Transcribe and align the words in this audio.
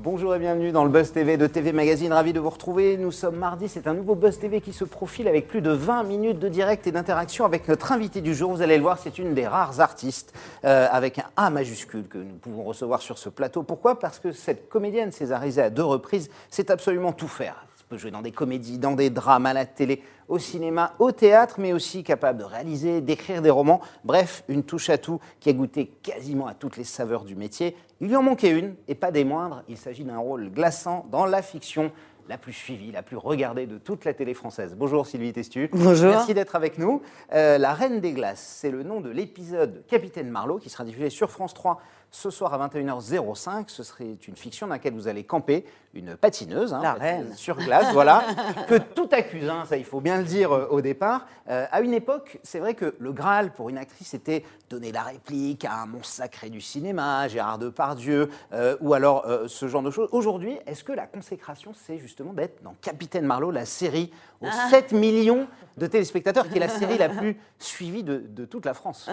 Bonjour 0.00 0.32
et 0.32 0.38
bienvenue 0.38 0.70
dans 0.70 0.84
le 0.84 0.90
Buzz 0.90 1.10
TV 1.10 1.36
de 1.36 1.48
TV 1.48 1.72
Magazine. 1.72 2.12
Ravi 2.12 2.32
de 2.32 2.38
vous 2.38 2.50
retrouver. 2.50 2.96
Nous 2.96 3.10
sommes 3.10 3.34
mardi. 3.34 3.68
C'est 3.68 3.88
un 3.88 3.94
nouveau 3.94 4.14
Buzz 4.14 4.38
TV 4.38 4.60
qui 4.60 4.72
se 4.72 4.84
profile 4.84 5.26
avec 5.26 5.48
plus 5.48 5.60
de 5.60 5.72
20 5.72 6.04
minutes 6.04 6.38
de 6.38 6.48
direct 6.48 6.86
et 6.86 6.92
d'interaction 6.92 7.44
avec 7.44 7.66
notre 7.66 7.90
invité 7.90 8.20
du 8.20 8.32
jour. 8.32 8.52
Vous 8.52 8.62
allez 8.62 8.76
le 8.76 8.82
voir, 8.82 8.98
c'est 8.98 9.18
une 9.18 9.34
des 9.34 9.48
rares 9.48 9.80
artistes 9.80 10.32
euh, 10.64 10.86
avec 10.92 11.18
un 11.18 11.24
A 11.36 11.50
majuscule 11.50 12.06
que 12.06 12.18
nous 12.18 12.36
pouvons 12.36 12.62
recevoir 12.62 13.02
sur 13.02 13.18
ce 13.18 13.28
plateau. 13.28 13.64
Pourquoi? 13.64 13.98
Parce 13.98 14.20
que 14.20 14.30
cette 14.30 14.68
comédienne 14.68 15.10
césarisée 15.10 15.62
à 15.62 15.70
deux 15.70 15.84
reprises 15.84 16.30
sait 16.48 16.70
absolument 16.70 17.12
tout 17.12 17.26
faire. 17.26 17.67
Peut 17.88 17.96
jouer 17.96 18.10
dans 18.10 18.20
des 18.20 18.32
comédies, 18.32 18.78
dans 18.78 18.92
des 18.92 19.08
drames, 19.08 19.46
à 19.46 19.54
la 19.54 19.64
télé, 19.64 20.02
au 20.28 20.38
cinéma, 20.38 20.92
au 20.98 21.10
théâtre, 21.10 21.56
mais 21.58 21.72
aussi 21.72 22.04
capable 22.04 22.38
de 22.38 22.44
réaliser, 22.44 23.00
d'écrire 23.00 23.40
des 23.40 23.48
romans. 23.48 23.80
Bref, 24.04 24.44
une 24.48 24.62
touche 24.62 24.90
à 24.90 24.98
tout 24.98 25.20
qui 25.40 25.48
a 25.48 25.54
goûté 25.54 25.86
quasiment 26.02 26.46
à 26.46 26.52
toutes 26.52 26.76
les 26.76 26.84
saveurs 26.84 27.24
du 27.24 27.34
métier. 27.34 27.74
Il 28.02 28.08
lui 28.08 28.16
en 28.16 28.22
manquait 28.22 28.50
une, 28.50 28.74
et 28.88 28.94
pas 28.94 29.10
des 29.10 29.24
moindres. 29.24 29.62
Il 29.68 29.78
s'agit 29.78 30.04
d'un 30.04 30.18
rôle 30.18 30.50
glaçant 30.50 31.06
dans 31.10 31.24
la 31.24 31.40
fiction 31.40 31.90
la 32.28 32.36
plus 32.36 32.52
suivie, 32.52 32.92
la 32.92 33.02
plus 33.02 33.16
regardée 33.16 33.66
de 33.66 33.78
toute 33.78 34.04
la 34.04 34.12
télé 34.12 34.34
française. 34.34 34.76
Bonjour 34.76 35.06
Sylvie 35.06 35.32
Testu. 35.32 35.70
Bonjour. 35.72 36.10
Merci 36.10 36.34
d'être 36.34 36.56
avec 36.56 36.78
nous. 36.78 37.00
Euh, 37.32 37.56
la 37.56 37.72
Reine 37.72 38.00
des 38.00 38.12
Glaces, 38.12 38.56
c'est 38.60 38.70
le 38.70 38.82
nom 38.82 39.00
de 39.00 39.08
l'épisode 39.08 39.82
Capitaine 39.88 40.28
Marlowe 40.28 40.58
qui 40.58 40.68
sera 40.68 40.84
diffusé 40.84 41.08
sur 41.08 41.30
France 41.30 41.54
3 41.54 41.80
ce 42.10 42.30
soir 42.30 42.54
à 42.54 42.68
21h05. 42.68 43.64
Ce 43.68 43.82
serait 43.82 44.16
une 44.26 44.36
fiction 44.36 44.66
dans 44.66 44.74
laquelle 44.74 44.94
vous 44.94 45.08
allez 45.08 45.24
camper 45.24 45.64
une 45.94 46.16
patineuse, 46.16 46.74
hein, 46.74 46.80
La 46.82 46.92
patineuse 46.94 47.26
reine. 47.28 47.34
sur 47.36 47.56
glace, 47.56 47.92
voilà, 47.92 48.22
que 48.68 48.76
tout 48.76 49.08
accuse, 49.12 49.48
hein, 49.48 49.64
ça 49.66 49.76
il 49.76 49.84
faut 49.84 50.00
bien 50.00 50.18
le 50.18 50.24
dire 50.24 50.52
euh, 50.52 50.66
au 50.70 50.80
départ. 50.80 51.26
Euh, 51.48 51.66
à 51.72 51.80
une 51.80 51.94
époque, 51.94 52.38
c'est 52.42 52.58
vrai 52.58 52.74
que 52.74 52.94
le 52.98 53.12
Graal 53.12 53.52
pour 53.52 53.68
une 53.68 53.78
actrice 53.78 54.08
c'était 54.08 54.44
donner 54.70 54.92
la 54.92 55.02
réplique 55.02 55.64
à 55.64 55.82
un 55.82 55.86
monstre 55.86 56.14
sacré 56.14 56.50
du 56.50 56.60
cinéma, 56.60 57.26
Gérard 57.28 57.58
Depardieu, 57.58 58.28
euh, 58.52 58.76
ou 58.80 58.94
alors 58.94 59.26
ce 59.46 59.66
genre 59.66 59.82
de 59.82 59.90
choses. 59.90 60.08
Aujourd'hui, 60.12 60.58
est-ce 60.66 60.84
que 60.84 60.92
la 60.92 61.06
consécration 61.06 61.72
c'est 61.74 61.98
justement 61.98 62.32
d'être 62.32 62.62
dans 62.62 62.74
Capitaine 62.82 63.24
Marlowe, 63.24 63.50
la 63.50 63.64
série 63.64 64.12
aux 64.40 64.46
Ah. 64.50 64.68
7 64.70 64.92
millions 64.92 65.46
de 65.76 65.86
téléspectateurs, 65.86 66.48
qui 66.48 66.56
est 66.56 66.60
la 66.60 66.68
série 66.68 66.98
la 66.98 67.08
plus 67.08 67.38
suivie 67.58 68.02
de, 68.02 68.18
de 68.18 68.44
toute 68.44 68.66
la 68.66 68.74
France? 68.74 69.08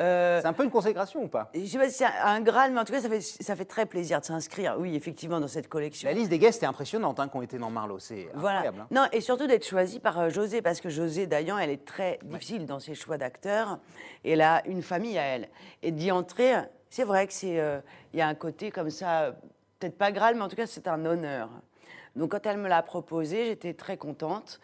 Euh, 0.00 0.40
C'est 0.40 0.46
un 0.46 0.52
peu 0.54 0.64
une 0.64 0.70
consécration 0.70 1.22
ou 1.22 1.28
pas? 1.28 1.50
je 1.54 1.64
sais 1.66 1.78
pas 1.78 1.88
si 1.88 1.96
c'est 1.96 2.06
un 2.06 2.40
Graal, 2.40 2.72
mais 2.72 2.80
en 2.80 2.84
tout 2.84 2.92
cas, 2.92 3.00
ça 3.02 3.08
fait, 3.10 3.20
ça 3.20 3.54
fait 3.56 3.66
très 3.66 3.84
plaisir 3.84 4.20
de 4.20 4.24
s'inscrire, 4.24 4.76
oui, 4.78 4.96
effectivement, 4.96 5.38
dans 5.38 5.48
cette 5.48 5.68
collection. 5.68 6.08
La 6.08 6.14
liste 6.14 6.30
des 6.30 6.38
guests 6.38 6.62
est 6.62 6.66
impressionnante 6.66 7.20
hein, 7.20 7.28
qui 7.28 7.36
ont 7.36 7.42
été 7.42 7.58
dans 7.58 7.68
Marlowe, 7.70 7.98
c'est 7.98 8.28
Voilà. 8.34 8.60
incroyable. 8.60 8.80
hein. 8.80 8.86
Non, 8.90 9.06
et 9.12 9.20
surtout 9.20 9.46
d'être 9.46 9.66
choisie 9.66 10.00
par 10.00 10.18
euh, 10.18 10.28
José, 10.30 10.62
parce 10.62 10.80
que 10.80 10.88
José 10.88 11.26
Dayan, 11.26 11.58
elle 11.58 11.70
est 11.70 11.84
très 11.84 12.18
difficile 12.24 12.64
dans 12.66 12.80
ses 12.80 12.94
choix 12.94 13.18
d'acteurs. 13.18 13.78
Et 14.24 14.32
elle 14.32 14.40
a 14.40 14.66
une 14.66 14.82
famille 14.82 15.18
à 15.18 15.24
elle. 15.24 15.48
Et 15.82 15.90
d'y 15.92 16.10
entrer, 16.10 16.54
c'est 16.88 17.04
vrai 17.04 17.26
que 17.26 17.32
c'est, 17.34 17.60
euh, 17.60 17.80
il 18.14 18.18
y 18.18 18.22
a 18.22 18.28
un 18.28 18.34
côté 18.34 18.70
comme 18.70 18.88
ça, 18.90 19.34
peut-être 19.78 19.98
pas 19.98 20.10
Graal, 20.10 20.36
mais 20.36 20.42
en 20.42 20.48
tout 20.48 20.56
cas, 20.56 20.66
c'est 20.66 20.88
un 20.88 21.04
honneur. 21.04 21.50
Donc 22.16 22.32
quand 22.32 22.44
elle 22.46 22.58
me 22.58 22.68
l'a 22.68 22.82
proposé, 22.82 23.46
j'étais 23.46 23.72
très 23.74 23.96
contente. 23.96 24.60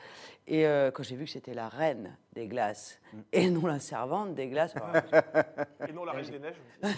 Et 0.51 0.67
euh, 0.67 0.91
quand 0.91 1.03
j'ai 1.03 1.15
vu 1.15 1.27
que 1.27 1.31
c'était 1.31 1.55
la 1.55 1.69
reine 1.69 2.17
des 2.35 2.49
glaces 2.49 2.99
Mm. 3.13 3.19
et 3.33 3.51
non 3.51 3.67
la 3.67 3.79
servante 3.79 4.35
des 4.35 4.49
glaces, 4.49 4.75
Et 5.89 5.93
non, 5.93 6.05
la 6.05 6.13
Reine 6.13 6.27
des 6.27 6.39
Neiges. 6.39 6.61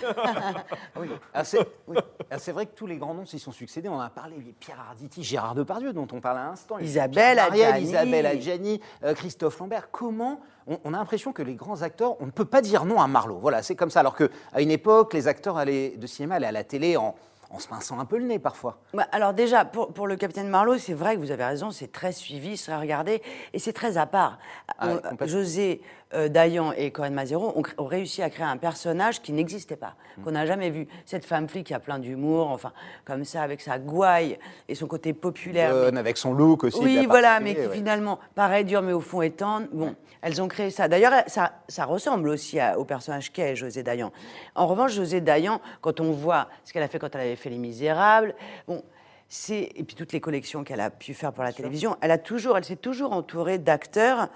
Alors, 1.33 1.47
c'est 1.47 1.59
alors, 1.89 2.05
c'est 2.39 2.53
vrai 2.53 2.67
que 2.67 2.75
tous 2.75 2.87
les 2.87 2.97
grands 2.97 3.15
noms 3.15 3.25
s'y 3.25 3.39
sont 3.39 3.53
succédés. 3.53 3.89
On 3.89 3.95
en 3.95 4.01
a 4.01 4.11
parlé, 4.11 4.37
Pierre 4.59 4.81
Arditi, 4.81 5.23
Gérard 5.23 5.55
Depardieu, 5.55 5.93
dont 5.93 6.09
on 6.12 6.21
parle 6.21 6.39
à 6.39 6.45
l'instant. 6.45 6.78
Isabelle 6.78 7.39
Adjani. 7.39 7.83
Isabelle 7.83 8.27
Adjani, 8.27 8.81
euh, 9.05 9.15
Christophe 9.15 9.59
Lambert. 9.59 9.91
Comment 9.91 10.41
on, 10.67 10.78
on 10.84 10.95
a 10.95 10.98
l'impression 10.98 11.33
que 11.33 11.43
les 11.43 11.55
grands 11.55 11.83
acteurs, 11.83 12.21
on 12.21 12.27
ne 12.27 12.31
peut 12.31 12.45
pas 12.45 12.62
dire 12.62 12.84
non 12.84 13.01
à 13.01 13.06
Marlowe. 13.06 13.39
Voilà, 13.41 13.62
c'est 13.62 13.77
comme 13.77 13.91
ça. 13.91 14.01
Alors 14.01 14.17
qu'à 14.17 14.61
une 14.61 14.71
époque, 14.71 15.15
les 15.15 15.28
acteurs 15.28 15.56
allaient 15.56 15.97
de 15.97 16.06
cinéma 16.06 16.37
allaient 16.37 16.48
à 16.48 16.53
la 16.53 16.65
télé 16.65 16.97
en, 16.97 17.15
en 17.51 17.59
se 17.59 17.69
pinçant 17.69 17.98
un 17.98 18.05
peu 18.05 18.19
le 18.19 18.25
nez 18.25 18.39
parfois. 18.39 18.79
Bah, 18.95 19.06
alors 19.12 19.34
déjà, 19.34 19.65
pour, 19.65 19.93
pour 19.93 20.06
le 20.06 20.16
capitaine 20.16 20.49
Marlowe, 20.49 20.78
c'est 20.78 20.94
vrai 20.94 21.16
que 21.16 21.21
vous 21.21 21.33
avez 21.33 21.44
raison, 21.44 21.71
c'est 21.71 21.91
très 21.91 22.12
suivi, 22.12 22.56
c'est 22.56 22.75
regardé, 22.75 23.22
et 23.53 23.59
c'est 23.59 23.72
très 23.72 23.99
à 23.99 24.06
part. 24.06 24.38
Ah, 24.78 24.88
complètement. 24.88 25.27
José 25.27 25.83
euh, 26.15 26.28
Dayan 26.28 26.72
et 26.72 26.91
Corinne 26.91 27.15
Mazero 27.15 27.53
ont, 27.56 27.84
réussi 27.84 28.22
à 28.22 28.31
créer 28.31 28.44
un 28.47 28.56
personnage 28.56 29.22
qui 29.22 29.32
n'existait 29.32 29.76
pas, 29.76 29.94
Mm. 30.19 30.22
qu'on 30.25 30.31
n'a 30.32 30.44
jamais 30.47 30.71
vu. 30.71 30.88
Cette 31.06 31.25
femme 31.25 31.48
flic 31.48 31.66
qui 31.69 31.75
a 31.75 31.78
plein 31.81 31.98
d'humour, 31.98 32.48
enfin, 32.50 32.72
comme 33.04 33.25
ça, 33.25 33.43
avec 33.43 33.60
sa 33.60 33.78
gouaille 33.78 34.38
et 34.69 34.75
son 34.75 34.87
côté 34.87 35.12
populaire. 35.12 35.72
mais- 35.75 35.81
Bonne, 35.82 35.98
avec 35.98 36.16
son 36.16 36.34
look 36.34 36.65
aussi. 36.65 36.81
oui, 36.82 37.06
voilà, 37.06 37.38
mais 37.41 37.54
qui 37.54 37.60
ouais. 37.60 37.75
finalement 37.76 38.19
paraît 38.34 38.65
dur, 38.65 38.82
mais 38.82 38.93
au 38.93 39.00
fond 39.00 39.22
est 39.22 39.37
tendre. 39.37 39.69
Bon, 39.72 39.94
elles 40.22 40.43
ont 40.43 40.48
créé 40.48 40.71
ça. 40.71 40.88
D'ailleurs, 40.88 41.12
ça, 41.28 41.53
ça 41.69 41.84
ressemble 41.84 42.28
aussi 42.28 42.59
à- 42.59 42.78
au 42.78 42.84
personnage 42.84 43.32
qu'est 43.32 43.54
José 43.54 43.82
Dayan. 43.82 44.10
En 44.56 44.66
revanche, 44.66 44.92
José 44.92 45.21
Dayan, 45.21 45.60
quand 45.81 46.00
on 46.00 46.10
voit 46.12 46.48
ce 46.65 46.72
qu'elle 46.72 46.82
a 46.82 46.88
fait 46.88 46.98
quand 46.98 47.15
elle 47.15 47.21
avait 47.22 47.37
fait 47.37 47.50
Les 47.50 47.59
Misérables, 47.59 48.34
bon. 48.66 48.82
c'est- 49.28 49.71
Et 49.77 49.84
puis 49.84 49.94
toutes 49.94 50.12
les 50.12 50.21
collections 50.21 50.65
qu'elle 50.65 50.81
a 50.81 50.91
pu 50.91 51.15
faire 51.15 51.32
pour 51.32 51.44
la 51.44 51.53
télévision, 51.53 51.97
elle 52.00 52.10
a 52.10 52.19
toujours, 52.19 52.56
elle 52.59 52.65
s'est 52.65 52.75
toujours 52.75 53.12
entourée 53.12 53.59
d'acteurs 53.59 54.28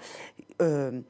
euh, 0.61 1.01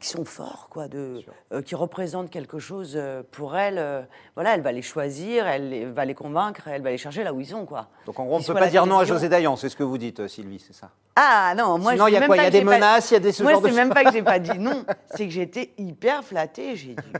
qui 0.00 0.08
sont 0.08 0.24
forts, 0.24 0.68
quoi, 0.70 0.88
de, 0.88 1.22
euh, 1.52 1.62
qui 1.62 1.74
représentent 1.74 2.30
quelque 2.30 2.58
chose 2.58 2.94
euh, 2.96 3.22
pour 3.30 3.56
elle. 3.56 3.78
euh, 3.78 4.02
voilà, 4.34 4.54
elle 4.54 4.60
va 4.62 4.72
les 4.72 4.82
choisir, 4.82 5.46
elle 5.46 5.90
va 5.92 6.04
les 6.04 6.14
convaincre, 6.14 6.68
elle 6.68 6.82
va 6.82 6.90
les 6.90 6.98
chercher 6.98 7.24
là 7.24 7.32
où 7.32 7.40
ils 7.40 7.46
sont, 7.46 7.64
quoi. 7.66 7.88
Donc 8.06 8.18
en 8.20 8.24
gros, 8.26 8.36
on 8.36 8.38
ne 8.40 8.44
peut 8.44 8.54
pas 8.54 8.68
dire 8.68 8.86
non 8.86 8.98
à. 8.98 9.04
José 9.04 9.28
Dayan, 9.28 9.56
c'est 9.56 9.68
ce 9.68 9.76
que 9.76 9.82
vous 9.82 9.98
dites, 9.98 10.26
Sylvie, 10.28 10.62
c'est 10.64 10.74
ça? 10.74 10.90
Ah 11.16 11.54
non, 11.56 11.78
moi 11.78 11.92
Sinon, 11.92 12.06
je 12.06 12.10
il 12.10 12.14
y 12.14 12.16
a 12.16 12.26
quoi? 12.26 12.36
Il 12.36 12.42
y 12.42 12.46
a 12.46 12.50
des 12.50 12.62
menaces, 12.64 13.10
il 13.10 13.14
y 13.14 13.16
a 13.16 13.20
des- 13.20 13.32
ce 13.32 13.42
Moi, 13.42 13.52
genre 13.52 13.60
de 13.62 13.68
c'est 13.68 13.74
même 13.74 13.92
pas 13.92 14.04
que 14.04 14.12
j'ai 14.12 14.22
pas 14.22 14.38
dit 14.38 14.50
non, 14.58 14.84
c'est 15.14 15.26
que 15.26 15.32
j'étais 15.32 15.72
hyper 15.78 16.22
flattée. 16.22 16.76
J'ai 16.76 16.94
dit 16.94 17.12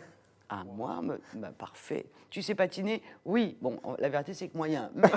ah 0.50 0.62
moi, 0.76 1.00
me- 1.03 1.20
bah, 1.34 1.50
parfait. 1.56 2.06
Tu 2.31 2.42
sais 2.42 2.54
patiner? 2.54 3.03
Oui. 3.25 3.56
Bon, 3.60 3.78
la 3.98 4.09
vérité 4.09 4.34
c'est 4.34 4.48
que 4.48 4.56
moyen. 4.56 4.91
Mais- 4.94 5.09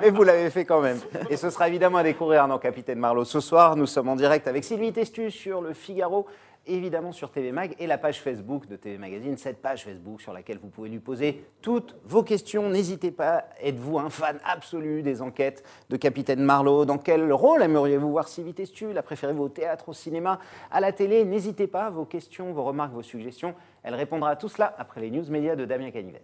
Mais 0.00 0.10
vous 0.10 0.22
l'avez 0.22 0.50
fait 0.50 0.64
quand 0.64 0.80
même. 0.80 0.98
Et 1.30 1.36
ce 1.36 1.50
sera 1.50 1.68
évidemment 1.68 1.98
à 1.98 2.02
découvrir 2.02 2.46
dans 2.48 2.58
Capitaine 2.58 2.98
Marlowe. 2.98 3.24
Ce 3.24 3.40
soir, 3.40 3.76
nous 3.76 3.86
sommes 3.86 4.08
en 4.08 4.16
direct 4.16 4.46
avec 4.48 4.64
Sylvie 4.64 4.92
Testu 4.92 5.30
sur 5.30 5.60
le 5.60 5.72
Figaro, 5.74 6.26
évidemment 6.66 7.10
sur 7.12 7.30
TV 7.32 7.50
Mag 7.52 7.74
et 7.78 7.86
la 7.86 7.98
page 7.98 8.20
Facebook 8.20 8.66
de 8.68 8.76
TV 8.76 8.96
Magazine, 8.96 9.36
cette 9.36 9.60
page 9.60 9.84
Facebook 9.84 10.20
sur 10.20 10.32
laquelle 10.32 10.58
vous 10.62 10.68
pouvez 10.68 10.88
lui 10.88 11.00
poser 11.00 11.44
toutes 11.60 11.96
vos 12.04 12.22
questions. 12.22 12.68
N'hésitez 12.70 13.10
pas, 13.10 13.44
êtes-vous 13.60 13.98
un 13.98 14.10
fan 14.10 14.38
absolu 14.44 15.02
des 15.02 15.20
enquêtes 15.22 15.64
de 15.90 15.96
Capitaine 15.96 16.40
Marlowe 16.40 16.84
Dans 16.84 16.98
quel 16.98 17.32
rôle 17.32 17.62
aimeriez-vous 17.62 18.10
voir 18.10 18.28
Sylvie 18.28 18.54
Testu? 18.54 18.92
La 18.92 19.02
préférez-vous 19.02 19.42
au 19.44 19.48
théâtre, 19.48 19.88
au 19.88 19.92
cinéma, 19.92 20.38
à 20.70 20.80
la 20.80 20.92
télé? 20.92 21.24
N'hésitez 21.24 21.66
pas, 21.66 21.90
vos 21.90 22.04
questions, 22.04 22.52
vos 22.52 22.62
remarques, 22.64 22.92
vos 22.92 23.02
suggestions. 23.02 23.54
Elle 23.82 23.94
répondra 23.94 24.30
à 24.30 24.36
tout 24.36 24.48
cela 24.48 24.74
après 24.78 25.00
les 25.00 25.10
news 25.10 25.28
médias 25.28 25.56
de 25.56 25.64
Damien 25.64 25.90
Canives. 25.90 26.18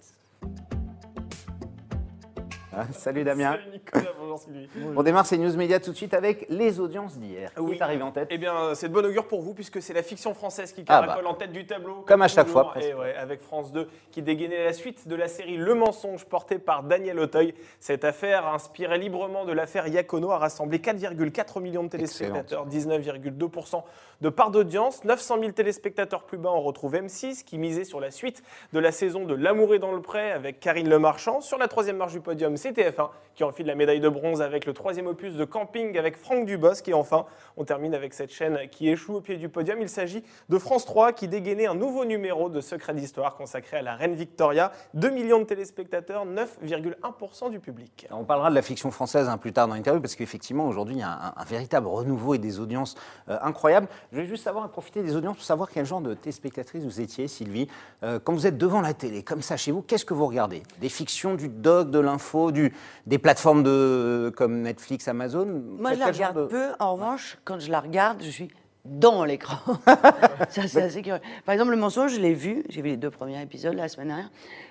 Ah, 2.81 2.87
salut 2.93 3.25
Damien. 3.25 3.51
Salut 3.51 3.71
Nicolas, 3.73 4.13
bonjour 4.21 4.39
Sylvie. 4.39 4.69
On 4.97 5.03
démarre 5.03 5.27
ces 5.27 5.37
news 5.37 5.53
médias 5.57 5.81
tout 5.81 5.91
de 5.91 5.97
suite 5.97 6.15
avec 6.15 6.47
les 6.49 6.79
audiences 6.79 7.19
d'hier. 7.19 7.51
Qui 7.53 7.73
est 7.73 7.83
arrivé 7.83 8.05
en 8.05 8.13
tête 8.13 8.29
Eh 8.31 8.39
bien, 8.39 8.73
c'est 8.75 8.89
de 8.89 8.93
bon 8.93 9.05
augure 9.05 9.27
pour 9.27 9.43
vous 9.43 9.53
puisque 9.53 9.83
c'est 9.83 9.93
la 9.93 10.05
fiction 10.05 10.33
française 10.33 10.71
qui 10.73 10.83
Ah 10.87 11.01
caracole 11.01 11.25
bah. 11.25 11.31
en 11.31 11.35
tête 11.35 11.51
du 11.51 11.67
tableau. 11.67 12.05
Comme 12.07 12.23
à 12.23 12.29
chaque 12.29 12.47
toujours. 12.47 12.63
fois, 12.63 12.71
presque. 12.71 12.89
Et 12.89 12.95
ouais, 12.95 13.17
avec 13.17 13.41
France 13.41 13.73
2 13.73 13.89
qui 14.13 14.23
dégainait 14.23 14.63
la 14.65 14.73
suite 14.73 15.09
de 15.09 15.17
la 15.17 15.27
série 15.27 15.57
Le 15.57 15.75
mensonge 15.75 16.25
portée 16.25 16.61
par 16.61 16.85
Daniel 16.85 17.19
Auteuil. 17.19 17.53
Cette 17.81 18.05
affaire, 18.05 18.47
inspirée 18.47 18.99
librement 18.99 19.45
de 19.45 19.53
l'affaire 19.53 19.89
Yacono, 19.89 20.31
a 20.31 20.39
rassemblé 20.39 20.79
4,4 20.79 21.61
millions 21.61 21.83
de 21.83 21.89
téléspectateurs, 21.89 22.69
19,2% 22.69 23.83
de 24.21 24.29
part 24.29 24.53
d'audience. 24.53 25.03
900 25.03 25.41
000 25.41 25.51
téléspectateurs 25.53 26.23
plus 26.23 26.39
bas, 26.39 26.51
on 26.53 26.61
retrouve 26.61 26.95
M6 26.95 27.43
qui 27.43 27.59
misait 27.59 27.85
sur 27.85 27.99
la 27.99 28.13
suite 28.13 28.45
de 28.73 28.79
la 28.79 28.93
saison 28.93 29.25
de 29.25 29.35
L'amour 29.35 29.75
est 29.75 29.81
dans 29.81 29.93
le 29.93 30.01
pré 30.01 30.31
avec 30.31 30.61
Karine 30.61 30.89
Le 30.89 31.01
Marchand. 31.01 31.41
Sur 31.41 31.59
la 31.59 31.67
troisième 31.67 31.97
marche 31.97 32.13
du 32.13 32.21
podium, 32.21 32.57
c'est 32.57 32.68
TF1 32.75 33.11
qui 33.39 33.45
enfile 33.45 33.67
la 33.67 33.77
médaille 33.77 34.01
de 34.01 34.09
bronze 34.09 34.43
avec 34.43 34.67
le 34.67 34.73
troisième 34.73 35.07
opus 35.07 35.35
de 35.35 35.45
Camping 35.45 35.97
avec 35.97 36.17
Franck 36.17 36.45
Dubosc. 36.45 36.89
Et 36.89 36.93
enfin, 36.93 37.25
on 37.57 37.63
termine 37.63 37.95
avec 37.95 38.13
cette 38.13 38.33
chaîne 38.33 38.59
qui 38.69 38.89
échoue 38.89 39.15
au 39.15 39.21
pied 39.21 39.37
du 39.37 39.49
podium. 39.49 39.81
Il 39.81 39.89
s'agit 39.89 40.25
de 40.49 40.59
France 40.59 40.85
3 40.85 41.13
qui 41.13 41.29
dégainait 41.29 41.69
un 41.69 41.77
nouveau 41.77 42.05
numéro 42.05 42.49
de 42.49 42.61
Secret 42.61 42.95
d'Histoire 42.95 43.37
consacré 43.37 43.77
à 43.77 43.83
la 43.83 43.95
reine 43.95 44.17
Victoria. 44.17 44.73
2 44.95 45.11
millions 45.11 45.39
de 45.39 45.45
téléspectateurs, 45.45 46.27
9,1% 46.27 47.51
du 47.53 47.61
public. 47.61 48.09
On 48.11 48.25
parlera 48.25 48.51
de 48.51 48.57
la 48.57 48.63
fiction 48.63 48.91
française 48.91 49.29
hein, 49.29 49.39
plus 49.39 49.53
tard 49.53 49.69
dans 49.69 49.75
l'interview 49.75 50.01
parce 50.01 50.17
qu'effectivement 50.17 50.67
aujourd'hui 50.67 50.97
il 50.97 51.01
y 51.01 51.05
a 51.05 51.33
un, 51.37 51.45
véritable 51.45 51.87
renouveau 51.87 52.35
et 52.35 52.39
des 52.39 52.59
audiences 52.59 52.97
euh, 53.29 53.39
incroyables. 53.41 53.87
Je 54.11 54.17
voulais 54.17 54.29
juste 54.29 54.43
savoir, 54.43 54.69
profiter 54.69 55.05
des 55.05 55.15
audiences 55.15 55.37
pour 55.37 55.47
savoir 55.47 55.71
quel 55.71 55.87
genre 55.87 56.01
de 56.01 56.15
téléspectatrice 56.15 56.83
vous 56.83 57.01
étiez, 57.01 57.29
Sylvie. 57.29 57.69
Euh, 58.03 58.19
quand 58.19 58.33
vous 58.33 58.49
êtes 58.49 58.59
devant 58.59 58.81
la 58.81 58.95
télé, 58.95 59.23
comme 59.23 59.43
ça 59.43 59.57
chez 59.57 59.71
vous, 59.71 59.83
qu'est-ce 59.83 60.05
que 60.05 60.15
vous 60.15 60.27
regardez? 60.27 60.65
Des 60.81 60.89
fictions, 60.89 61.37
du 61.37 61.49
doc, 61.49 61.93
de 61.93 62.01
l'info, 62.01 62.51
des 62.51 63.19
plateformes 63.29 63.63
de, 63.63 64.33
comme 64.35 64.63
Netflix, 64.63 65.07
Amazon 65.07 65.63
Moi, 65.79 65.93
je 65.93 65.99
la 65.99 66.07
regarde 66.07 66.39
de- 66.39 66.47
peu. 66.47 66.69
En 66.79 66.95
revanche, 66.95 67.37
quand 67.45 67.59
je 67.59 67.71
la 67.71 67.81
regarde, 67.81 68.23
je 68.23 68.31
suis 68.31 68.49
dans 68.87 69.23
l'écran. 69.25 69.59
ça, 70.49 70.67
c'est 70.67 70.81
assez 70.81 71.03
curieux. 71.03 71.21
Par 71.45 71.53
exemple, 71.53 71.73
le 71.73 71.77
mensonge, 71.77 72.15
je 72.15 72.21
l'ai 72.21 72.33
vu. 72.33 72.65
J'ai 72.71 72.81
vu 72.81 72.89
les 72.89 72.97
deux 72.97 73.11
premiers 73.11 73.43
épisodes 73.43 73.75
la 73.75 73.89
semaine 73.89 74.09
dernière. 74.09 74.31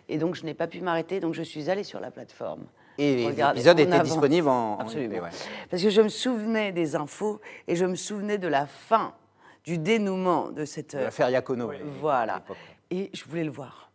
Et 0.10 0.18
donc, 0.18 0.34
je 0.34 0.44
n'ai 0.44 0.56
pas 0.56 0.66
pu 0.66 0.82
m'arrêter. 0.82 1.20
Donc, 1.20 1.36
je 1.36 1.44
suis 1.44 1.70
allée 1.70 1.84
sur 1.84 2.00
la 2.00 2.10
plateforme. 2.10 2.64
Et 2.98 3.28
l'épisode 3.28 3.80
était 3.80 3.94
avance. 3.94 4.08
disponible 4.08 4.48
en, 4.48 4.74
en 4.74 4.80
Absolument. 4.80 5.14
ouais. 5.18 5.30
Parce 5.70 5.84
que 5.84 5.92
je 5.92 6.02
me 6.02 6.10
souvenais 6.10 6.72
des 6.72 6.96
infos 6.96 7.40
et 7.68 7.76
je 7.76 7.86
me 7.86 7.94
souvenais 7.94 8.40
de 8.40 8.48
la 8.48 8.66
fin, 8.66 9.14
du 9.66 9.78
dénouement 9.78 10.50
de 10.50 10.66
cette. 10.66 10.96
L'affaire 10.96 11.30
Yacono. 11.30 11.70
Oui. 11.70 11.76
ouais, 11.76 11.82
Voilà. 12.02 12.42
Et 12.90 13.12
je 13.14 13.24
voulais 13.26 13.44
le 13.44 13.52
voir. 13.52 13.87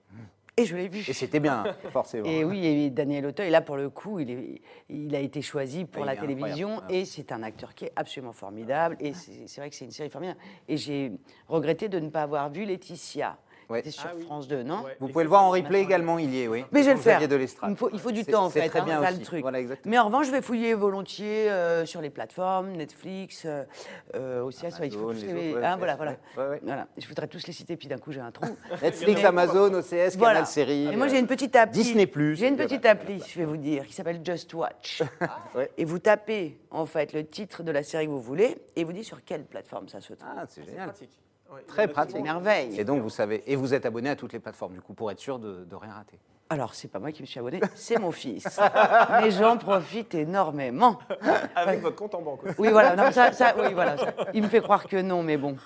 Et 0.57 0.67
je 0.67 0.77
l'ai 0.77 0.89
vu. 0.89 0.99
Et 1.09 1.13
c'était 1.15 1.41
bien, 1.41 1.65
forcément. 1.91 2.29
Et 2.29 2.45
oui, 2.45 2.67
et 2.67 2.91
Daniel 2.91 3.25
Auteuil, 3.25 3.51
là, 3.51 3.63
pour 3.63 3.77
le 3.77 3.89
coup, 3.89 4.21
il, 4.21 4.31
est, 4.31 4.63
il 4.91 5.15
a 5.15 5.21
été 5.21 5.41
choisi 5.41 5.87
pour 5.87 6.05
la 6.05 6.15
télévision 6.15 6.73
incroyable. 6.73 6.95
et 6.95 7.05
c'est 7.07 7.33
un 7.33 7.43
acteur 7.43 7.75
qui 7.75 7.87
est 7.87 7.93
absolument 7.97 8.33
formidable. 8.33 8.97
Et 9.01 9.15
c'est 9.15 9.47
c'est 9.47 9.61
vrai 9.63 9.71
que 9.71 9.77
c'est 9.77 9.87
une 9.87 9.93
série 9.93 10.11
formidable. 10.11 10.39
Et 10.69 10.77
j'ai 10.77 11.13
regretté 11.49 11.89
de 11.89 11.99
ne 11.99 12.11
pas 12.11 12.23
avoir 12.23 12.51
vu 12.51 12.65
Laetitia. 12.65 13.39
Ouais. 13.71 13.79
C'était 13.79 13.91
sur 13.93 14.05
Ah 14.07 14.13
oui. 14.17 14.25
France 14.25 14.49
2, 14.49 14.63
non 14.63 14.83
Ouais. 14.83 14.97
Vous 15.01 15.09
pouvez 15.09 15.25
le 15.25 15.29
voir 15.31 15.43
en 15.45 15.51
replay 15.51 15.81
également, 15.81 16.19
il 16.19 16.35
y 16.35 16.43
est, 16.43 16.49
oui. 16.49 16.65
Mais 16.73 16.83
je 16.83 16.89
vais 16.89 16.95
le 16.95 17.01
faire. 17.01 17.27
de. 17.27 17.39
Il 17.69 17.77
faut, 17.77 17.91
il 17.93 17.99
faut 18.01 18.11
du 18.11 18.23
C'est- 18.23 18.33
temps, 18.33 18.45
en 18.47 18.51
c'est 18.51 18.61
fait. 18.63 18.69
très 18.69 18.81
hein, 18.81 18.85
bien 18.85 19.01
c'est 19.03 19.09
aussi. 19.11 19.19
le 19.21 19.25
truc. 19.25 19.41
Voilà. 19.43 19.59
Mais 19.85 19.99
en 19.99 20.07
revanche, 20.07 20.27
je 20.27 20.33
vais 20.33 20.43
fouiller 20.43 20.75
volontiers 20.75 21.51
euh, 21.51 21.87
sur 21.87 22.01
les 22.01 22.11
plateformes, 22.11 22.73
Netflix, 22.73 23.43
euh, 23.47 23.65
euh, 24.15 24.43
OCS. 24.43 24.79
ouais, 24.81 24.89
il 24.89 24.93
faut 24.93 25.09
Amazon, 25.11 25.21
tous 25.21 25.27
les 25.27 25.33
les- 25.43 25.55
autres, 25.55 25.65
hein, 25.65 25.77
voilà, 25.77 25.93
c'est- 25.93 25.97
voilà. 25.97 26.11
ouais, 26.37 26.49
ouais. 26.55 26.61
Voilà. 26.65 26.87
Je 26.99 27.09
voudrais 27.09 27.29
tous 27.29 27.47
les 27.47 27.53
citer, 27.53 27.77
puis 27.77 27.89
d'un 27.89 27.99
coup, 27.99 28.13
j'ai 28.13 28.21
un 28.21 28.31
trou. 28.31 28.47
Netflix, 28.83 29.25
Amazon, 29.25 29.73
OCS, 29.75 30.17
Voilà. 30.17 30.35
Canal 30.35 30.47
Série. 30.47 30.87
Et 30.93 30.97
moi, 30.97 31.09
j'ai 31.09 31.19
une 31.19 31.27
petite 31.27 31.57
appli. 31.57 31.83
Disney+. 31.83 32.07
Plus. 32.07 32.37
J'ai 32.37 32.49
une 32.49 32.57
petite 32.57 32.85
appli, 32.85 33.23
je 33.27 33.39
vais 33.39 33.45
vous 33.45 33.57
dire, 33.57 33.87
qui 33.87 33.93
s'appelle 33.95 34.21
Just 34.25 34.53
Watch. 34.55 35.03
Ouais. 35.55 35.71
Et 35.79 35.85
vous 35.85 35.99
tapez, 35.99 36.59
en 36.71 36.85
fait, 36.87 37.13
le 37.13 37.25
titre 37.27 37.63
de 37.63 37.71
la 37.71 37.83
série 37.83 38.07
que 38.07 38.11
vous 38.11 38.21
voulez 38.21 38.59
et 38.77 38.85
vous 38.85 38.93
dites 38.93 39.05
sur 39.05 39.25
quelle 39.25 39.45
plateforme 39.45 39.89
ça 39.89 40.01
se 40.01 40.13
trouve. 40.13 40.27
Ah, 40.37 40.45
c'est 40.49 40.65
génial. 40.65 40.93
Très 41.67 41.89
pratique. 41.89 42.17
C'est 42.17 42.23
merveille. 42.23 42.79
Et 42.79 42.85
donc, 42.85 43.03
vous 43.03 43.11
savez, 43.11 43.43
et 43.47 43.57
vous 43.57 43.75
êtes 43.75 43.87
abonné 43.87 44.11
à 44.11 44.17
toutes 44.17 44.33
les 44.33 44.39
plateformes, 44.39 44.75
du 44.75 44.81
coup, 44.81 44.95
pour 44.95 45.11
être 45.11 45.19
sûr 45.21 45.39
de, 45.39 45.65
de 45.65 45.75
rien 45.77 45.93
rater. 45.93 46.19
Alors, 46.53 46.75
c'est 46.75 46.89
pas 46.89 46.99
moi 46.99 47.13
qui 47.13 47.23
me 47.23 47.27
suis 47.27 47.41
abonné, 47.41 47.61
c'est 47.75 47.99
mon 47.99 48.13
fils. 48.13 48.61
Mais 49.23 49.31
j'en 49.31 49.57
profite 49.57 50.15
énormément. 50.15 50.99
Avec 51.57 51.81
votre 51.81 51.97
compte 51.97 52.15
en 52.15 52.21
banque. 52.21 52.45
aussi. 52.45 52.55
Oui, 52.59 52.69
voilà. 52.69 52.95
Non, 52.95 53.11
ça, 53.11 53.33
ça- 53.33 53.55
oui, 53.59 53.73
voilà. 53.73 53.97
ça- 53.97 54.13
Il 54.35 54.43
me 54.43 54.49
fait 54.49 54.61
croire 54.61 54.87
que 54.87 55.01
non, 55.01 55.23
mais 55.23 55.39
bon. 55.39 55.57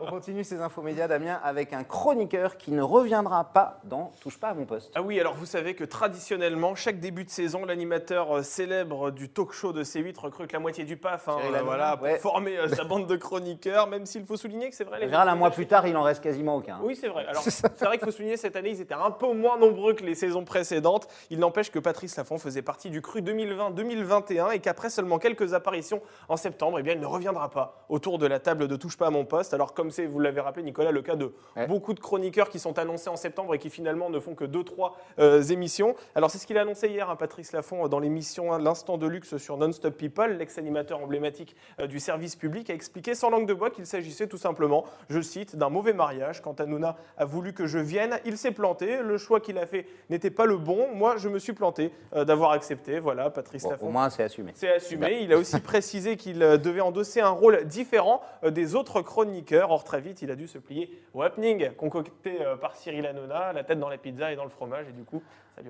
On 0.00 0.06
continue 0.10 0.44
ces 0.44 0.60
infos 0.60 0.80
médias, 0.80 1.08
Damien, 1.08 1.40
avec 1.42 1.72
un 1.72 1.82
chroniqueur 1.82 2.56
qui 2.56 2.70
ne 2.70 2.82
reviendra 2.82 3.44
pas 3.52 3.80
dans 3.84 4.12
Touche 4.22 4.38
pas 4.38 4.50
à 4.50 4.54
mon 4.54 4.64
poste. 4.64 4.92
Ah 4.94 5.02
oui, 5.02 5.18
alors 5.18 5.34
vous 5.34 5.44
savez 5.44 5.74
que 5.74 5.82
traditionnellement, 5.84 6.76
chaque 6.76 7.00
début 7.00 7.24
de 7.24 7.30
saison, 7.30 7.64
l'animateur 7.64 8.36
euh, 8.38 8.42
célèbre 8.42 9.10
du 9.10 9.28
talk 9.28 9.52
show 9.52 9.72
de 9.72 9.82
C8 9.82 10.16
recrute 10.20 10.52
la 10.52 10.60
moitié 10.60 10.84
du 10.84 10.96
PAF 10.96 11.28
hein, 11.28 11.36
euh, 11.52 11.60
voilà, 11.64 11.96
pour 11.96 12.04
ouais. 12.06 12.18
former 12.18 12.56
euh, 12.58 12.68
sa 12.68 12.84
bande 12.84 13.06
de 13.08 13.16
chroniqueurs, 13.16 13.88
même 13.88 14.06
s'il 14.06 14.24
faut 14.24 14.36
souligner 14.36 14.70
que 14.70 14.76
c'est 14.76 14.84
vrai. 14.84 14.96
En 14.96 15.00
les 15.00 15.06
général, 15.06 15.28
un 15.28 15.34
mois 15.34 15.50
plus 15.50 15.66
tard, 15.66 15.86
il 15.86 15.96
en 15.96 16.02
reste 16.02 16.22
quasiment 16.22 16.56
aucun. 16.56 16.78
Oui, 16.82 16.96
c'est 16.96 17.08
vrai. 17.08 17.26
Alors, 17.26 17.42
c'est 17.46 17.82
vrai 17.84 17.98
qu'il 17.98 18.06
faut 18.06 18.12
souligner 18.12 18.36
cette 18.36 18.56
année, 18.56 18.70
ils 18.70 18.80
étaient 18.80 18.94
un 18.94 19.10
peu 19.10 19.32
moins 19.34 19.58
nombreux 19.64 19.94
que 19.94 20.04
les 20.04 20.14
saisons 20.14 20.44
précédentes. 20.44 21.08
Il 21.30 21.38
n'empêche 21.38 21.70
que 21.70 21.78
Patrice 21.78 22.16
Laffont 22.16 22.38
faisait 22.38 22.62
partie 22.62 22.90
du 22.90 23.00
cru 23.00 23.20
2020-2021 23.22 24.52
et 24.52 24.58
qu'après 24.60 24.90
seulement 24.90 25.18
quelques 25.18 25.54
apparitions 25.54 26.00
en 26.28 26.36
septembre, 26.36 26.78
eh 26.78 26.82
bien, 26.82 26.94
il 26.94 27.00
ne 27.00 27.06
reviendra 27.06 27.50
pas 27.50 27.86
autour 27.88 28.18
de 28.18 28.26
la 28.26 28.38
table 28.40 28.68
de 28.68 28.76
Touche 28.76 28.96
pas 28.96 29.06
à 29.06 29.10
mon 29.10 29.24
poste. 29.24 29.54
Alors, 29.54 29.74
comme 29.74 29.90
c'est, 29.90 30.06
vous 30.06 30.20
l'avez 30.20 30.40
rappelé, 30.40 30.64
Nicolas, 30.64 30.90
le 30.90 31.02
cas 31.02 31.16
de 31.16 31.32
Ouais. 31.56 31.66
beaucoup 31.66 31.94
de 31.94 32.00
chroniqueurs 32.00 32.48
qui 32.48 32.58
sont 32.58 32.78
annoncés 32.78 33.08
en 33.08 33.16
septembre 33.16 33.54
et 33.54 33.58
qui 33.58 33.70
finalement 33.70 34.10
ne 34.10 34.18
font 34.18 34.34
que 34.34 34.44
2-3 34.44 34.92
euh, 35.18 35.42
émissions. 35.42 35.94
Alors, 36.14 36.30
c'est 36.30 36.38
ce 36.38 36.46
qu'il 36.46 36.58
a 36.58 36.62
annoncé 36.62 36.88
hier, 36.88 37.08
hein, 37.08 37.16
Patrice 37.16 37.52
Laffont, 37.52 37.86
dans 37.88 37.98
l'émission 38.00 38.52
hein, 38.52 38.58
L'Instant 38.58 38.98
de 38.98 39.06
Luxe 39.06 39.36
sur 39.36 39.56
Non-Stop 39.56 39.96
People. 39.96 40.36
L'ex-animateur 40.36 41.00
emblématique 41.00 41.54
euh, 41.80 41.86
du 41.86 42.00
service 42.00 42.36
public 42.36 42.70
a 42.70 42.74
expliqué 42.74 43.14
sans 43.14 43.30
langue 43.30 43.46
de 43.46 43.54
bois 43.54 43.70
qu'il 43.70 43.86
s'agissait 43.86 44.26
tout 44.26 44.38
simplement, 44.38 44.84
je 45.08 45.20
cite, 45.20 45.56
d'un 45.56 45.68
mauvais 45.70 45.92
mariage. 45.92 46.42
Quand 46.42 46.60
Hanouna 46.60 46.96
a 47.16 47.24
voulu 47.24 47.52
que 47.52 47.66
je 47.66 47.78
vienne, 47.78 48.18
il 48.24 48.36
s'est 48.38 48.52
planté. 48.52 48.98
Le 49.02 49.18
choix 49.18 49.40
qu'il 49.40 49.53
a 49.58 49.66
fait 49.66 49.86
n'était 50.10 50.30
pas 50.30 50.46
le 50.46 50.56
bon. 50.56 50.88
Moi, 50.94 51.16
je 51.16 51.28
me 51.28 51.38
suis 51.38 51.52
planté 51.52 51.92
euh, 52.14 52.24
d'avoir 52.24 52.52
accepté. 52.52 52.98
Voilà, 52.98 53.30
Patrice 53.30 53.62
Bon, 53.62 53.70
Laffont. 53.70 53.86
au 53.86 53.90
moins, 53.90 54.10
c'est 54.10 54.22
assumé. 54.22 54.52
C'est 54.54 54.72
assumé. 54.72 55.20
Il 55.22 55.32
a 55.32 55.38
aussi 55.38 55.60
précisé 55.60 56.16
qu'il 56.16 56.42
euh, 56.42 56.56
devait 56.56 56.80
endosser 56.80 57.20
un 57.20 57.30
rôle 57.30 57.64
différent 57.64 58.20
euh, 58.44 58.50
des 58.50 58.74
autres 58.74 59.02
chroniqueurs. 59.02 59.70
Or, 59.70 59.84
très 59.84 60.00
vite, 60.00 60.22
il 60.22 60.30
a 60.30 60.36
dû 60.36 60.46
se 60.46 60.58
plier 60.58 60.90
au 61.12 61.22
happening 61.22 61.70
concocté 61.76 62.38
par 62.60 62.76
Cyril 62.76 63.06
Hanouna, 63.06 63.52
la 63.52 63.64
tête 63.64 63.78
dans 63.78 63.88
la 63.88 63.98
pizza 63.98 64.32
et 64.32 64.36
dans 64.36 64.44
le 64.44 64.50
fromage. 64.50 64.86
Et 64.88 64.92
du 64.92 65.04
coup, 65.04 65.22
ça 65.54 65.62
lui 65.62 65.68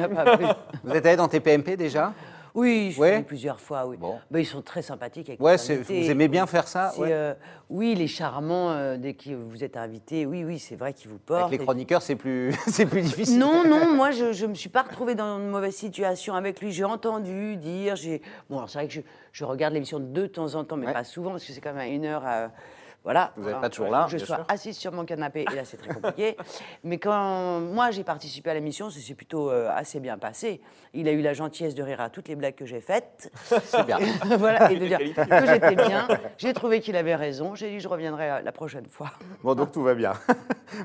a 0.00 0.08
pas 0.08 0.24
vraiment. 0.24 0.54
Vous 0.84 0.94
êtes 0.94 1.06
allé 1.06 1.16
dans 1.16 1.28
TPMP 1.28 1.76
déjà? 1.76 2.12
Oui, 2.54 2.92
je 2.94 3.00
Ouais. 3.00 3.22
plusieurs 3.22 3.60
fois, 3.60 3.86
oui. 3.86 3.96
Bon. 3.96 4.18
Ben, 4.30 4.40
ils 4.40 4.44
sont 4.46 4.60
très 4.62 4.82
sympathiques 4.82 5.28
avec 5.28 5.40
Ouais, 5.40 5.56
vous 5.56 6.10
aimez 6.10 6.28
bien 6.28 6.46
faire 6.46 6.68
ça 6.68 6.92
ouais. 6.98 7.08
euh, 7.10 7.34
oui, 7.70 7.94
les 7.94 8.06
charmants, 8.08 8.70
euh, 8.72 8.96
dès 8.98 9.14
que 9.14 9.30
vous 9.30 9.64
êtes 9.64 9.76
invité, 9.76 10.26
oui, 10.26 10.44
oui, 10.44 10.58
c'est 10.58 10.76
vrai 10.76 10.92
qu'ils 10.92 11.08
vous 11.10 11.18
portent. 11.18 11.46
Avec 11.46 11.58
les 11.60 11.64
chroniqueurs, 11.64 12.02
c'est 12.02 12.16
plus, 12.16 12.52
plus 12.90 13.00
difficile. 13.02 13.38
Non, 13.38 13.64
non, 13.66 13.94
moi 13.94 14.10
je 14.10 14.42
ne 14.44 14.48
me 14.50 14.54
suis 14.54 14.68
pas 14.68 14.82
retrouvée 14.82 15.14
dans 15.14 15.38
une 15.38 15.48
mauvaise 15.48 15.74
situation 15.76 16.34
avec 16.34 16.60
lui. 16.60 16.72
J'ai 16.72 16.84
entendu 16.84 17.56
dire, 17.56 17.96
j'ai. 17.96 18.20
Bon, 18.50 18.58
alors 18.58 18.68
c'est 18.68 18.78
vrai 18.78 18.88
que 18.88 18.92
je, 18.94 19.00
je 19.32 19.44
regarde 19.44 19.72
l'émission 19.72 19.98
de 20.00 20.26
temps 20.26 20.54
en 20.54 20.64
temps, 20.64 20.76
mais 20.76 20.86
Ouais. 20.86 20.92
pas 20.92 21.04
souvent, 21.04 21.30
parce 21.30 21.44
que 21.44 21.52
c'est 21.52 21.60
quand 21.60 21.72
même 21.72 21.78
à 21.78 21.86
une 21.88 22.04
heure. 22.04 22.24
à- 22.26 22.50
Voilà. 23.04 23.32
Vous 23.36 23.48
n'êtes 23.48 23.60
pas 23.60 23.68
toujours 23.68 23.90
là, 23.90 24.06
Je 24.08 24.16
bien 24.16 24.26
sois 24.26 24.36
sûr. 24.36 24.44
assise 24.48 24.76
sur 24.76 24.92
mon 24.92 25.04
canapé, 25.04 25.44
et 25.50 25.56
là 25.56 25.64
c'est 25.64 25.76
très 25.76 25.92
compliqué. 25.92 26.36
mais 26.84 26.98
quand 26.98 27.60
moi 27.60 27.90
j'ai 27.90 28.04
participé 28.04 28.50
à 28.50 28.54
l'émission, 28.54 28.90
ça 28.90 29.00
s'est 29.00 29.14
plutôt 29.14 29.50
euh, 29.50 29.68
assez 29.74 29.98
bien 30.00 30.18
passé. 30.18 30.60
Il 30.94 31.08
a 31.08 31.12
eu 31.12 31.20
la 31.20 31.34
gentillesse 31.34 31.74
de 31.74 31.82
rire 31.82 32.00
à 32.00 32.10
toutes 32.10 32.28
les 32.28 32.36
blagues 32.36 32.54
que 32.54 32.66
j'ai 32.66 32.80
faites. 32.80 33.30
C'est 33.64 33.84
bien. 33.84 33.98
voilà, 34.38 34.70
et 34.70 34.76
de 34.78 34.86
dire 34.86 34.98
que 34.98 35.46
j'étais 35.46 35.74
bien. 35.74 36.06
J'ai 36.38 36.52
trouvé 36.52 36.80
qu'il 36.80 36.96
avait 36.96 37.16
raison. 37.16 37.54
J'ai 37.54 37.70
dit 37.70 37.80
je 37.80 37.88
reviendrai 37.88 38.30
euh, 38.30 38.40
la 38.42 38.52
prochaine 38.52 38.86
fois. 38.86 39.10
Bon, 39.42 39.54
donc 39.54 39.72
tout 39.72 39.82
va 39.82 39.94
bien. 39.94 40.12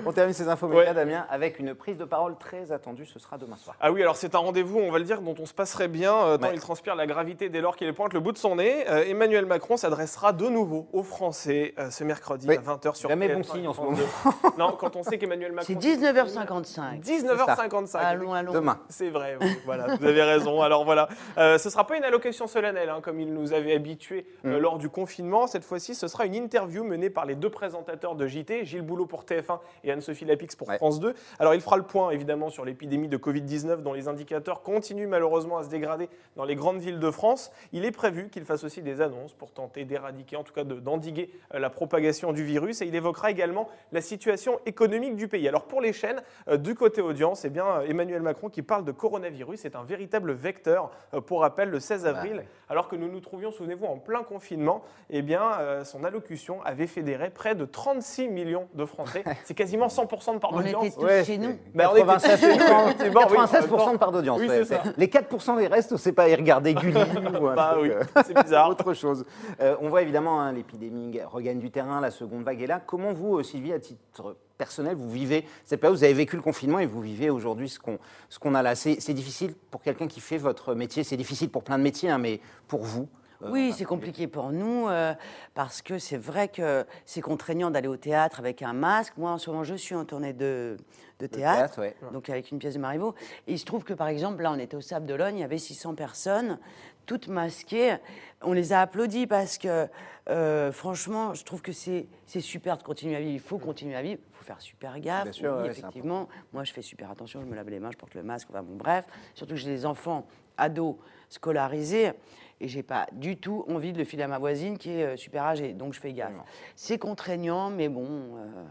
On 0.05 0.11
termine 0.11 0.33
ces 0.33 0.47
infos 0.47 0.67
médias, 0.67 0.85
Ouais. 0.87 0.93
Damien, 0.93 1.25
avec 1.29 1.59
une 1.59 1.73
prise 1.75 1.97
de 1.97 2.05
parole 2.05 2.35
très 2.37 2.71
attendue. 2.71 3.05
Ce 3.05 3.19
sera 3.19 3.37
demain 3.37 3.55
soir. 3.57 3.75
Ah 3.79 3.91
oui, 3.91 4.01
alors 4.01 4.15
c'est 4.15 4.33
un 4.35 4.39
rendez-vous, 4.39 4.79
on 4.79 4.91
va 4.91 4.99
le 4.99 5.05
dire, 5.05 5.21
dont 5.21 5.35
on 5.39 5.45
se 5.45 5.53
passerait 5.53 5.87
bien, 5.87 6.13
euh, 6.15 6.37
tant 6.37 6.47
Ouais. 6.47 6.55
il 6.55 6.59
transpire 6.61 6.95
la 6.95 7.05
gravité 7.05 7.49
dès 7.49 7.61
lors 7.61 7.75
qu'il 7.75 7.93
pointe 7.93 8.13
le 8.13 8.19
bout 8.19 8.31
de 8.31 8.37
son 8.37 8.55
nez. 8.55 8.85
Euh, 8.89 9.05
Emmanuel 9.07 9.45
Macron 9.45 9.77
s'adressera 9.77 10.33
de 10.33 10.47
nouveau 10.47 10.87
aux 10.93 11.03
Français 11.03 11.73
euh, 11.77 11.89
ce 11.89 12.03
mercredi 12.07 12.47
Oui. 12.49 12.55
à 12.57 12.61
20h 12.61 12.95
sur 12.95 13.09
Jamais 13.09 13.27
TF1 13.27 13.33
bon 13.35 13.39
et 13.39 13.43
signe 13.43 13.67
en 13.67 13.73
ce 13.73 13.77
France 13.81 13.97
2. 13.99 14.31
non, 14.57 14.71
quand 14.71 14.95
on 14.95 15.03
sait 15.03 15.17
qu'Emmanuel 15.19 15.51
Macron. 15.51 15.67
C'est 15.67 15.75
19h55. 15.79 17.01
19h55. 17.01 17.97
Allons, 17.97 18.33
allons. 18.33 18.51
Demain. 18.53 18.79
C'est 18.89 19.09
vrai, 19.09 19.37
oui, 19.39 19.47
voilà, 19.65 19.95
vous 19.95 20.05
avez 20.05 20.23
raison. 20.23 20.61
Alors 20.61 20.85
voilà, 20.85 21.07
euh, 21.37 21.57
ce 21.57 21.67
ne 21.67 21.71
sera 21.71 21.85
pas 21.85 21.97
une 21.97 22.03
allocation 22.03 22.47
solennelle, 22.47 22.89
hein, 22.89 22.99
comme 23.01 23.19
il 23.19 23.33
nous 23.33 23.53
avait 23.53 23.73
habitués 23.75 24.25
euh, 24.45 24.57
Mm. 24.57 24.61
lors 24.61 24.77
du 24.77 24.89
confinement. 24.89 25.45
Cette 25.47 25.63
fois-ci, 25.63 25.93
ce 25.95 26.07
sera 26.07 26.25
une 26.25 26.35
interview 26.35 26.83
menée 26.83 27.09
par 27.09 27.25
les 27.25 27.35
deux 27.35 27.49
présentateurs 27.49 28.15
de 28.15 28.25
JT, 28.27 28.65
Gilles 28.65 28.81
Boulot 28.81 29.05
pour 29.05 29.23
TF1 29.25 29.59
et 29.83 29.91
Anne-Sophie 29.91 30.25
Lapix 30.25 30.55
pour 30.55 30.69
Ouais. 30.69 30.77
France 30.77 30.99
2. 30.99 31.13
Alors 31.39 31.53
il 31.53 31.61
fera 31.61 31.77
le 31.77 31.83
point, 31.83 32.09
évidemment, 32.11 32.49
sur 32.49 32.65
l'épidémie 32.65 33.07
de 33.07 33.17
Covid-19, 33.17 33.81
dont 33.83 33.93
les 33.93 34.07
indicateurs 34.07 34.61
continuent 34.61 35.07
malheureusement 35.07 35.57
à 35.57 35.63
se 35.63 35.69
dégrader 35.69 36.09
dans 36.35 36.45
les 36.45 36.55
grandes 36.55 36.79
villes 36.79 36.99
de 36.99 37.11
France. 37.11 37.51
Il 37.73 37.85
est 37.85 37.91
prévu 37.91 38.29
qu'il 38.29 38.45
fasse 38.45 38.63
aussi 38.63 38.81
des 38.81 39.01
annonces 39.01 39.33
pour 39.33 39.51
tenter 39.51 39.85
d'éradiquer, 39.85 40.35
en 40.35 40.43
tout 40.43 40.53
cas 40.53 40.63
de- 40.63 40.75
d'endiguer 40.79 41.29
euh, 41.53 41.59
la 41.59 41.69
propagation 41.69 41.96
du 42.33 42.43
virus. 42.43 42.81
Et 42.81 42.85
il 42.85 42.95
évoquera 42.95 43.31
également 43.31 43.67
la 43.91 44.01
situation 44.01 44.59
économique 44.65 45.15
du 45.15 45.27
pays. 45.27 45.47
Alors 45.47 45.63
pour 45.65 45.81
les 45.81 45.93
chaînes, 45.93 46.21
euh, 46.47 46.57
du 46.57 46.75
côté 46.75 47.01
audience, 47.01 47.45
eh 47.45 47.49
bien, 47.49 47.81
Emmanuel 47.87 48.21
Macron 48.21 48.49
qui 48.49 48.61
parle 48.61 48.85
de 48.85 48.91
coronavirus 48.91 49.65
est 49.65 49.75
un 49.75 49.83
véritable 49.83 50.31
vecteur. 50.33 50.91
Euh, 51.13 51.21
Pour 51.21 51.41
rappel, 51.41 51.69
le 51.69 51.79
16 51.79 52.05
avril, 52.05 52.37
ouais. 52.37 52.47
alors 52.69 52.87
que 52.87 52.95
nous 52.95 53.09
nous 53.09 53.19
trouvions, 53.19 53.51
souvenez-vous, 53.51 53.85
en 53.85 53.97
plein 53.97 54.23
confinement, 54.23 54.83
eh 55.09 55.21
bien, 55.21 55.41
euh, 55.59 55.83
son 55.83 56.03
allocution 56.03 56.61
avait 56.63 56.87
fédéré 56.87 57.29
près 57.29 57.55
de 57.55 57.65
36 57.65 58.27
millions 58.29 58.67
de 58.73 58.85
Français. 58.85 59.23
C'est 59.45 59.53
quasiment 59.53 59.87
100% 59.87 60.33
de 60.35 60.39
part 60.39 60.51
On 60.53 60.57
d'audience. 60.57 60.85
était 60.87 60.95
tous 60.95 61.25
chez 61.25 61.37
nous. 61.37 61.57
Bah, 61.73 61.89
on 61.91 61.95
était- 61.95 62.03
96%, 62.05 62.33
Effectivement, 62.35 62.85
oui, 63.29 63.37
96% 63.37 63.93
de 63.93 63.97
part 63.97 64.11
d'audience. 64.11 64.39
Oui, 64.39 64.47
ouais. 64.47 64.63
Les 64.97 65.07
4% 65.07 65.57
des 65.57 65.67
restes, 65.67 65.91
on 65.91 65.95
ne 65.95 65.99
sait 65.99 66.11
pas 66.13 66.29
y 66.29 66.35
regarder 66.35 66.73
Gulli 66.73 66.97
ou 67.41 67.47
un 67.47 67.55
Bah 67.55 67.75
truc, 67.77 67.93
oui, 67.99 68.21
c'est 68.25 68.33
bizarre. 68.43 68.69
autre 68.69 68.93
chose. 68.93 69.25
Euh, 69.61 69.75
on 69.81 69.89
voit 69.89 70.01
évidemment 70.01 70.41
hein, 70.41 70.51
l'épidémie 70.53 71.19
regagne 71.31 71.59
du 71.59 71.71
terrain, 71.71 71.86
la 71.99 72.11
seconde 72.11 72.43
vague 72.43 72.61
est 72.61 72.67
là. 72.67 72.81
Comment 72.85 73.13
vous, 73.13 73.37
euh, 73.37 73.43
Sylvie, 73.43 73.73
à 73.73 73.79
titre 73.79 74.35
personnel, 74.57 74.95
vous 74.95 75.09
vivez 75.09 75.45
cette 75.65 75.79
période? 75.79 75.97
Vous 75.97 76.03
avez 76.03 76.13
vécu 76.13 76.35
le 76.35 76.41
confinement 76.41 76.79
et 76.79 76.85
vous 76.85 77.01
vivez 77.01 77.29
aujourd'hui 77.29 77.69
ce 77.69 77.79
qu'on 77.79 77.99
qu'on 78.39 78.55
a 78.55 78.61
là. 78.61 78.75
C'est 78.75 79.13
difficile 79.13 79.53
pour 79.71 79.81
quelqu'un 79.81 80.07
qui 80.07 80.19
fait 80.19 80.37
votre 80.37 80.75
métier, 80.75 81.03
c'est 81.03 81.17
difficile 81.17 81.49
pour 81.49 81.63
plein 81.63 81.77
de 81.77 81.83
métiers, 81.83 82.09
hein, 82.09 82.17
mais 82.17 82.39
pour 82.67 82.83
vous 82.83 83.07
euh, 83.41 83.49
Oui, 83.51 83.73
c'est 83.75 83.85
compliqué 83.85 84.27
pour 84.27 84.51
nous 84.51 84.87
euh, 84.87 85.13
parce 85.53 85.81
que 85.81 85.99
c'est 85.99 86.17
vrai 86.17 86.47
que 86.47 86.85
c'est 87.05 87.21
contraignant 87.21 87.71
d'aller 87.71 87.87
au 87.87 87.97
théâtre 87.97 88.39
avec 88.39 88.61
un 88.61 88.73
masque. 88.73 89.13
Moi, 89.17 89.31
en 89.31 89.37
ce 89.37 89.49
moment, 89.49 89.63
je 89.63 89.75
suis 89.75 89.95
en 89.95 90.05
tournée 90.05 90.33
de, 90.33 90.77
de 91.19 91.27
théâtre, 91.27 91.75
théâtre, 91.75 91.79
ouais. 91.81 92.11
donc 92.11 92.29
avec 92.29 92.51
une 92.51 92.59
pièce 92.59 92.75
de 92.75 92.79
Marivaux. 92.79 93.15
Et 93.47 93.53
il 93.53 93.59
se 93.59 93.65
trouve 93.65 93.83
que, 93.83 93.93
par 93.93 94.07
exemple, 94.07 94.43
là, 94.43 94.51
on 94.51 94.59
était 94.59 94.77
au 94.77 94.81
Sable 94.81 95.05
d'Olonne, 95.05 95.37
il 95.37 95.41
y 95.41 95.43
avait 95.43 95.57
600 95.57 95.95
personnes, 95.95 96.59
toutes 97.07 97.27
masquées. 97.27 97.95
On 98.43 98.53
les 98.53 98.73
a 98.73 98.81
applaudis 98.81 99.25
parce 99.25 99.57
que, 99.57 99.87
euh, 100.29 100.71
franchement, 100.71 101.33
je 101.33 101.43
trouve 101.43 101.63
que 101.63 101.71
c'est 101.71 102.07
super 102.39 102.77
de 102.77 102.83
continuer 102.83 103.15
à 103.15 103.19
vivre. 103.19 103.31
Il 103.33 103.39
faut 103.39 103.57
continuer 103.57 103.95
à 103.95 104.03
vivre. 104.03 104.21
Il 104.31 104.35
faut 104.37 104.43
faire 104.43 104.61
super 104.61 104.99
gaffe. 104.99 105.23
Bien 105.23 105.31
sûr, 105.31 105.53
Oui, 105.55 105.63
ouais, 105.63 105.73
c'est 105.73 105.79
effectivement. 105.79 106.27
Moi, 106.53 106.63
je 106.63 106.71
fais 106.71 106.83
super 106.83 107.09
attention. 107.09 107.41
Je 107.41 107.47
me 107.47 107.55
lave 107.55 107.69
les 107.69 107.79
mains, 107.79 107.89
je 107.91 107.97
porte 107.97 108.13
le 108.13 108.21
masque. 108.21 108.49
Enfin, 108.51 108.61
bon, 108.61 108.75
bref. 108.75 109.07
Surtout 109.33 109.55
que 109.55 109.59
j'ai 109.59 109.71
des 109.71 109.85
enfants 109.87 110.27
ados 110.57 110.97
scolarisés. 111.29 112.11
Et 112.59 112.67
j'ai 112.67 112.83
pas 112.83 113.07
du 113.11 113.37
tout 113.37 113.65
envie 113.69 113.93
de 113.93 113.97
le 113.99 114.03
filer 114.03 114.23
à 114.23 114.27
ma 114.27 114.39
voisine 114.39 114.77
qui 114.77 114.91
est 114.91 115.03
euh, 115.03 115.15
super 115.15 115.43
âgée. 115.43 115.73
Donc 115.73 115.93
je 115.93 115.99
fais 115.99 116.11
gaffe. 116.11 116.35
C'est 116.75 116.97
contraignant, 116.97 117.69
mais 117.69 117.87
bon, 117.87 118.35
euh, 118.37 118.63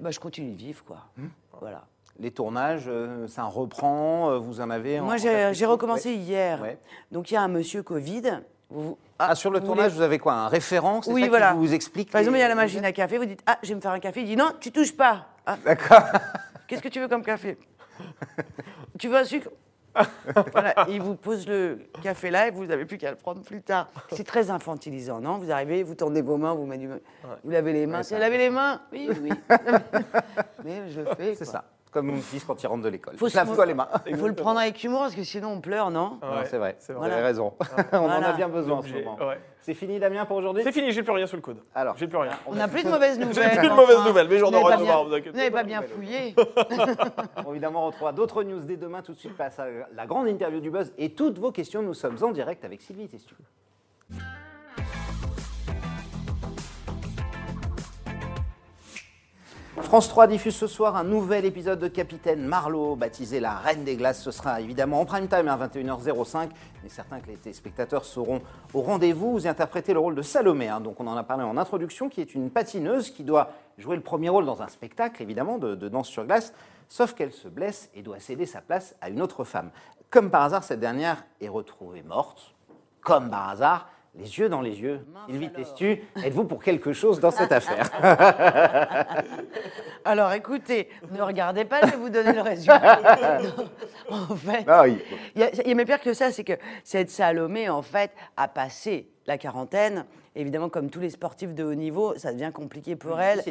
bah, 0.00 0.10
je 0.10 0.18
continue 0.18 0.50
de 0.52 0.56
vivre, 0.56 0.84
quoi. 0.84 1.06
Voilà. 1.60 1.86
Les 2.20 2.30
tournages, 2.30 2.84
euh, 2.86 3.26
ça 3.26 3.42
reprend, 3.44 4.30
euh, 4.30 4.38
vous 4.38 4.60
en 4.60 4.70
avez 4.70 5.00
Moi, 5.00 5.16
j'ai 5.16 5.66
recommencé 5.66 6.10
Ouais. 6.10 6.14
hier. 6.16 6.60
Ouais. 6.62 6.78
Donc 7.10 7.30
il 7.30 7.34
y 7.34 7.36
a 7.36 7.42
un 7.42 7.48
monsieur 7.48 7.82
Covid. 7.82 8.40
Vous- 8.70 8.96
Ah, 9.18 9.34
sur 9.34 9.50
le 9.50 9.60
tournage, 9.60 9.86
voulez- 9.92 9.96
vous 9.96 10.02
avez 10.02 10.18
quoi 10.18 10.32
Un 10.34 10.48
référent 10.48 11.02
c'est 11.02 11.12
Oui, 11.12 11.28
ça 11.30 11.52
qui 11.52 11.56
vous 11.58 11.74
explique 11.74 12.10
Par 12.10 12.20
exemple, 12.20 12.38
il 12.38 12.40
y 12.40 12.44
a 12.44 12.48
la 12.48 12.54
machine 12.54 12.84
à 12.84 12.92
café. 12.92 13.18
Vous 13.18 13.24
dites 13.26 13.42
Ah, 13.46 13.58
je 13.62 13.68
vais 13.68 13.74
me 13.74 13.80
faire 13.80 13.90
un 13.92 13.98
café. 14.00 14.20
Il 14.20 14.26
dit 14.26 14.36
Non, 14.36 14.52
tu 14.60 14.70
touches 14.72 14.96
pas. 14.96 15.26
Ah, 15.46 15.56
D'accord. 15.64 16.02
Qu'est-ce 16.66 16.82
que 16.82 16.88
tu 16.88 17.00
veux 17.00 17.08
comme 17.08 17.22
café? 17.22 17.58
Tu 18.98 19.08
veux 19.08 19.16
un 19.16 19.24
sucre? 19.24 19.50
Voilà, 20.52 20.74
il 20.88 21.00
vous 21.00 21.14
pose 21.14 21.46
le 21.46 21.78
café 22.02 22.30
là 22.30 22.48
et 22.48 22.50
vous 22.50 22.66
n'avez 22.66 22.84
plus 22.84 22.98
qu'à 22.98 23.10
le 23.10 23.16
prendre 23.16 23.42
plus 23.42 23.62
tard. 23.62 23.88
C'est 24.10 24.24
très 24.26 24.50
infantilisant, 24.50 25.20
non? 25.20 25.38
Vous 25.38 25.52
arrivez, 25.52 25.82
vous 25.84 25.94
tendez 25.94 26.20
vos 26.22 26.36
mains, 26.36 26.54
vous, 26.54 26.66
mettez 26.66 26.86
du... 26.86 26.88
vous 27.44 27.50
lavez 27.50 27.72
les 27.72 27.86
mains. 27.86 28.02
c'est 28.02 28.18
laver 28.18 28.38
les 28.38 28.50
mains? 28.50 28.80
Oui, 28.92 29.08
oui. 29.22 29.30
Mais 30.64 30.90
je 30.90 31.00
le 31.00 31.14
fais. 31.14 31.34
C'est 31.36 31.44
ça 31.44 31.64
comme 31.94 32.06
mon 32.06 32.20
fils 32.20 32.44
quand 32.44 32.60
il 32.60 32.66
rentre 32.66 32.82
de 32.82 32.88
l'école. 32.88 33.16
Faut 33.16 33.28
Lave-toi 33.32 33.66
les 33.66 33.74
mains. 33.74 33.88
Il 34.06 34.16
faut 34.16 34.26
le 34.26 34.34
prendre 34.34 34.58
avec 34.58 34.82
humour 34.82 35.02
parce 35.02 35.14
que 35.14 35.22
sinon 35.22 35.50
on 35.50 35.60
pleure, 35.60 35.92
non 35.92 36.18
C'est 36.44 36.58
vrai, 36.58 36.76
vous 36.88 37.04
avez 37.04 37.22
raison. 37.22 37.54
on 37.92 37.96
en 37.96 38.10
a 38.10 38.32
bien 38.32 38.48
besoin 38.48 38.78
en 38.78 38.82
ce 38.82 38.92
moment. 38.92 39.16
C'est 39.60 39.72
fini 39.72 39.98
Damien 39.98 40.26
pour 40.26 40.36
aujourd'hui? 40.36 40.62
C'est 40.62 40.72
fini, 40.72 40.92
j'ai 40.92 41.02
plus 41.02 41.12
rien 41.12 41.26
sous 41.26 41.36
le 41.36 41.42
coude. 41.42 41.56
Alors, 41.74 41.96
j'ai 41.96 42.06
plus 42.06 42.18
rien. 42.18 42.32
On 42.46 42.54
n'a 42.54 42.68
plus 42.68 42.84
de 42.84 42.90
mauvaises 42.90 43.18
nouvelles. 43.18 43.50
J'ai 43.54 43.60
plus 43.60 43.70
de 43.70 43.74
mauvaises 43.74 44.04
nouvelles, 44.04 44.28
mais 44.28 44.38
j'en 44.38 44.52
aurai 44.52 44.76
Vous 44.76 45.32
n'avez 45.32 45.50
pas 45.50 45.62
bien 45.62 45.80
fouillé. 45.80 46.34
Évidemment, 47.48 47.84
on 47.84 47.86
retrouvera 47.86 48.12
d'autres 48.12 48.42
news 48.42 48.60
dès 48.60 48.76
demain. 48.76 49.00
Tout 49.00 49.14
de 49.14 49.18
suite, 49.18 49.34
passe 49.34 49.58
à 49.58 49.66
la 49.94 50.04
grande 50.04 50.28
interview 50.28 50.60
du 50.60 50.70
Buzz 50.70 50.92
et 50.98 51.14
toutes 51.14 51.38
vos 51.38 51.50
questions. 51.50 51.80
Nous 51.80 51.94
sommes 51.94 52.18
en 52.22 52.30
direct 52.30 52.62
avec 52.66 52.82
Sylvie 52.82 53.08
Testu. 53.08 53.36
France 59.80 60.08
3 60.08 60.28
diffuse 60.28 60.54
ce 60.54 60.68
soir 60.68 60.94
un 60.94 61.02
nouvel 61.02 61.44
épisode 61.44 61.80
de 61.80 61.88
Capitaine 61.88 62.46
Marlowe, 62.46 62.94
baptisé 62.94 63.40
La 63.40 63.56
Reine 63.56 63.82
des 63.82 63.96
Glaces. 63.96 64.22
Ce 64.22 64.30
sera 64.30 64.60
évidemment 64.60 65.00
en 65.00 65.04
prime 65.04 65.26
time 65.26 65.48
à 65.48 65.56
21h05, 65.56 66.48
mais 66.82 66.88
certains 66.88 67.18
que 67.18 67.26
les 67.26 67.36
téléspectateurs 67.36 68.04
seront 68.04 68.40
au 68.72 68.82
rendez-vous. 68.82 69.32
Vous 69.32 69.46
interprétez 69.48 69.92
le 69.92 69.98
rôle 69.98 70.14
de 70.14 70.22
Salomé, 70.22 70.68
hein. 70.68 70.80
donc 70.80 71.00
on 71.00 71.06
en 71.08 71.16
a 71.16 71.24
parlé 71.24 71.42
en 71.42 71.56
introduction, 71.56 72.08
qui 72.08 72.20
est 72.20 72.36
une 72.36 72.50
patineuse 72.50 73.10
qui 73.10 73.24
doit 73.24 73.50
jouer 73.76 73.96
le 73.96 74.02
premier 74.02 74.28
rôle 74.28 74.46
dans 74.46 74.62
un 74.62 74.68
spectacle, 74.68 75.20
évidemment, 75.20 75.58
de, 75.58 75.74
de 75.74 75.88
danse 75.88 76.08
sur 76.08 76.24
glace, 76.24 76.54
sauf 76.88 77.14
qu'elle 77.14 77.32
se 77.32 77.48
blesse 77.48 77.90
et 77.94 78.02
doit 78.02 78.20
céder 78.20 78.46
sa 78.46 78.60
place 78.60 78.94
à 79.00 79.08
une 79.08 79.20
autre 79.20 79.42
femme. 79.42 79.70
Comme 80.08 80.30
par 80.30 80.42
hasard, 80.42 80.62
cette 80.62 80.80
dernière 80.80 81.24
est 81.40 81.48
retrouvée 81.48 82.04
morte. 82.04 82.54
Comme 83.00 83.28
par 83.28 83.48
hasard, 83.48 83.88
les 84.16 84.38
yeux 84.38 84.48
dans 84.48 84.60
les 84.60 84.80
yeux. 84.80 85.00
Sylvie 85.28 85.50
Testu, 85.50 86.02
êtes-vous 86.16 86.44
pour 86.44 86.62
quelque 86.62 86.92
chose 86.92 87.20
dans 87.20 87.30
cette 87.30 87.52
affaire? 87.52 87.90
Alors 90.04 90.32
écoutez, 90.32 90.88
ne 91.10 91.20
regardez 91.22 91.64
pas, 91.64 91.80
je 91.82 91.92
vais 91.92 91.96
vous 91.96 92.10
donner 92.10 92.32
le 92.32 92.42
résultat. 92.42 93.40
en 94.10 94.36
fait, 94.36 94.64
ah 94.66 94.86
il 94.86 95.00
y, 95.36 95.42
a, 95.42 95.74
mais 95.74 95.84
pire 95.84 96.00
que 96.00 96.12
ça, 96.12 96.30
c'est 96.30 96.44
que 96.44 96.52
cette 96.84 97.10
Salomé, 97.10 97.68
en 97.68 97.82
fait, 97.82 98.12
a 98.36 98.48
passé 98.48 99.08
la 99.26 99.38
quarantaine. 99.38 100.04
Évidemment, 100.36 100.68
comme 100.68 100.90
tous 100.90 101.00
les 101.00 101.10
sportifs 101.10 101.54
de 101.54 101.64
haut 101.64 101.74
niveau, 101.74 102.14
ça 102.16 102.32
devient 102.32 102.50
compliqué 102.52 102.96
pour 102.96 103.20
elle. 103.20 103.42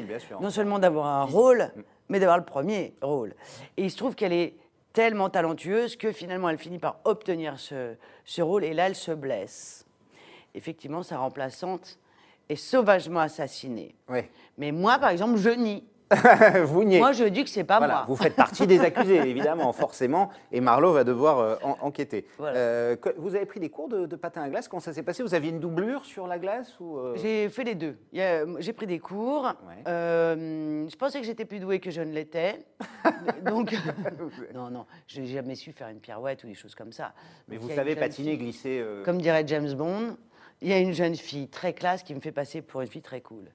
Non 0.42 0.50
seulement 0.50 0.80
d'avoir 0.80 1.08
un 1.08 1.24
rôle, 1.24 1.72
mais 2.10 2.20
d'avoir 2.20 2.38
le 2.38 2.46
premier 2.46 2.94
rôle. 3.02 3.34
Et 3.78 3.84
il 3.84 3.92
se 3.92 3.98
trouve 3.98 4.16
qu'elle 4.16 4.34
est 4.34 4.56
tellement 4.92 5.30
talentueuse 5.30 5.96
que 5.96 6.12
finalement, 6.12 6.50
elle 6.50 6.58
finit 6.58 6.80
par 6.80 7.00
obtenir 7.04 7.60
ce, 7.60 7.96
ce 8.26 8.42
rôle 8.42 8.64
et 8.64 8.74
là, 8.74 8.88
elle 8.88 8.96
se 8.96 9.12
blesse 9.12 9.86
effectivement, 10.54 11.04
sa 11.04 11.18
remplaçante 11.18 11.98
est 12.50 12.56
sauvagement 12.56 13.22
assassinée. 13.22 13.96
Oui. 14.10 14.20
Mais 14.58 14.72
moi, 14.72 14.98
par 15.00 15.10
exemple, 15.10 15.38
je 15.38 15.50
nie. 15.50 15.84
vous 16.66 16.84
niez. 16.84 17.00
Moi, 17.00 17.12
je 17.12 17.24
dis 17.26 17.44
que 17.44 17.50
c'est 17.50 17.64
pas 17.64 17.80
moi. 17.80 18.06
Vous 18.08 18.16
faites 18.16 18.36
partie 18.36 18.68
des 18.68 18.80
accusés, 18.86 19.18
évidemment, 19.18 19.72
forcément, 19.74 20.30
et 20.52 20.62
Marlowe 20.62 20.94
va 20.94 21.04
devoir 21.04 21.40
euh, 21.40 21.56
enquêter. 21.82 22.28
Euh, 22.40 22.96
vous 23.18 23.36
avez 23.36 23.46
pris 23.46 23.60
des 23.60 23.70
cours 23.70 23.90
de, 23.90 24.16
patin 24.16 24.42
à 24.44 24.50
glace? 24.50 24.68
Comment 24.68 24.80
ça 24.80 24.94
s'est 24.94 25.04
passé? 25.04 25.24
Vous 25.24 25.34
aviez 25.34 25.50
une 25.50 25.60
doublure 25.60 26.06
sur 26.06 26.28
la 26.28 26.38
glace 26.38 26.80
ou 26.80 26.98
euh? 26.98 27.16
J'ai 27.16 27.50
fait 27.50 27.64
les 27.64 27.76
deux. 27.76 27.98
J'ai 28.14 28.74
pris 28.74 28.88
des 28.88 29.00
cours. 29.00 29.54
je 29.86 30.96
pensais 30.96 31.20
que 31.20 31.26
j'étais 31.26 31.46
plus 31.46 31.60
douée 31.60 31.80
que 31.80 31.92
je 31.92 32.02
ne 32.02 32.12
l'étais. 32.14 32.60
Donc, 33.46 33.76
non, 34.54 34.70
non, 34.70 34.86
j'ai 35.08 35.26
jamais 35.26 35.56
su 35.56 35.72
faire 35.72 35.88
une 35.90 36.00
pirouette 36.00 36.44
ou 36.44 36.48
des 36.48 36.54
choses 36.54 36.76
comme 36.76 36.92
ça. 36.92 37.14
Mais 37.48 37.58
vous 37.58 37.70
savez 37.70 37.96
patiner, 37.96 38.38
glisser. 38.38 38.84
Comme 39.04 39.20
dirait 39.22 39.44
James 39.48 39.74
Bond. 39.74 40.18
Il 40.64 40.70
y 40.70 40.74
a 40.74 40.80
une 40.80 40.94
jeune 40.94 41.16
fille 41.16 41.50
très 41.50 41.74
classe 41.74 42.04
qui 42.04 42.16
me 42.16 42.22
fait 42.22 42.32
passer 42.32 42.62
pour 42.62 42.80
une 42.80 42.88
fille 42.88 43.02
très 43.02 43.20
cool. 43.20 43.52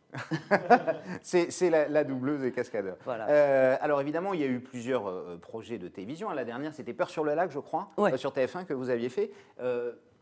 c'est 1.23 1.71
la, 1.71 2.05
doubleuse 2.05 2.45
et 2.45 2.53
cascadeur. 2.53 2.99
Euh, 3.09 3.77
alors 3.81 4.03
évidemment, 4.03 4.35
il 4.35 4.41
y 4.41 4.45
a 4.45 4.47
eu 4.47 4.61
plusieurs 4.61 5.09
euh, 5.09 5.39
projets 5.41 5.79
de 5.79 5.89
télévision. 5.89 6.29
La 6.31 6.45
dernière, 6.45 6.75
c'était 6.75 6.93
Peur 6.93 7.09
sur 7.09 7.25
le 7.25 7.35
lac, 7.35 7.51
je 7.51 7.61
crois, 7.61 7.89
euh, 7.99 8.19
sur 8.19 8.33
TF1 8.33 8.67
que 8.67 8.75
vous 8.75 8.91
aviez 8.91 9.09
fait. 9.09 9.31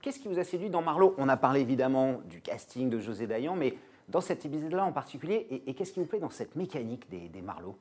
Qu'est-ce 0.01 0.21
qui 0.21 0.29
vous 0.29 0.39
a 0.39 0.45
séduit 0.45 0.71
dans 0.71 0.83
Marlowe? 0.83 1.17
On 1.19 1.29
a 1.29 1.37
parlé 1.37 1.61
évidemment 1.61 2.21
du 2.27 2.41
casting 2.41 2.89
de 2.89 3.01
José 3.01 3.27
Dayan, 3.27 3.57
mais 3.57 3.75
dans 4.09 4.21
cet 4.21 4.47
épisode-là 4.47 4.85
en 4.85 4.93
particulier, 4.93 5.49
et, 5.67 5.75
qu'est-ce 5.75 5.93
qui 5.93 5.99
vous 5.99 6.07
plaît 6.07 6.21
dans 6.21 6.31
cette 6.31 6.55
mécanique 6.55 7.11
des, 7.11 7.29
des 7.29 7.43
Marlowe? 7.43 7.75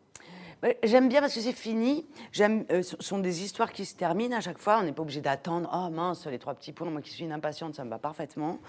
J'aime 0.83 1.09
bien 1.09 1.21
parce 1.21 1.35
que 1.35 1.41
c'est 1.41 1.53
fini. 1.53 2.05
J'aime, 2.31 2.65
euh, 2.71 2.81
ce 2.81 2.95
sont 3.00 3.19
des 3.19 3.43
histoires 3.43 3.71
qui 3.71 3.85
se 3.85 3.95
terminent 3.95 4.35
à 4.35 4.41
chaque 4.41 4.57
fois. 4.57 4.79
On 4.79 4.83
n'est 4.83 4.91
pas 4.91 5.01
obligé 5.01 5.21
d'attendre. 5.21 5.69
Oh 5.74 5.89
mince, 5.89 6.25
les 6.27 6.39
trois 6.39 6.53
petits 6.55 6.71
points. 6.71 6.89
Moi 6.89 7.01
qui 7.01 7.12
suis 7.12 7.24
une 7.24 7.31
impatiente, 7.31 7.75
ça 7.75 7.83
me 7.83 7.89
va 7.89 8.00
parfaitement. 8.00 8.59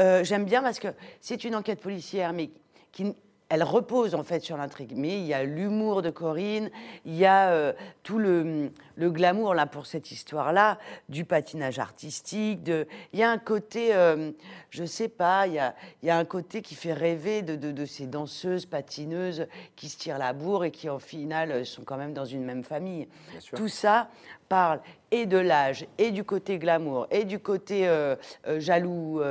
Euh, 0.00 0.24
j'aime 0.24 0.44
bien 0.44 0.62
parce 0.62 0.78
que 0.78 0.88
c'est 1.20 1.44
une 1.44 1.54
enquête 1.54 1.80
policière, 1.80 2.32
mais 2.32 2.50
qui, 2.92 3.14
elle 3.54 3.62
repose 3.62 4.16
en 4.16 4.24
fait 4.24 4.40
sur 4.40 4.56
l'intrigue, 4.56 4.94
mais 4.96 5.20
il 5.20 5.26
y 5.26 5.32
a 5.32 5.44
l'humour 5.44 6.02
de 6.02 6.10
Corinne, 6.10 6.70
il 7.04 7.14
y 7.14 7.24
a 7.24 7.50
euh, 7.50 7.72
tout 8.02 8.18
le, 8.18 8.70
glamour 8.98 9.54
là 9.54 9.66
pour 9.66 9.86
cette 9.86 10.10
histoire-là, 10.10 10.78
du 11.08 11.24
patinage 11.24 11.78
artistique, 11.78 12.64
de, 12.64 12.88
il 13.12 13.20
y 13.20 13.22
a 13.22 13.30
un 13.30 13.38
côté, 13.38 13.90
je 13.90 13.96
euh, 13.96 14.30
je 14.70 14.84
sais 14.84 15.08
pas, 15.08 15.46
il 15.46 15.54
y 15.54 15.60
a, 15.60 15.76
il 16.02 16.08
y 16.08 16.10
a 16.10 16.18
un 16.18 16.24
côté 16.24 16.62
qui 16.62 16.74
fait 16.74 16.92
rêver 16.92 17.42
de, 17.42 17.54
de, 17.54 17.86
ces 17.86 18.06
danseuses, 18.06 18.66
patineuses 18.66 19.46
qui 19.76 19.88
se 19.88 19.98
tirent 19.98 20.18
la 20.18 20.32
bourre 20.32 20.64
et 20.64 20.72
qui 20.72 20.90
en 20.90 20.98
final 20.98 21.64
sont 21.64 21.84
quand 21.84 21.96
même 21.96 22.12
dans 22.12 22.24
une 22.24 22.44
même 22.44 22.64
famille. 22.64 23.06
Tout 23.54 23.68
ça 23.68 24.08
parle 24.48 24.80
et 25.12 25.26
de 25.26 25.38
l'âge, 25.38 25.86
et 25.96 26.10
du 26.10 26.24
côté 26.24 26.58
glamour, 26.58 27.06
et 27.12 27.24
du 27.24 27.38
côté 27.38 27.86
euh, 27.86 28.16
jaloux 28.58 29.22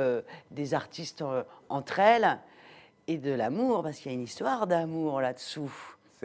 des 0.50 0.72
artistes 0.72 1.22
entre 1.68 1.98
elles 1.98 2.38
et 3.08 3.18
de 3.18 3.32
l'amour, 3.32 3.82
parce 3.82 3.98
qu'il 3.98 4.12
y 4.12 4.14
a 4.14 4.18
une 4.18 4.24
histoire 4.24 4.66
d'amour 4.66 5.20
là-dessous. 5.20 5.72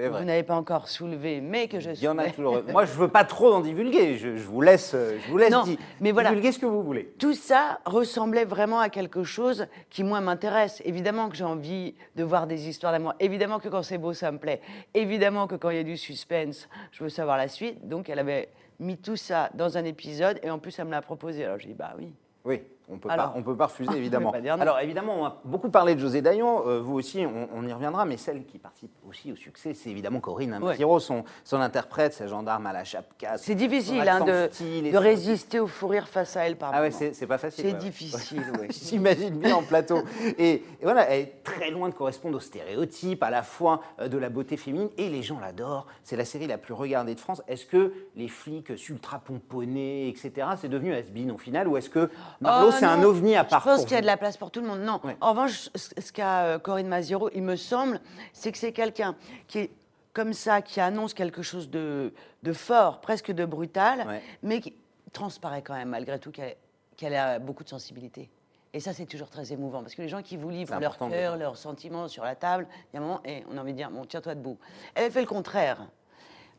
Vous 0.08 0.24
n'avez 0.24 0.44
pas 0.44 0.56
encore 0.56 0.88
soulevé, 0.88 1.42
mais 1.42 1.68
que 1.68 1.80
je 1.80 1.92
suis. 1.92 2.04
Il 2.04 2.06
y 2.06 2.08
en 2.08 2.18
a 2.18 2.30
toujours. 2.30 2.62
Moi, 2.70 2.86
je 2.86 2.94
veux 2.94 3.08
pas 3.08 3.24
trop 3.24 3.54
en 3.54 3.60
divulguer. 3.60 4.18
Je, 4.18 4.30
vous 4.30 4.62
laisse, 4.62 4.94
je 4.94 5.30
vous 5.30 5.38
laisse 5.38 5.54
mais 6.00 6.12
voilà. 6.12 6.30
divulguer 6.30 6.52
ce 6.52 6.60
que 6.60 6.66
vous 6.66 6.84
voulez. 6.84 7.14
Tout 7.20 7.34
ça 7.34 7.80
ressemblait 7.86 8.46
vraiment 8.46 8.80
à 8.80 8.90
quelque 8.90 9.24
chose 9.24 9.68
qui 9.90 10.04
moi 10.04 10.22
m'intéresse. 10.22 10.82
Évidemment 10.86 11.30
que 11.30 11.36
j'ai 11.36 11.44
envie 11.44 11.96
de 12.16 12.24
voir 12.24 12.48
des 12.48 12.70
histoires 12.70 12.92
d'amour. 12.92 13.14
Évidemment 13.20 13.60
que 13.60 13.68
quand 13.68 13.84
c'est 13.84 13.98
beau, 13.98 14.14
ça 14.14 14.32
me 14.32 14.38
plaît. 14.38 14.62
Évidemment 14.94 15.48
que 15.48 15.56
quand 15.56 15.70
il 15.70 15.78
y 15.78 15.82
a 15.82 15.84
du 15.84 15.98
suspense, 15.98 16.70
je 16.92 17.04
veux 17.04 17.10
savoir 17.10 17.38
la 17.38 17.48
suite. 17.48 17.88
Donc, 17.88 18.10
elle 18.10 18.20
avait 18.20 18.50
mis 18.80 18.98
tout 18.98 19.18
ça 19.18 19.50
dans 19.54 19.78
un 19.78 19.84
épisode 19.84 20.40
et 20.44 20.50
en 20.50 20.60
plus, 20.60 20.78
elle 20.80 20.86
me 20.86 20.92
l'a 20.92 21.02
proposé. 21.02 21.44
Alors, 21.44 21.60
j'ai 21.60 21.68
dit 21.70 21.74
bah 21.74 21.94
oui. 21.98 22.14
Oui. 22.46 22.62
On 22.91 22.98
peut 22.98 23.10
pas, 23.10 23.34
on 23.36 23.43
peut 23.43 23.55
pas 23.55 23.67
refuser 23.67 23.91
évidemment. 23.98 24.34
Alors 24.60 24.79
évidemment, 24.79 25.22
on 25.22 25.25
a 25.25 25.41
beaucoup 25.46 25.69
parlé 25.69 25.96
de 25.96 26.00
José 26.00 26.22
Daillon. 26.22 26.67
Euh, 26.67 26.79
vous 26.79 26.96
aussi, 26.96 27.25
on, 27.25 27.67
y 27.67 27.74
reviendra, 27.74 28.05
mais 28.05 28.17
celle 28.17 28.46
qui 28.46 28.58
participe 28.58 28.91
aussi 29.08 29.31
au 29.31 29.36
succès, 29.36 29.74
c'est 29.74 29.89
évidemment 29.89 30.19
Corinne 30.19 30.53
Amaziro, 30.53 31.00
son, 31.00 31.24
son 31.43 31.62
interprète, 31.62 32.13
sa 32.13 32.27
gendarme 32.27 32.65
à 32.65 32.74
la 32.74 32.84
chapka. 32.84 33.38
C'est 33.38 33.55
difficile 33.55 34.08
hein, 34.08 34.22
de, 34.22 34.91
de 34.91 34.98
résister 34.98 35.60
au 35.60 35.67
fou 35.67 35.88
rire 35.88 36.08
face 36.08 36.36
à 36.36 36.48
elle 36.48 36.58
par 36.58 36.72
Ah 36.74 36.81
ouais, 36.81 36.91
c'est 36.91 37.27
pas 37.27 37.38
facile. 37.38 37.65
C'est 37.65 37.77
difficile. 37.77 38.43
J'imagine 38.69 39.38
bien 39.38 39.55
en 39.55 39.63
plateau. 39.63 40.01
Et, 40.38 40.63
voilà, 40.81 41.08
elle 41.10 41.22
est 41.22 41.43
très 41.43 41.69
loin 41.72 41.89
de 41.89 41.93
correspondre 41.93 42.38
aux 42.38 42.41
stéréotypes, 42.41 43.22
à 43.24 43.29
la 43.29 43.43
fois 43.43 43.81
euh, 44.00 44.08
de 44.08 44.17
la 44.17 44.29
beauté 44.29 44.58
féminine, 44.58 44.89
et 44.98 45.10
les 45.10 45.24
gens 45.24 45.39
l'adorent. 45.39 45.88
C'est 46.03 46.15
la 46.15 46.25
série 46.25 46.48
la 46.48 46.58
plus 46.58 46.74
regardée 46.74 47.15
de 47.15 47.19
France. 47.19 47.41
Est-ce 47.48 47.65
que 47.65 47.93
les 48.15 48.27
flics 48.27 48.72
ultra 48.89 49.19
pomponnés, 49.19 50.08
etc., 50.10 50.48
c'est 50.58 50.69
devenu 50.69 50.93
has 50.93 51.03
au 51.34 51.38
final, 51.38 51.67
ou 51.67 51.77
est-ce 51.77 51.89
que 51.89 52.10
Marlowe, 52.39 52.69
oh, 52.69 52.79
c'est 52.80 52.86
un 52.86 53.04
ovni 53.04 53.36
à 53.36 53.44
part 53.44 53.62
je 53.62 53.66
pense 53.66 53.84
qu'il 53.84 53.94
y 53.94 53.98
a 53.98 54.02
de 54.02 54.06
la 54.06 54.18
place 54.18 54.38
pour 54.38 54.52
tout 54.52 54.62
le 54.62 54.68
monde. 54.68 54.82
Non. 54.82 55.00
En 55.22 55.32
revanche, 55.32 55.70
ce 55.76 56.12
qu'a 56.12 56.44
euh, 56.44 56.60
Corinne 56.60 56.88
Maziro, 56.88 57.30
il 57.34 57.44
me 57.44 57.56
semble, 57.56 58.00
c'est 58.34 58.52
que 58.52 58.58
c'est 58.58 58.72
quelqu'un 58.72 59.16
qui 59.48 59.60
est 59.60 59.72
comme 60.14 60.34
ça, 60.34 60.62
qui 60.62 60.82
annonce 60.82 61.14
quelque 61.14 61.42
chose 61.42 61.70
de, 61.70 62.12
fort, 62.54 63.00
presque 63.00 63.32
de 63.32 63.46
brutal, 63.46 64.22
mais 64.44 64.60
qui 64.60 64.74
transparaît 65.14 65.62
quand 65.62 65.76
même 65.76 65.90
malgré 65.90 66.20
tout 66.20 66.32
qu'elle 66.32 67.16
a 67.16 67.40
beaucoup 67.40 67.64
de 67.64 67.70
sensibilité. 67.70 68.30
Et 68.74 68.80
ça, 68.80 68.94
c'est 68.94 69.06
toujours 69.06 69.30
très 69.30 69.52
émouvant, 69.52 69.82
parce 69.82 69.96
que 69.96 70.02
les 70.02 70.10
gens 70.10 70.22
qui 70.22 70.38
vous 70.38 70.50
livrent 70.50 70.80
leur 70.80 70.98
cœur, 70.98 71.38
leurs 71.38 71.58
sentiments 71.58 72.08
sur 72.08 72.24
la 72.24 72.36
table, 72.36 72.68
il 72.92 72.98
y 72.98 73.00
a 73.00 73.02
un 73.02 73.06
moment, 73.06 73.22
et 73.26 73.44
on 73.50 73.58
a 73.58 73.62
envie 73.62 73.72
de 73.72 73.78
dire, 73.78 73.90
bon, 73.90 74.06
tiens-toi 74.06 74.36
debout. 74.36 74.60
Elle 74.94 75.12
fait 75.12 75.22
le 75.22 75.28
contraire. 75.28 75.88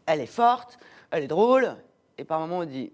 Elle 0.06 0.20
est 0.20 0.26
forte, 0.26 0.78
elle 1.10 1.24
est 1.24 1.28
drôle, 1.28 1.76
et 2.18 2.24
par 2.24 2.40
moments, 2.40 2.58
on 2.58 2.64
dit, 2.64 2.92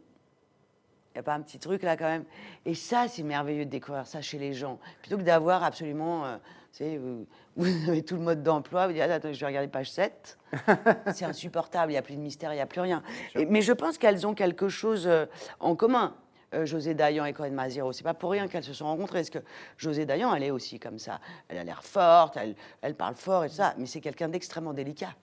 n'y 1.16 1.20
a 1.20 1.22
pas 1.22 1.34
un 1.34 1.40
petit 1.40 1.58
truc 1.58 1.82
là 1.82 1.96
quand 1.96 2.06
même 2.08 2.24
Et 2.64 2.74
ça, 2.74 3.06
c'est 3.08 3.22
merveilleux 3.22 3.64
de 3.64 3.70
découvrir 3.70 4.06
ça 4.06 4.20
chez 4.20 4.38
les 4.38 4.52
gens. 4.52 4.78
Plutôt 5.00 5.16
que 5.16 5.22
d'avoir 5.22 5.64
absolument, 5.64 6.24
euh, 6.26 6.36
vous, 6.80 7.26
vous, 7.56 7.88
avez 7.88 8.02
tout 8.02 8.16
le 8.16 8.22
mode 8.22 8.42
d'emploi, 8.42 8.86
vous 8.86 8.92
dites, 8.92 9.02
attends, 9.02 9.32
je 9.32 9.40
vais 9.40 9.46
regarder 9.46 9.68
page 9.68 9.90
7. 9.90 10.38
c'est 11.14 11.24
insupportable, 11.24 11.92
il 11.92 11.94
n'y 11.94 11.98
a 11.98 12.02
plus 12.02 12.16
de 12.16 12.20
mystère, 12.20 12.52
il 12.52 12.56
n'y 12.56 12.62
a 12.62 12.66
plus 12.66 12.80
rien. 12.80 13.02
mais 13.48 13.62
je 13.62 13.72
pense 13.72 13.98
qu'elles 13.98 14.26
ont 14.26 14.34
quelque 14.34 14.68
chose 14.68 15.06
euh, 15.06 15.26
en 15.60 15.74
commun. 15.74 16.14
Euh, 16.56 16.66
José 16.66 16.94
Dayan 16.94 17.24
et 17.24 17.32
Corinne 17.32 17.54
Maziro. 17.54 17.92
C'est 17.92 18.04
pas 18.04 18.14
pour 18.14 18.30
rien 18.30 18.48
qu'elles 18.48 18.64
se 18.64 18.72
sont 18.72 18.86
rencontrées, 18.86 19.20
parce 19.20 19.30
que 19.30 19.38
José 19.76 20.06
Dayan, 20.06 20.34
elle 20.34 20.42
est 20.42 20.50
aussi 20.50 20.78
comme 20.78 20.98
ça. 20.98 21.20
Elle 21.48 21.58
a 21.58 21.64
l'air 21.64 21.84
forte, 21.84 22.36
elle, 22.36 22.54
elle, 22.82 22.94
parle 22.94 23.14
fort 23.14 23.44
et 23.44 23.48
tout 23.48 23.56
ça, 23.56 23.74
mais 23.78 23.86
c'est 23.86 24.00
quelqu'un 24.00 24.28
d'extrêmement 24.28 24.72
délicat. 24.72 25.14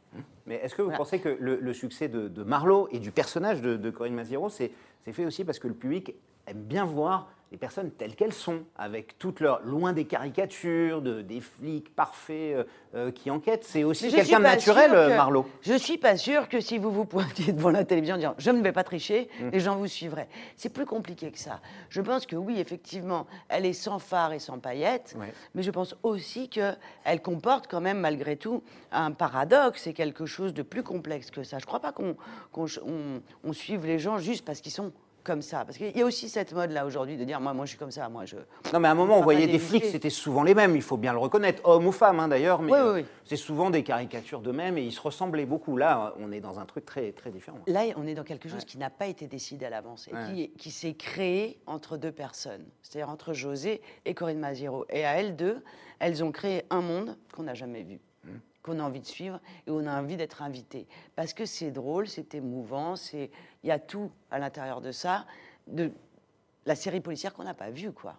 Mais 0.46 0.56
est-ce 0.56 0.76
que 0.76 0.82
vous 0.82 0.92
pensez 0.92 1.20
que 1.20 1.30
le, 1.40 1.74
succès 1.74 2.08
de, 2.08 2.44
Marlowe 2.44 2.88
et 2.92 3.00
du 3.00 3.12
personnage 3.12 3.62
de, 3.62 3.78
de 3.78 3.90
Corinne 3.90 4.14
Maziero, 4.14 4.50
c'est 4.50 4.72
fait 5.12 5.26
aussi 5.26 5.44
parce 5.44 5.60
que 5.60 5.68
le 5.68 5.74
public 5.74 6.16
aime 6.48 6.62
bien 6.62 6.86
voir 6.86 7.30
les 7.54 7.60
personnes 7.60 7.92
telles 7.92 8.16
qu'elles 8.16 8.34
sont, 8.34 8.64
avec 8.76 9.20
toutes 9.20 9.40
leurs, 9.40 9.62
loin 9.62 9.94
des 9.94 10.06
caricatures, 10.06 11.04
de, 11.04 11.22
des 11.22 11.40
flics 11.40 11.96
parfaits 11.96 12.56
euh, 12.56 12.64
euh, 12.96 13.12
qui 13.12 13.30
enquêtent. 13.30 13.64
C'est 13.64 13.84
aussi 13.84 14.12
quelqu'un 14.12 14.40
de 14.40 14.44
naturel, 14.44 14.92
euh, 14.92 15.16
Marlowe. 15.16 15.46
Je 15.62 15.76
suis 15.76 16.00
pas 16.00 16.18
sûr 16.18 16.50
que 16.50 16.60
si 16.60 16.80
vous 16.80 16.90
vous 16.90 17.06
pointiez 17.06 17.54
devant 17.54 17.70
la 17.70 17.86
télévision 17.86 18.16
en 18.16 18.18
disant 18.18 18.36
je 18.40 18.50
ne 18.50 18.60
vais 18.64 18.72
pas 18.72 18.84
tricher, 18.84 19.30
mm. 19.40 19.50
les 19.50 19.60
gens 19.60 19.76
vous 19.76 19.86
suivraient. 19.86 20.30
C'est 20.58 20.74
plus 20.74 20.88
compliqué 20.88 21.32
que 21.32 21.38
ça. 21.38 21.60
Je 21.90 22.02
pense 22.02 22.26
que 22.26 22.36
oui, 22.36 22.60
effectivement, 22.60 23.28
elle 23.50 23.68
est 23.68 23.74
sans 23.74 24.00
phare 24.00 24.34
et 24.34 24.40
sans 24.40 24.58
paillettes, 24.58 25.16
mais 25.54 25.62
je 25.62 25.70
pense 25.70 25.96
aussi 26.02 26.50
qu'elle 26.50 27.22
comporte 27.22 27.68
quand 27.70 27.82
même 27.82 28.00
malgré 28.00 28.36
tout 28.36 28.64
un 28.92 29.12
paradoxe 29.12 29.86
et 29.86 29.94
quelque 29.94 30.26
chose 30.26 30.56
de 30.56 30.64
plus 30.64 30.82
complexe 30.82 31.30
que 31.30 31.44
ça. 31.44 31.60
Je 31.60 31.66
ne 31.66 31.68
crois 31.68 31.82
pas 31.82 31.92
qu'on 31.92 32.16
on 33.44 33.54
suive 33.54 33.86
les 33.86 34.00
gens 34.00 34.18
juste 34.18 34.44
parce 34.44 34.60
qu'ils 34.60 34.72
sont 34.72 34.92
comme 35.24 35.42
ça 35.42 35.66
Parce 35.66 35.78
qu'il 35.78 35.96
y 35.96 36.02
a 36.02 36.06
aussi 36.06 36.30
cette 36.30 36.54
mode-là 36.54 36.86
aujourd'hui 36.86 37.18
de 37.18 37.24
dire 37.24 37.40
moi, 37.40 37.54
moi, 37.54 37.66
je 37.66 37.70
suis 37.70 37.80
comme 37.80 37.92
ça, 37.92 38.10
moi, 38.10 38.26
je. 38.26 38.36
Non, 38.74 38.80
mais 38.80 38.88
à 38.88 38.92
un 38.92 38.96
moment, 38.96 39.18
on 39.18 39.22
voyait 39.22 39.48
des 39.48 39.60
flics, 39.60 39.86
c'était 39.86 40.10
souvent 40.10 40.44
les 40.44 40.54
mêmes, 40.54 40.76
il 40.76 40.82
faut 40.82 40.98
bien 40.98 41.14
le 41.14 41.20
reconnaître, 41.20 41.62
hommes 41.66 41.88
ou 41.88 41.92
femmes 41.92 42.20
hein, 42.20 42.28
d'ailleurs, 42.28 42.62
mais 42.62 42.72
c'est 43.26 43.36
souvent 43.38 43.70
des 43.70 43.84
caricatures 43.84 44.42
d'eux-mêmes 44.42 44.78
et 44.78 44.84
ils 44.84 44.92
se 44.92 45.02
ressemblaient 45.02 45.46
beaucoup. 45.46 45.78
Là, 45.78 46.14
on 46.20 46.32
est 46.32 46.42
dans 46.42 46.60
un 46.60 46.66
truc 46.66 46.86
très, 46.86 47.12
très 47.12 47.32
différent. 47.32 47.60
Là, 47.68 47.84
on 47.96 48.06
est 48.06 48.16
dans 48.16 48.24
quelque 48.24 48.50
chose 48.50 48.66
qui 48.66 48.78
n'a 48.78 48.90
pas 48.90 49.08
été 49.08 49.28
décidé 49.28 49.66
à 49.66 49.70
l'avance 49.70 50.08
et 50.08 50.34
qui, 50.34 50.50
qui 50.52 50.72
s'est 50.72 50.94
créé 50.94 51.60
entre 51.66 51.98
deux 51.98 52.12
personnes, 52.12 52.66
c'est-à-dire 52.82 53.10
entre 53.10 53.34
José 53.34 53.82
et 54.06 54.14
Corinne 54.14 54.40
Maziero. 54.40 54.86
Et 54.90 55.06
à 55.06 55.14
elles 55.20 55.36
deux, 55.36 55.64
elles 56.00 56.24
ont 56.24 56.32
créé 56.32 56.64
un 56.70 56.82
monde 56.82 57.18
qu'on 57.34 57.44
n'a 57.44 57.54
jamais 57.54 57.84
vu 57.84 58.00
qu'on 58.64 58.80
a 58.80 58.84
envie 58.84 59.02
de 59.02 59.06
suivre 59.06 59.40
et 59.68 59.72
on 59.72 59.86
a 59.86 60.02
envie 60.02 60.18
d'être 60.18 60.42
invité. 60.42 60.88
Parce 61.16 61.34
que 61.34 61.46
c'est 61.46 61.72
drôle, 61.72 62.08
c'est 62.08 62.34
émouvant, 62.34 62.96
il 63.14 63.30
y 63.64 63.72
a 63.72 63.80
tout 63.80 64.10
à 64.32 64.40
l'intérieur 64.40 64.82
de 64.82 64.92
ça, 64.92 65.26
de 65.68 65.92
la 66.66 66.76
série 66.76 67.02
policière 67.02 67.34
qu'on 67.34 67.44
n'a 67.44 67.54
pas 67.54 67.70
vue, 67.70 67.92
quoi. 67.92 68.16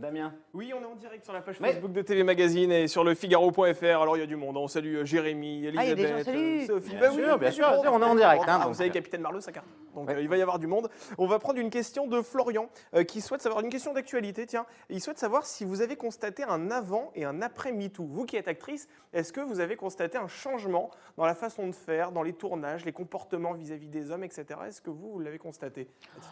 Damien 0.00 0.32
Oui, 0.54 0.72
on 0.74 0.80
est 0.80 0.86
en 0.86 0.94
direct 0.94 1.24
sur 1.24 1.34
la 1.34 1.42
page 1.42 1.56
Facebook 1.56 1.92
de 1.92 2.00
TV 2.00 2.22
Magazine 2.22 2.72
et 2.72 2.88
sur 2.88 3.04
le 3.04 3.14
Figaro.fr. 3.14 3.84
Alors 3.84 4.16
il 4.16 4.20
y 4.20 4.22
a 4.22 4.26
du 4.26 4.36
monde. 4.36 4.56
On 4.56 4.66
salue 4.66 4.96
euh, 4.96 5.04
Jérémy, 5.04 5.66
Elisabeth, 5.66 6.24
ah, 6.26 6.30
euh, 6.30 6.66
Sophie. 6.66 6.96
Bien, 6.96 7.12
sûr, 7.12 7.38
bien 7.38 7.50
sûr, 7.50 7.68
on 7.92 8.00
est 8.00 8.04
en 8.04 8.14
direct. 8.14 8.44
Hein, 8.48 8.64
vous 8.66 8.74
savez, 8.74 8.90
Capitaine 8.90 9.20
Marlowe, 9.20 9.40
ça 9.40 9.52
carte. 9.52 9.66
Donc 9.94 10.08
euh, 10.10 10.20
il 10.20 10.28
va 10.28 10.38
y 10.38 10.42
avoir 10.42 10.58
du 10.58 10.66
monde. 10.66 10.88
On 11.18 11.26
va 11.26 11.38
prendre 11.38 11.58
une 11.58 11.68
question 11.68 12.06
de 12.06 12.22
Florian 12.22 12.70
qui 13.06 13.20
souhaite 13.20 13.42
savoir, 13.42 13.62
une 13.62 13.70
question 13.70 13.92
d'actualité, 13.92 14.46
tiens. 14.46 14.64
Il 14.88 15.02
souhaite 15.02 15.18
savoir 15.18 15.44
si 15.44 15.64
vous 15.64 15.82
avez 15.82 15.96
constaté 15.96 16.44
un 16.44 16.70
avant 16.70 17.10
et 17.14 17.24
un 17.24 17.42
après 17.42 17.72
MeToo. 17.72 18.06
Vous 18.06 18.24
qui 18.24 18.36
êtes 18.36 18.48
actrice, 18.48 18.88
est-ce 19.12 19.32
que 19.32 19.40
vous 19.40 19.60
avez 19.60 19.76
constaté 19.76 20.16
un 20.16 20.28
changement 20.28 20.90
dans 21.18 21.26
la 21.26 21.34
façon 21.34 21.66
de 21.66 21.74
faire, 21.74 22.12
dans 22.12 22.22
les 22.22 22.32
tournages, 22.32 22.86
les 22.86 22.92
comportements 22.92 23.52
vis-à-vis 23.52 23.88
des 23.88 24.10
hommes, 24.10 24.24
etc. 24.24 24.46
Est-ce 24.66 24.80
que 24.80 24.90
vous, 24.90 25.12
vous 25.12 25.20
l'avez 25.20 25.38
constaté? 25.38 25.88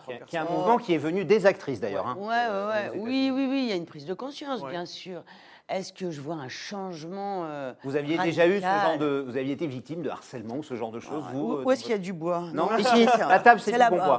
Il 0.09 0.35
y 0.35 0.37
a 0.37 0.43
un 0.43 0.51
mouvement 0.51 0.79
qui 0.79 0.95
est 0.95 0.99
venu 0.99 1.25
des 1.25 1.45
actrices 1.45 1.81
d'ailleurs. 1.81 2.07
Hein. 2.07 2.17
Ouais, 2.19 2.29
ouais, 2.29 2.93
ouais. 2.95 2.99
Oui, 2.99 3.31
oui, 3.35 3.47
oui, 3.59 3.65
il 3.65 3.69
y 3.69 3.73
a 3.73 3.77
une 3.77 3.87
prise 3.87 4.07
de 4.07 4.15
conscience 4.15 4.62
bien 4.65 4.87
sûr. 4.87 5.23
Est-ce 5.69 5.93
que 5.93 6.11
je 6.11 6.23
vois 6.23 6.37
un 6.37 6.49
changement 6.49 7.45
euh, 7.45 7.75
Vous 7.85 7.97
aviez 7.97 8.17
déjà 8.17 8.47
eu 8.47 8.57
ce 8.57 8.62
genre 8.62 8.97
de, 8.97 9.23
vous 9.27 9.37
aviez 9.37 9.53
été 9.53 9.67
victime 9.67 10.00
de 10.00 10.09
harcèlement 10.09 10.57
ou 10.57 10.62
ce 10.62 10.75
genre 10.75 10.91
de 10.91 10.99
choses 10.99 11.25
ah, 11.29 11.33
vous 11.35 11.61
Où, 11.62 11.69
euh, 11.69 11.73
est-ce 11.73 11.83
qu'il 11.83 11.91
y 11.91 11.95
a 11.95 11.99
du 11.99 12.15
bois 12.15 12.49
Non, 12.55 12.75
ici, 12.79 13.05
la 13.19 13.38
table, 13.38 13.61
c'est 13.61 13.77
là 13.77 13.91
bon 13.91 13.97
bois. 13.97 14.19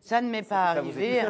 Ça 0.00 0.20
ne 0.20 0.28
m'est 0.28 0.42
pas 0.42 0.70
arrivé, 0.70 1.22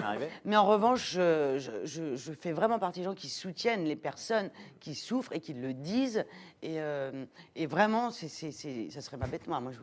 mais 0.46 0.56
en 0.56 0.64
revanche, 0.64 1.12
je, 1.12 2.32
fais 2.40 2.52
vraiment 2.52 2.78
partie 2.78 3.00
des 3.00 3.04
gens 3.04 3.14
qui 3.14 3.28
soutiennent 3.28 3.84
les 3.84 3.96
personnes 3.96 4.50
qui 4.80 4.94
souffrent 4.94 5.32
et 5.32 5.40
qui 5.40 5.52
le 5.52 5.74
disent. 5.74 6.24
Et, 6.62 6.80
euh, 6.80 7.26
et 7.54 7.66
vraiment, 7.66 8.10
c'est, 8.10 8.28
ça 8.28 9.00
serait 9.02 9.18
ma 9.18 9.26
bête 9.26 9.46
moi. 9.46 9.60
Moi, 9.60 9.72
je, 9.72 9.80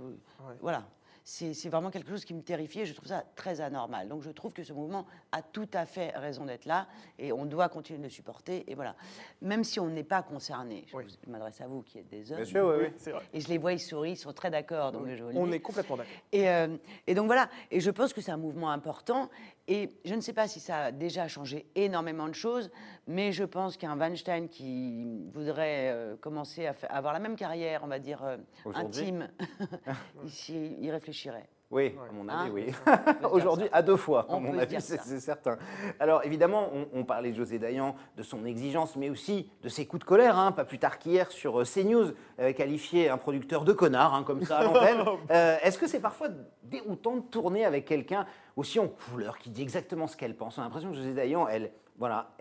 voilà 0.62 0.84
c'est 1.24 1.70
vraiment 1.70 1.92
quelque 1.92 2.10
chose 2.10 2.26
qui 2.26 2.34
me 2.34 2.42
terrifie 2.42 2.82
et 2.82 2.86
je 2.86 2.94
trouve 2.94 3.08
ça 3.08 3.24
très 3.36 3.62
anormal. 3.62 4.08
Donc 4.08 4.24
je 4.24 4.32
trouve 4.32 4.54
que 4.54 4.64
ce 4.64 4.74
mouvement 4.74 5.06
a 5.32 5.42
tout 5.42 5.70
à 5.74 5.86
fait 5.86 6.10
raison 6.18 6.46
d'être 6.46 6.66
là 6.66 6.88
et 7.20 7.32
on 7.32 7.46
doit 7.46 7.70
continuer 7.70 8.00
de 8.00 8.04
le 8.04 8.10
supporter. 8.10 8.70
Et 8.70 8.76
voilà, 8.76 8.96
même 9.42 9.64
si 9.64 9.80
on 9.80 9.88
n'est 9.88 10.04
pas 10.04 10.24
concerné, 10.24 10.86
je 10.92 11.30
m'adresse 11.30 11.62
à 11.62 11.68
vous 11.68 11.84
qui 11.84 12.00
êtes 12.00 12.10
des 12.10 12.32
hommes. 12.32 12.38
Bien 12.38 12.46
sûr, 12.46 12.66
oui, 12.68 12.88
oui. 13.06 13.12
Et 13.34 13.40
je 13.40 13.48
les 13.50 13.58
vois, 13.58 13.74
ils 13.74 13.80
sourient, 13.80 14.12
ils 14.12 14.18
sont 14.18 14.34
très 14.34 14.50
d'accord. 14.50 14.94
On 15.36 15.52
est 15.52 15.60
complètement 15.60 15.98
d'accord. 15.98 16.14
Et, 16.32 16.50
euh, 16.50 16.76
et, 17.08 17.14
donc 17.14 17.28
voilà, 17.28 17.50
et 17.70 17.80
je 17.80 17.92
pense 17.92 18.14
que 18.14 18.22
c'est 18.22 18.32
un 18.32 18.38
mouvement 18.38 18.72
important. 18.72 19.30
Et 19.68 19.90
je 20.06 20.16
ne 20.16 20.22
sais 20.22 20.34
pas 20.34 20.48
si 20.48 20.60
ça 20.60 20.86
a 20.86 20.92
déjà 20.92 21.28
changé 21.28 21.68
énormément 21.76 22.28
de 22.28 22.34
choses, 22.34 22.72
mais 23.08 23.32
je 23.32 23.44
pense 23.44 23.78
qu'un 23.78 23.96
Weinstein 23.96 24.48
qui 24.50 25.06
voudrait 25.34 25.92
euh, 25.92 26.16
commencer 26.18 26.66
à, 26.66 26.76
avoir 26.90 27.14
la 27.14 27.20
même 27.20 27.36
carrière, 27.36 27.82
on 27.84 27.88
va 27.88 28.00
dire, 28.00 28.24
euh, 28.24 28.38
intime, 28.74 29.30
ici, 30.26 30.76
il 30.80 30.92
réfléchirait. 30.92 31.48
Oui, 31.72 31.96
à 31.98 32.12
mon 32.12 32.28
avis, 32.28 32.52
oui. 32.52 32.66
Aujourd'hui, 33.32 33.70
à 33.72 33.82
deux 33.82 33.96
fois, 33.96 34.28
à 34.30 34.38
mon 34.38 34.58
avis, 34.58 34.82
c'est 34.82 35.20
certain. 35.20 35.58
Alors, 36.02 36.26
évidemment, 36.26 36.70
on, 36.94 37.06
parlait 37.06 37.32
de 37.32 37.38
José 37.38 37.60
Dayan, 37.60 37.96
de 38.18 38.24
son 38.24 38.46
exigence, 38.46 38.98
mais 38.98 39.10
aussi 39.10 39.50
de 39.64 39.70
ses 39.70 39.86
coups 39.86 40.02
de 40.02 40.06
colère. 40.06 40.38
Hein, 40.38 40.52
pas 40.52 40.66
plus 40.66 40.80
tard 40.80 41.00
qu'hier 41.00 41.32
sur 41.32 41.62
euh, 41.62 41.64
CNews, 41.64 42.12
qualifié 42.58 43.10
un 43.10 43.18
producteur 43.18 43.64
de 43.64 43.72
connard, 43.72 44.14
hein, 44.14 44.24
comme 44.24 44.44
ça 44.44 44.58
à 44.58 44.64
l'antenne. 44.66 45.06
Est-ce 45.64 45.78
que 45.78 45.88
c'est 45.88 46.02
parfois 46.02 46.28
déroutant 46.64 47.16
de 47.16 47.22
tourner 47.22 47.64
avec 47.64 47.86
quelqu'un 47.86 48.26
aussi 48.58 48.78
en 48.80 48.88
couleur, 48.88 49.38
qui 49.38 49.50
dit 49.50 49.62
exactement 49.62 50.08
ce 50.08 50.18
qu'elle 50.18 50.36
pense? 50.36 50.58
On 50.58 50.62
a 50.62 50.66
l'impression 50.66 50.90
que 50.90 50.98
José 50.98 51.14
Dayan, 51.14 51.48
elle, 51.48 51.72
voilà, 51.98 52.32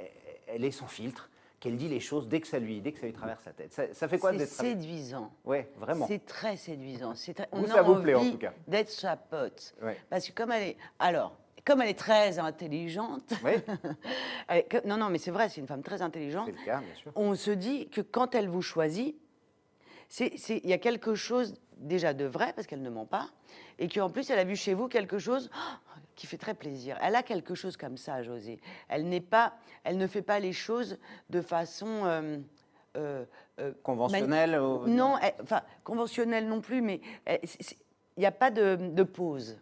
elle 0.48 0.64
est 0.64 0.72
sans 0.72 0.88
filtre 0.88 1.30
qu'elle 1.60 1.76
dit 1.76 1.88
les 1.88 2.00
choses 2.00 2.28
dès 2.28 2.40
que 2.40 2.46
ça 2.46 2.58
lui, 2.58 2.80
dès 2.80 2.92
que 2.92 2.98
ça 2.98 3.06
lui 3.06 3.12
traverse 3.12 3.44
la 3.44 3.52
tête. 3.52 3.72
Ça, 3.92 4.08
fait 4.08 4.18
quoi 4.18 4.32
d'être 4.32 4.48
séduisant 4.48 5.30
Oui, 5.44 5.58
vraiment. 5.76 6.06
C'est 6.08 6.24
très 6.24 6.56
séduisant. 6.56 7.12
Très... 7.12 7.48
On 7.52 7.66
ça 7.66 7.82
vous 7.82 7.96
plaît 7.96 8.14
en 8.14 8.30
tout 8.30 8.38
cas 8.38 8.54
D'être 8.66 8.90
sa 8.90 9.16
pote. 9.16 9.74
Parce 10.08 10.26
que 10.26 10.32
comme 10.32 10.50
elle 10.50 10.70
est, 10.70 10.76
alors, 10.98 11.36
comme 11.64 11.82
elle 11.82 11.90
est 11.90 11.98
très 11.98 12.38
intelligente, 12.38 13.34
non, 14.86 14.96
non, 14.96 15.10
mais 15.10 15.18
c'est 15.18 15.30
vrai, 15.30 15.50
c'est 15.50 15.60
une 15.60 15.66
femme 15.66 15.82
très 15.82 16.00
intelligente. 16.00 16.46
C'est 16.46 16.58
le 16.58 16.64
cas, 16.64 16.78
bien 16.80 16.94
sûr. 16.94 17.12
On 17.14 17.34
se 17.34 17.50
dit 17.50 17.88
que 17.90 18.00
quand 18.00 18.34
elle 18.34 18.48
vous 18.48 18.62
choisit, 18.62 19.20
il 20.18 20.66
y 20.68 20.72
a 20.72 20.78
quelque 20.78 21.14
chose 21.14 21.54
déjà 21.76 22.14
de 22.14 22.24
vrai 22.24 22.52
parce 22.54 22.66
qu'elle 22.66 22.82
ne 22.82 22.90
ment 22.90 23.06
pas, 23.06 23.28
et 23.78 23.88
qu'en 23.88 24.10
plus 24.10 24.30
elle 24.30 24.38
a 24.38 24.44
vu 24.44 24.56
chez 24.56 24.74
vous 24.74 24.88
quelque 24.88 25.18
chose 25.18 25.50
qui 26.20 26.26
fait 26.26 26.36
très 26.36 26.52
plaisir. 26.52 26.98
Elle 27.00 27.16
a 27.16 27.22
quelque 27.22 27.54
chose 27.54 27.78
comme 27.78 27.96
ça, 27.96 28.22
José. 28.22 28.60
Elle 28.90 29.08
n'est 29.08 29.22
pas, 29.22 29.54
elle 29.84 29.96
ne 29.96 30.06
fait 30.06 30.20
pas 30.20 30.38
les 30.38 30.52
choses 30.52 30.98
de 31.30 31.40
façon 31.40 32.02
euh, 32.04 32.38
euh, 32.98 33.24
euh, 33.58 33.72
conventionnelle. 33.82 34.60
Non, 34.86 35.16
enfin 35.42 35.62
conventionnelle 35.82 36.46
non 36.46 36.60
plus, 36.60 36.82
mais 36.82 37.00
il 37.26 38.18
n'y 38.18 38.26
a 38.26 38.32
pas 38.32 38.50
de, 38.50 38.76
de, 38.76 39.02
pause. 39.02 39.56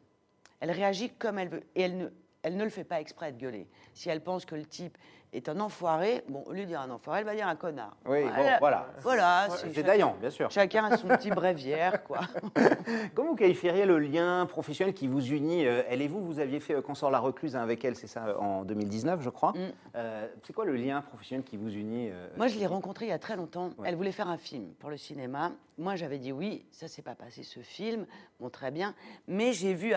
Elle 0.58 0.72
réagit 0.72 1.10
comme 1.10 1.38
elle 1.38 1.48
veut, 1.48 1.62
et 1.76 1.82
elle 1.82 1.96
ne, 1.96 2.08
elle 2.42 2.56
ne 2.56 2.64
le 2.64 2.70
fait 2.70 2.82
pas 2.82 3.00
exprès 3.00 3.30
de 3.30 3.38
gueuler. 3.38 3.68
Si 3.94 4.10
elle 4.10 4.20
pense 4.20 4.44
que 4.44 4.56
le 4.56 4.66
type 4.66 4.98
est 5.32 5.48
un 5.48 5.60
enfoiré, 5.60 6.24
bon, 6.28 6.42
au 6.46 6.52
lieu 6.52 6.62
de 6.62 6.66
dire 6.66 6.80
un 6.80 6.90
enfoiré, 6.90 7.20
elle 7.20 7.26
va 7.26 7.34
dire 7.34 7.46
un 7.46 7.56
connard. 7.56 7.96
Oui, 8.06 8.24
bon, 8.24 8.42
voilà. 8.60 8.86
Voilà. 9.02 9.48
C'est 9.50 9.82
Dayan, 9.82 10.16
bien 10.20 10.30
sûr. 10.30 10.50
Chacun 10.50 10.84
a 10.84 10.96
son 10.96 11.08
petit 11.08 11.30
bréviaire, 11.30 12.02
quoi. 12.04 12.20
Comment 13.14 13.30
vous 13.30 13.36
qualifieriez 13.36 13.84
le 13.84 13.98
lien 13.98 14.46
professionnel 14.46 14.94
qui 14.94 15.06
vous 15.06 15.24
unit 15.26 15.66
euh, 15.66 15.82
Elle 15.88 16.02
et 16.02 16.08
vous, 16.08 16.24
vous 16.24 16.38
aviez 16.40 16.60
fait 16.60 16.80
Consort 16.82 17.10
euh, 17.10 17.12
la 17.12 17.18
recluse 17.18 17.56
hein, 17.56 17.62
avec 17.62 17.84
elle, 17.84 17.96
c'est 17.96 18.06
ça, 18.06 18.38
en 18.40 18.64
2019, 18.64 19.20
je 19.22 19.30
crois. 19.30 19.52
Mm. 19.52 19.98
c'est 20.42 20.52
quoi 20.52 20.64
le 20.64 20.76
lien 20.76 21.02
professionnel 21.02 21.44
qui 21.44 21.56
vous 21.56 21.74
unit 21.74 22.10
Moi, 22.36 22.48
je 22.48 22.58
l'ai 22.58 22.66
rencontrée 22.66 23.06
il 23.06 23.10
y 23.10 23.12
a 23.12 23.18
très 23.18 23.36
longtemps. 23.36 23.70
Elle 23.84 23.96
voulait 23.96 24.12
faire 24.12 24.28
un 24.28 24.38
film 24.38 24.72
pour 24.78 24.90
le 24.90 24.96
cinéma. 24.96 25.52
Moi, 25.76 25.94
j'avais 25.96 26.18
dit 26.18 26.32
oui, 26.32 26.66
ça 26.72 26.88
s'est 26.88 27.02
pas 27.02 27.14
passé 27.14 27.42
ce 27.42 27.60
film, 27.60 28.06
bon, 28.40 28.50
très 28.50 28.70
bien. 28.70 28.94
Mais 29.26 29.52
j'ai 29.52 29.74
vu, 29.74 29.92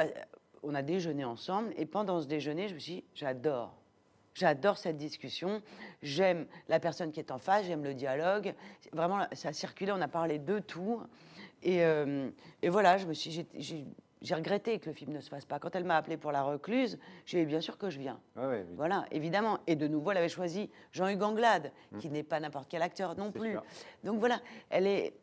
on 0.63 0.75
a 0.75 0.81
déjeuné 0.81 1.25
ensemble, 1.25 1.73
et 1.77 1.85
pendant 1.85 2.21
ce 2.21 2.27
déjeuner, 2.27 2.67
je 2.67 2.73
me 2.73 2.79
suis 2.79 2.93
dit, 2.93 3.03
j'adore 3.13 3.80
J'adore 4.33 4.77
cette 4.77 4.97
discussion. 4.97 5.61
J'aime 6.01 6.45
la 6.69 6.79
personne 6.79 7.11
qui 7.11 7.19
est 7.19 7.31
en 7.31 7.37
face, 7.37 7.65
j'aime 7.65 7.83
le 7.83 7.93
dialogue. 7.93 8.53
Vraiment, 8.93 9.25
ça 9.33 9.49
a 9.49 9.53
circulé, 9.53 9.91
on 9.91 10.01
a 10.01 10.07
parlé 10.07 10.39
de 10.39 10.59
tout. 10.59 11.01
Et, 11.63 11.83
euh, 11.83 12.29
voilà, 12.67 12.97
je 12.97 13.05
me 13.05 13.13
suis, 13.13 13.45
j'ai, 13.57 14.33
regretté 14.33 14.79
que 14.79 14.89
le 14.89 14.93
film 14.93 15.11
ne 15.11 15.19
se 15.19 15.29
fasse 15.29 15.45
pas. 15.45 15.59
Quand 15.59 15.75
elle 15.75 15.83
m'a 15.83 15.97
appelé 15.97 16.17
pour 16.17 16.31
La 16.31 16.43
Recluse, 16.43 16.97
j'ai 17.25 17.41
dit 17.41 17.45
bien 17.45 17.61
sûr 17.61 17.77
que 17.77 17.89
je 17.89 17.99
viens. 17.99 18.19
Voilà, 18.75 19.05
évidemment. 19.11 19.59
Et 19.67 19.75
de 19.75 19.87
nouveau, 19.87 20.11
elle 20.11 20.17
avait 20.17 20.29
choisi 20.29 20.69
Jean-Hugues 20.91 21.23
Anglade, 21.23 21.71
mmh. 21.91 21.97
qui 21.99 22.09
n'est 22.09 22.23
pas 22.23 22.39
n'importe 22.39 22.67
quel 22.69 22.81
acteur 22.81 23.17
non 23.17 23.31
plus. 23.31 23.57
Donc 24.03 24.19
voilà, 24.19 24.39
elle 24.69 24.87
est, 24.87 25.13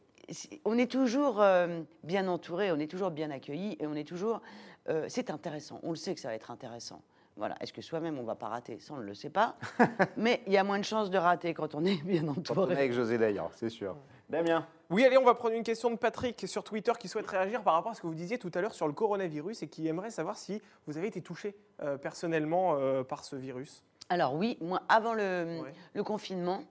on 0.64 0.76
est 0.76 0.90
toujours 0.90 1.40
euh, 1.40 1.82
bien 2.04 2.28
entouré, 2.28 2.70
on 2.72 2.78
est 2.78 2.90
toujours 2.90 3.10
bien 3.10 3.30
accueilli 3.30 3.76
et 3.80 3.86
on 3.86 3.94
est 3.94 4.06
toujours. 4.06 4.42
Euh, 4.88 5.06
c'est 5.08 5.30
intéressant. 5.30 5.80
On 5.82 5.90
le 5.90 5.96
sait 5.96 6.14
que 6.14 6.20
ça 6.20 6.28
va 6.28 6.34
être 6.34 6.50
intéressant. 6.50 7.02
Voilà. 7.38 7.54
Est-ce 7.60 7.72
que 7.72 7.80
soi-même 7.80 8.18
on 8.18 8.24
va 8.24 8.34
pas 8.34 8.48
rater? 8.48 8.78
Ça, 8.80 8.94
on 8.94 8.98
ne 8.98 9.04
le 9.04 9.14
sait 9.14 9.30
pas. 9.30 9.56
Mais 10.16 10.42
il 10.46 10.52
y 10.52 10.58
a 10.58 10.64
moins 10.64 10.78
de 10.78 10.84
chances 10.84 11.08
de 11.08 11.18
rater 11.18 11.54
quand 11.54 11.74
on 11.74 11.84
est 11.84 12.02
bien 12.02 12.26
entouré. 12.26 12.42
Quand 12.54 12.66
on 12.66 12.70
est 12.70 12.76
avec 12.76 12.92
José 12.92 13.16
d'ailleurs, 13.16 13.50
c'est 13.54 13.70
sûr. 13.70 13.96
Damien? 14.28 14.66
Oui, 14.90 15.04
allez, 15.04 15.16
on 15.16 15.24
va 15.24 15.34
prendre 15.34 15.54
une 15.54 15.62
question 15.62 15.90
de 15.90 15.96
Patrick 15.96 16.48
sur 16.48 16.64
Twitter 16.64 16.92
qui 16.98 17.08
souhaite 17.08 17.26
réagir 17.26 17.62
par 17.62 17.74
rapport 17.74 17.92
à 17.92 17.94
ce 17.94 18.02
que 18.02 18.06
vous 18.06 18.14
disiez 18.14 18.38
tout 18.38 18.50
à 18.54 18.60
l'heure 18.60 18.74
sur 18.74 18.86
le 18.86 18.92
coronavirus 18.92 19.62
et 19.62 19.68
qui 19.68 19.86
aimerait 19.86 20.10
savoir 20.10 20.36
si 20.36 20.60
vous 20.86 20.98
avez 20.98 21.06
été 21.06 21.22
touché 21.22 21.54
euh, 21.82 21.96
personnellement 21.96 22.76
euh, 22.76 23.04
par 23.04 23.24
ce 23.24 23.36
virus. 23.36 23.84
Alors 24.10 24.34
oui, 24.34 24.56
moi, 24.60 24.82
avant 24.88 25.14
le, 25.14 25.62
confinement, 26.04 26.62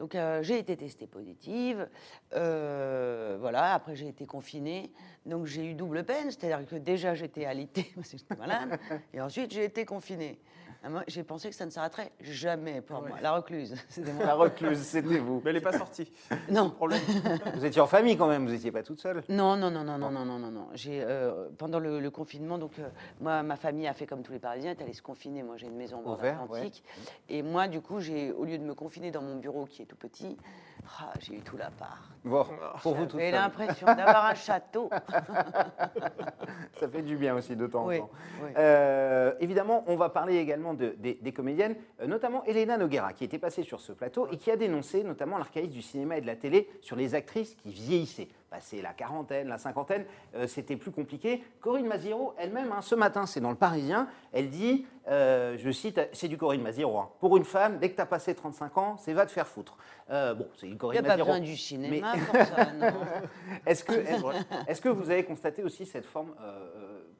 donc 0.00 0.14
euh, 0.14 0.42
j'ai 0.42 0.58
été 0.58 0.76
testée 0.78 1.06
positive. 1.06 1.86
voilà, 2.32 3.36
voilà, 3.38 3.74
après 3.74 3.94
j'ai 3.94 4.08
été 4.08 4.24
confinée, 4.24 4.90
donc 5.26 5.44
j'ai 5.44 5.66
eu 5.66 5.74
double 5.74 6.04
peine, 6.04 6.30
c'est-à-dire 6.30 6.66
que 6.66 6.76
déjà 6.76 7.14
j'étais 7.14 7.44
alitée 7.44 7.92
parce 7.94 8.10
que 8.10 8.16
j'étais 8.16 8.36
malade, 8.36 8.80
et 9.14 9.20
ensuite 9.20 9.52
j'ai 9.52 9.64
été 9.64 9.84
confinée. 9.84 10.40
Ah, 10.82 10.88
j'ai 11.08 11.22
pensé 11.22 11.50
que 11.50 11.54
ça 11.54 11.66
ne 11.66 11.70
s'arrêterait 11.70 12.10
jamais 12.20 12.80
pour 12.80 13.02
moi. 13.02 13.20
La 13.20 13.32
recluse, 13.32 13.76
c'était 13.88 14.12
moi. 14.12 14.24
La 14.24 14.34
recluse, 14.34 14.78
c'était 14.78 15.18
vous. 15.18 15.42
Mais 15.44 15.50
elle 15.50 15.56
n'est 15.56 15.62
pas 15.62 15.76
sortie. 15.76 16.10
Non. 16.50 16.74
vous 17.54 17.64
étiez 17.64 17.80
en 17.80 17.86
famille 17.86 18.16
quand 18.16 18.28
même, 18.28 18.46
vous 18.46 18.52
n'étiez 18.52 18.72
pas 18.72 18.82
toute 18.82 19.00
seule. 19.00 19.22
Non, 19.28 19.56
non, 19.56 19.70
non, 19.70 19.84
non, 19.84 19.98
non, 19.98 20.10
non, 20.10 20.24
non, 20.24 20.38
non. 20.38 20.68
Euh, 20.86 21.48
pendant 21.58 21.78
le, 21.78 22.10
confinement, 22.10 22.58
donc 22.58 22.78
euh, 22.78 22.88
moi, 23.20 23.42
ma 23.42 23.56
famille 23.56 23.86
a 23.86 23.94
fait 23.94 24.06
comme 24.06 24.22
tous 24.22 24.32
les 24.32 24.38
Parisiens, 24.38 24.72
elle 24.72 24.78
est 24.78 24.82
allée 24.82 24.92
se 24.92 25.02
confiner. 25.02 25.42
Moi, 25.42 25.56
j'ai 25.56 25.66
une 25.66 25.76
maison 25.76 26.02
en. 26.04 26.16
Et 27.28 27.42
moi, 27.42 27.68
du 27.68 27.80
coup, 27.80 27.96
au 27.96 28.44
lieu 28.44 28.58
de 28.58 28.64
me 28.64 28.74
confiner 28.74 29.10
dans 29.10 29.22
mon 29.22 29.36
bureau 29.36 29.66
qui 29.66 29.82
est 29.82 29.86
tout 29.86 29.96
petit, 29.96 30.36
ah, 31.00 31.12
j'ai 31.20 31.34
eu 31.34 31.40
tout 31.40 31.56
la 31.56 31.70
part. 31.70 32.08
Bon, 32.24 32.44
pour 32.82 32.94
vous 32.94 33.08
J'avais 33.08 33.30
seule. 33.30 33.40
l'impression 33.40 33.86
d'avoir 33.86 34.26
un 34.26 34.34
château. 34.34 34.90
Ça 36.78 36.88
fait 36.88 37.02
du 37.02 37.16
bien 37.16 37.34
aussi 37.34 37.56
de 37.56 37.66
temps 37.66 37.86
en 37.86 37.96
temps. 37.98 38.10
oui. 38.42 38.50
Euh, 38.56 39.32
évidemment, 39.40 39.84
on 39.86 39.96
va 39.96 40.08
parler 40.08 40.36
également 40.36 40.74
de- 40.74 40.94
des, 40.98 41.14
des 41.14 41.32
comédiennes, 41.32 41.76
euh, 42.00 42.06
notamment 42.06 42.44
Elena 42.44 42.76
Noguera, 42.76 43.12
qui 43.12 43.24
était 43.24 43.38
passée 43.38 43.62
sur 43.62 43.80
ce 43.80 43.92
plateau 43.92 44.26
et 44.30 44.36
qui 44.36 44.50
a 44.50 44.56
dénoncé 44.56 45.02
notamment 45.04 45.38
l'archaïsme 45.38 45.72
du 45.72 45.82
cinéma 45.82 46.18
et 46.18 46.20
de 46.20 46.26
la 46.26 46.36
télé 46.36 46.68
sur 46.80 46.96
les 46.96 47.14
actrices 47.14 47.54
qui 47.54 47.70
vieillissaient. 47.72 48.28
Passé 48.50 48.82
la 48.82 48.92
quarantaine, 48.92 49.46
la 49.46 49.58
cinquantaine, 49.58 50.04
euh, 50.34 50.48
c'était 50.48 50.74
plus 50.76 50.90
compliqué. 50.90 51.44
Corinne 51.60 51.86
Maziro, 51.86 52.34
elle-même, 52.36 52.72
hein, 52.72 52.82
ce 52.82 52.96
matin, 52.96 53.24
c'est 53.24 53.38
dans 53.40 53.50
le 53.50 53.56
Parisien, 53.56 54.08
elle 54.32 54.50
dit, 54.50 54.86
euh, 55.06 55.56
je 55.56 55.70
cite, 55.70 56.00
c'est 56.12 56.26
du 56.26 56.36
Corinne 56.36 56.60
Maziro. 56.62 56.98
hein. 56.98 57.10
Pour 57.20 57.36
une 57.36 57.44
femme, 57.44 57.78
dès 57.78 57.90
que 57.90 57.94
tu 57.94 58.00
as 58.00 58.06
passé 58.06 58.34
35 58.34 58.76
ans, 58.78 58.96
c'est 58.98 59.12
va 59.12 59.24
te 59.24 59.30
faire 59.30 59.46
foutre. 59.46 59.76
Euh, 60.10 60.34
bon, 60.34 60.48
c'est 60.56 60.66
une 60.66 60.70
Il 60.70 60.72
n'y 60.72 60.78
Corinne 60.78 60.98
a 60.98 61.02
pas 61.02 61.08
Maziro. 61.10 61.26
besoin 61.28 61.40
du 61.40 61.56
cinéma 61.56 62.12
Mais- 62.16 62.20
pour 62.20 62.34
ça, 62.56 62.72
non. 62.72 62.92
Est-ce 63.66 63.84
que, 63.84 63.92
est-ce 64.68 64.80
que 64.80 64.88
vous 64.88 65.08
avez 65.10 65.24
constaté 65.24 65.62
aussi 65.62 65.86
cette 65.86 66.04
forme 66.06 66.34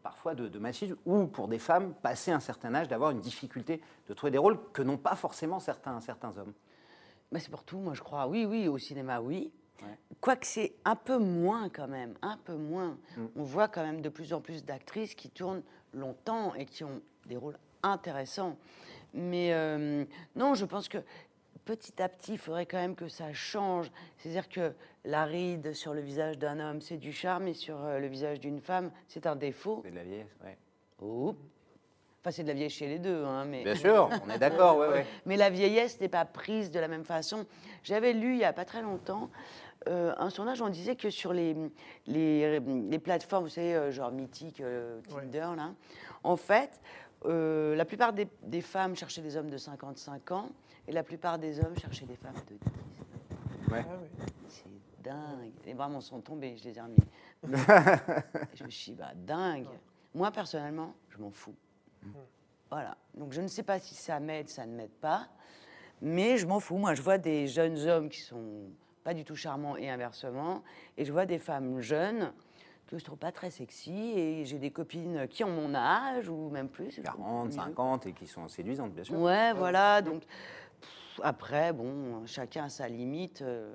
parfois 0.03 0.35
de, 0.35 0.49
de 0.49 0.59
machisme 0.59 0.97
ou 1.07 1.27
pour 1.27 1.47
des 1.47 1.61
femmes, 1.61 1.95
passé 2.03 2.33
un 2.33 2.41
certain 2.41 2.75
âge, 2.75 2.89
d'avoir 2.89 3.13
une 3.13 3.21
difficulté 3.21 3.81
de 4.09 4.15
trouver 4.15 4.33
des 4.33 4.39
rôles 4.39 4.59
que 4.73 4.83
n'ont 4.83 4.97
pas 4.97 5.15
forcément 5.15 5.61
certains, 5.61 6.01
certains 6.01 6.37
hommes? 6.39 6.55
Mais 7.31 7.39
c'est 7.39 7.51
pour 7.53 7.63
tout, 7.63 7.79
moi 7.79 7.95
je 7.95 8.03
crois. 8.03 8.27
Oui, 8.27 8.45
oui, 8.47 8.67
au 8.67 8.79
cinéma, 8.79 9.21
oui. 9.21 9.53
Ouais. 9.83 9.99
Quoique 10.21 10.47
c'est 10.47 10.75
un 10.85 10.97
peu 10.97 11.19
moins 11.19 11.69
quand 11.69 11.89
même, 11.89 12.15
un 12.23 12.37
peu 12.37 12.55
moins. 12.55 12.99
Mm. 13.17 13.27
On 13.37 13.43
voit 13.43 13.69
quand 13.69 13.83
même 13.83 14.01
de 14.03 14.09
plus 14.09 14.33
en 14.33 14.41
plus 14.41 14.65
d'actrices 14.65 15.15
qui 15.15 15.31
tournent 15.31 15.63
longtemps 15.95 16.55
et 16.55 16.67
qui 16.67 16.85
ont 16.85 17.01
des 17.27 17.37
rôles 17.37 17.59
intéressants. 17.83 18.57
Mais 19.15 19.53
euh, 19.53 20.05
non, 20.37 20.55
je 20.55 20.65
pense 20.65 20.89
que 20.89 20.99
petit 21.65 22.03
à 22.03 22.09
petit, 22.09 22.33
il 22.33 22.39
faudrait 22.39 22.67
quand 22.67 22.79
même 22.79 22.95
que 22.95 23.09
ça 23.09 23.33
change. 23.33 23.91
C'est-à-dire 24.19 24.49
que 24.49 24.73
la 25.05 25.25
ride 25.25 25.73
sur 25.73 25.95
le 25.95 26.01
visage 26.01 26.39
d'un 26.39 26.61
homme, 26.61 26.81
c'est 26.81 26.97
du 26.97 27.13
charme, 27.13 27.49
et 27.49 27.55
sur 27.55 27.85
euh, 27.85 27.99
le 27.99 28.07
visage 28.07 28.41
d'une 28.41 28.61
femme, 28.61 28.91
c'est 29.09 29.27
un 29.27 29.37
défaut. 29.37 29.81
C'est 29.85 29.91
de 29.91 29.97
la 29.97 30.05
vieillesse, 30.05 30.37
ouais. 30.45 30.59
Oh. 31.01 31.35
Enfin, 32.21 32.31
c'est 32.33 32.43
de 32.43 32.49
la 32.49 32.55
vieillesse 32.55 32.75
chez 32.75 32.87
les 32.87 32.99
deux, 32.99 33.25
hein, 33.25 33.47
mais... 33.47 33.65
Bien 33.65 33.75
sûr, 33.75 34.11
on 34.27 34.31
est 34.31 34.39
d'accord, 34.39 34.77
ouais, 34.77 34.89
ouais. 34.89 35.07
Mais 35.27 35.39
la 35.39 35.49
vieillesse 35.49 35.99
n'est 36.01 36.09
pas 36.09 36.27
prise 36.27 36.71
de 36.71 36.79
la 36.79 36.87
même 36.87 37.05
façon. 37.05 37.47
J'avais 37.83 38.13
lu 38.13 38.33
il 38.33 38.39
n'y 38.39 38.45
a 38.45 38.53
pas 38.53 38.67
très 38.67 38.83
longtemps 38.83 39.31
euh, 39.89 40.15
un 40.19 40.31
sondage, 40.31 40.61
on 40.61 40.69
disait 40.69 40.97
que 40.97 41.11
sur 41.11 41.33
les, 41.33 41.57
les, 42.07 42.61
les 42.61 42.99
plateformes, 42.99 43.45
vous 43.45 43.51
savez, 43.51 43.75
euh, 43.75 43.91
genre 43.91 44.13
Mythique, 44.13 44.61
euh, 44.61 45.01
Tinder, 45.09 45.49
là, 45.57 45.73
en 46.23 46.37
fait, 46.37 46.81
euh, 47.25 47.75
la 47.77 47.85
plupart 47.85 48.13
des, 48.13 48.29
des 48.43 48.61
femmes 48.61 48.95
cherchaient 48.97 49.23
des 49.23 49.37
hommes 49.37 49.51
de 49.51 49.59
55 49.59 50.31
ans 50.33 50.49
et 50.87 50.93
la 50.93 51.03
plupart 51.03 51.39
des 51.39 51.61
hommes 51.61 51.77
cherchaient 51.77 52.07
des 52.07 52.17
femmes 52.17 52.35
de 52.49 52.57
10. 52.57 53.73
Ouais. 53.73 53.85
Ah 53.89 53.97
oui. 54.01 54.27
C'est 54.49 55.03
dingue. 55.03 55.53
Les 55.65 55.75
bras 55.75 55.89
m'en 55.89 56.01
sont 56.01 56.21
tombés, 56.21 56.57
je 56.57 56.65
les 56.65 56.79
ai 56.79 56.81
remis. 56.81 56.97
je 58.55 58.65
me 58.65 58.71
suis 58.71 58.93
dit, 58.93 58.99
bah, 58.99 59.13
dingue. 59.15 59.67
Moi, 60.15 60.31
personnellement, 60.31 60.95
je 61.09 61.19
m'en 61.19 61.31
fous. 61.31 61.55
Voilà. 62.71 62.97
Donc, 63.15 63.33
je 63.33 63.41
ne 63.41 63.49
sais 63.49 63.63
pas 63.63 63.79
si 63.79 63.95
ça 63.95 64.19
m'aide, 64.21 64.49
ça 64.49 64.67
ne 64.67 64.75
m'aide 64.75 64.91
pas. 64.91 65.29
Mais 66.01 66.39
je 66.39 66.47
m'en 66.47 66.61
fous. 66.61 66.77
Moi, 66.77 66.95
je 66.95 67.03
vois 67.03 67.19
des 67.19 67.47
jeunes 67.47 67.79
hommes 67.87 68.09
qui 68.09 68.21
sont 68.21 68.71
pas 69.05 69.15
du 69.15 69.25
tout 69.25 69.37
charmants 69.37 69.77
et 69.77 69.89
inversement. 69.91 70.63
Et 70.97 71.05
je 71.05 71.13
vois 71.13 71.27
des 71.27 71.39
femmes 71.39 71.81
jeunes 71.81 72.33
que 72.87 72.99
je 72.99 73.05
trouve 73.05 73.19
pas 73.19 73.33
très 73.33 73.51
sexy. 73.51 74.13
Et 74.17 74.45
j'ai 74.45 74.59
des 74.59 74.71
copines 74.71 75.27
qui 75.29 75.45
ont 75.45 75.51
mon 75.51 75.75
âge 75.75 76.29
ou 76.29 76.51
même 76.51 76.69
plus. 76.69 77.01
40, 77.03 77.53
50 77.53 78.07
et 78.07 78.13
qui 78.13 78.27
sont 78.27 78.49
séduisantes, 78.49 78.93
bien 78.93 79.05
sûr. 79.05 79.19
Ouais, 79.19 79.53
voilà. 79.55 80.03
Donc, 80.03 80.21
pff, 80.23 81.21
après, 81.23 81.73
bon, 81.73 82.27
chacun 82.27 82.65
a 82.65 82.69
sa 82.69 82.89
limite 82.89 83.43
euh, 83.43 83.75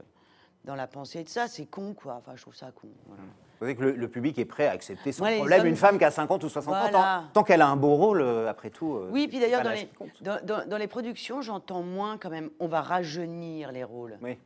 dans 0.64 0.76
la 0.76 0.88
pensée 0.88 1.24
de 1.24 1.30
ça. 1.30 1.48
C'est 1.48 1.66
con, 1.66 1.94
quoi. 1.94 2.16
Enfin, 2.16 2.34
je 2.36 2.42
trouve 2.42 2.56
ça 2.56 2.72
con. 2.72 2.88
voilà. 3.08 3.24
Vous 3.24 3.60
savez 3.68 3.76
que 3.78 3.84
le, 3.84 3.92
le 3.94 4.08
public 4.10 4.38
est 4.38 4.44
prêt 4.46 4.68
à 4.68 4.72
accepter 4.72 5.14
sans 5.14 5.24
Ouais, 5.24 5.38
problème 5.38 5.62
hommes- 5.62 5.68
une 5.68 5.76
femme 5.78 5.98
qui 5.98 6.04
a 6.04 6.12
50 6.12 6.44
ou 6.44 6.50
60 6.50 6.74
ans. 6.76 6.92
Tant, 6.92 7.24
tant 7.32 7.44
qu'elle 7.44 7.62
a 7.62 7.68
un 7.70 7.78
beau 7.78 7.96
rôle, 7.96 8.22
euh, 8.22 8.50
après 8.50 8.70
tout. 8.70 8.96
euh, 8.96 9.10
Oui, 9.14 9.30
puis 9.30 9.40
d'ailleurs, 9.40 9.64
dans- 10.44 10.68
dans 10.68 10.78
les 10.78 10.88
productions, 10.88 11.42
j'entends 11.42 11.82
moins 11.82 12.18
quand 12.18 12.30
même. 12.30 12.50
On 12.60 12.68
va 12.68 12.82
rajeunir 12.82 13.72
les 13.72 13.86
rôles. 13.86 14.18
Oui, 14.22 14.38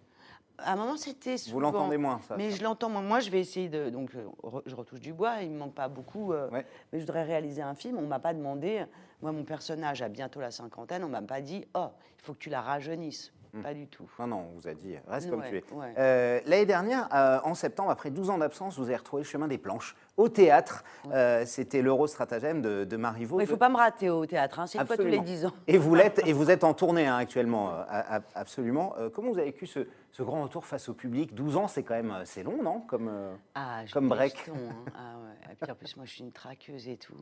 À 0.63 0.73
un 0.73 0.75
moment, 0.75 0.97
c'était 0.97 1.37
souvent. 1.37 1.53
vous 1.55 1.59
l'entendez 1.61 1.97
moins, 1.97 2.19
ça. 2.27 2.35
Mais 2.37 2.51
ça. 2.51 2.57
je 2.57 2.63
l'entends 2.63 2.89
moins. 2.89 3.01
Moi, 3.01 3.19
je 3.19 3.29
vais 3.29 3.39
essayer 3.39 3.69
de. 3.69 3.89
Donc, 3.89 4.11
euh, 4.15 4.25
je 4.65 4.75
retouche 4.75 4.99
du 5.01 5.13
bois, 5.13 5.41
il 5.41 5.51
me 5.51 5.57
manque 5.59 5.73
pas 5.75 5.87
beaucoup. 5.87 6.33
euh, 6.33 6.49
Ouais. 6.49 6.65
Mais 6.91 6.99
je 6.99 7.05
voudrais 7.05 7.23
réaliser 7.23 7.61
un 7.61 7.75
film. 7.75 7.97
On 7.97 8.07
m'a 8.07 8.19
pas 8.19 8.33
demandé. 8.33 8.85
Moi, 9.21 9.31
mon 9.31 9.43
personnage 9.43 10.01
a 10.01 10.09
bientôt 10.09 10.39
la 10.39 10.51
cinquantaine. 10.51 11.03
On 11.03 11.09
m'a 11.09 11.21
pas 11.21 11.41
dit 11.41 11.65
Oh, 11.75 11.87
il 12.17 12.23
faut 12.23 12.33
que 12.33 12.39
tu 12.39 12.49
la 12.49 12.61
rajeunisses. 12.61 13.31
Hmm. 13.51 13.63
Pas 13.63 13.73
du 13.73 13.87
tout. 13.87 14.07
Non, 14.19 14.27
non, 14.27 14.45
on 14.51 14.59
vous 14.59 14.67
a 14.67 14.75
dit, 14.75 14.93
reste 15.07 15.27
comme 15.31 15.41
tu 15.41 15.57
es. 15.57 15.63
ouais. 15.73 15.93
Euh, 15.97 16.39
L'année 16.45 16.67
dernière, 16.67 17.09
euh, 17.15 17.39
en 17.43 17.55
septembre, 17.55 17.89
après 17.89 18.11
12 18.11 18.29
ans 18.29 18.37
d'absence, 18.37 18.77
vous 18.77 18.83
avez 18.85 18.95
retrouvé 18.97 19.23
le 19.23 19.27
chemin 19.27 19.47
des 19.47 19.57
planches 19.57 19.95
au 20.19 20.27
théâtre. 20.29 20.83
Euh, 21.11 21.43
C'était 21.45 21.81
l'euro-stratagème 21.81 22.61
de, 22.61 22.83
de 22.83 22.97
Marivaux. 22.97 23.39
Il 23.39 23.47
faut 23.47 23.57
pas 23.57 23.69
me 23.69 23.77
rater 23.77 24.09
au 24.09 24.25
théâtre. 24.25 24.59
hein, 24.59 24.67
C'est 24.67 24.77
une 24.77 24.85
fois 24.85 24.97
tous 24.97 25.03
les 25.03 25.17
Absolument. 25.17 25.23
10 25.41 25.45
ans. 25.45 25.53
Et 25.67 25.77
vous 25.77 25.95
l'êtes, 25.95 26.21
et 26.27 26.33
vous 26.33 26.51
êtes 26.51 26.63
en 26.63 26.73
tournée 26.73 27.07
hein, 27.07 27.15
actuellement, 27.15 27.71
euh, 27.73 28.19
absolument. 28.35 28.93
Euh, 28.99 29.09
comment 29.09 29.31
vous 29.31 29.37
avez 29.39 29.47
vécu 29.51 29.65
ce, 29.65 29.87
ce 30.11 30.21
grand 30.23 30.43
retour 30.43 30.65
face 30.65 30.89
au 30.89 30.93
public? 30.93 31.33
12 31.33 31.55
ans, 31.57 31.67
c'est 31.67 31.83
quand 31.83 31.95
même 31.95 32.13
c'est 32.25 32.43
long, 32.43 32.61
non? 32.61 32.81
Comme 32.81 33.09
Ah, 33.55 33.81
Comme 33.93 34.09
break. 34.09 34.37
jetons, 34.45 34.57
hein. 34.69 34.91
Ah 34.95 35.15
ouais. 35.23 35.53
Et 35.53 35.55
puis 35.55 35.71
en 35.71 35.75
plus, 35.75 35.95
moi, 35.95 36.05
je 36.05 36.11
suis 36.11 36.23
une 36.23 36.31
traqueuse 36.33 36.87
et 36.89 36.97
tout. 36.97 37.15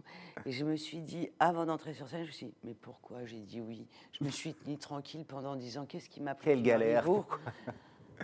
Et 0.46 0.52
je 0.52 0.66
me 0.66 0.76
suis 0.76 1.00
dit, 1.02 1.30
avant 1.40 1.66
d'entrer 1.66 1.94
sur 1.94 2.08
scène, 2.08 2.24
je 2.24 2.28
me 2.28 2.32
suis 2.34 2.46
dit, 2.48 2.56
mais 2.64 2.74
pourquoi? 2.74 3.18
J'ai 3.26 3.38
dit 3.40 3.62
oui 3.62 3.88
Je 4.20 4.24
me 4.26 4.30
suis 4.30 4.54
tenue 4.56 4.78
tranquille 4.78 5.24
pendant 5.26 5.56
10 5.56 5.78
ans. 5.78 5.86
Qu'est-ce 5.88 6.10
qui 6.10 6.20
m'a 6.22 6.34
pris 6.36 6.46
Quelle 6.46 6.64
galère, 6.64 7.06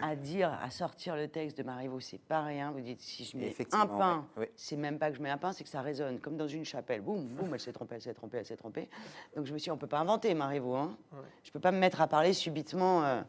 à 0.01 0.15
dire, 0.15 0.51
à 0.62 0.69
sortir 0.69 1.15
le 1.15 1.27
texte 1.27 1.58
de 1.58 1.63
Marivaux, 1.63 1.99
c'est 1.99 2.17
pas 2.21 2.41
rien. 2.43 2.71
Vous 2.71 2.82
dites, 2.82 2.99
si 2.99 3.23
je 3.25 3.38
mets 3.38 3.53
un 3.71 3.86
pain, 3.99 4.27
ouais. 4.38 4.51
c'est 4.56 4.75
même 4.75 4.97
pas 4.99 5.10
que 5.12 5.17
je 5.17 5.21
mets 5.21 5.29
un 5.29 5.38
pain, 5.38 5.51
c'est 5.51 5.63
que 5.63 5.69
ça 5.69 5.82
résonne, 5.82 6.19
comme 6.19 6.38
dans 6.38 6.47
une 6.47 6.65
chapelle. 6.65 7.01
Boum, 7.01 7.23
boum, 7.27 7.53
elle 7.53 7.60
s'est 7.60 7.73
trompée, 7.73 7.95
elle 7.95 8.01
s'est 8.01 8.13
trompée, 8.13 8.38
elle 8.38 8.45
s'est 8.45 8.58
trompée. 8.58 8.89
Donc 9.36 9.45
je 9.45 9.53
me 9.53 9.58
suis 9.58 9.65
dit, 9.65 9.71
on 9.71 9.77
peut 9.77 9.88
pas 9.88 9.99
inventer 9.99 10.34
Marivaux. 10.34 10.75
Hein. 10.75 10.97
Je 11.43 11.51
peux 11.51 11.60
pas 11.60 11.71
me 11.71 11.79
mettre 11.79 12.01
à 12.01 12.08
parler 12.08 12.34
subitement 12.34 13.03
euh, 13.03 13.21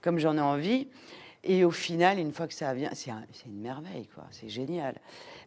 comme 0.00 0.18
j'en 0.18 0.36
ai 0.36 0.40
envie. 0.40 0.88
Et 1.44 1.64
au 1.64 1.70
final, 1.70 2.18
une 2.18 2.32
fois 2.32 2.48
que 2.48 2.54
ça 2.54 2.74
vient, 2.74 2.90
c'est 2.92 3.10
un- 3.12 3.24
c'est 3.32 3.46
une 3.46 3.60
merveille, 3.60 4.08
quoi. 4.08 4.24
C'est 4.32 4.48
génial. 4.48 4.96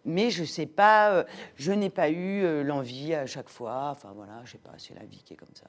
Mais 0.06 0.30
je 0.30 0.46
sais 0.46 0.66
pas, 0.68 1.12
euh, 1.12 1.24
je 1.56 1.74
n'ai 1.74 1.90
pas 1.90 2.10
eu 2.10 2.42
euh, 2.44 2.64
l'envie 2.64 3.14
à 3.14 3.26
chaque 3.26 3.50
fois. 3.50 3.90
Enfin 3.92 4.14
voilà, 4.16 4.42
je 4.46 4.52
sais 4.54 4.58
pas, 4.60 4.72
c'est 4.78 4.94
la 4.94 5.04
vie 5.04 5.22
qui 5.24 5.34
est 5.34 5.38
comme 5.38 5.54
ça. 5.56 5.66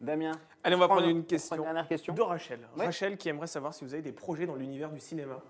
Damien 0.00 0.32
Allez, 0.62 0.76
on 0.76 0.78
va 0.78 0.88
prendre 0.88 1.06
une 1.08 1.24
question. 1.24 1.56
une 1.56 1.62
dernière 1.62 1.86
question. 1.88 2.14
De 2.14 2.22
Rachel. 2.22 2.58
Ouais. 2.76 2.86
Rachel 2.86 3.16
qui 3.16 3.28
aimerait 3.28 3.46
savoir 3.46 3.74
si 3.74 3.84
vous 3.84 3.92
avez 3.94 4.02
des 4.02 4.12
projets 4.12 4.46
dans 4.46 4.54
l'univers 4.54 4.90
du 4.90 5.00
cinéma. 5.00 5.40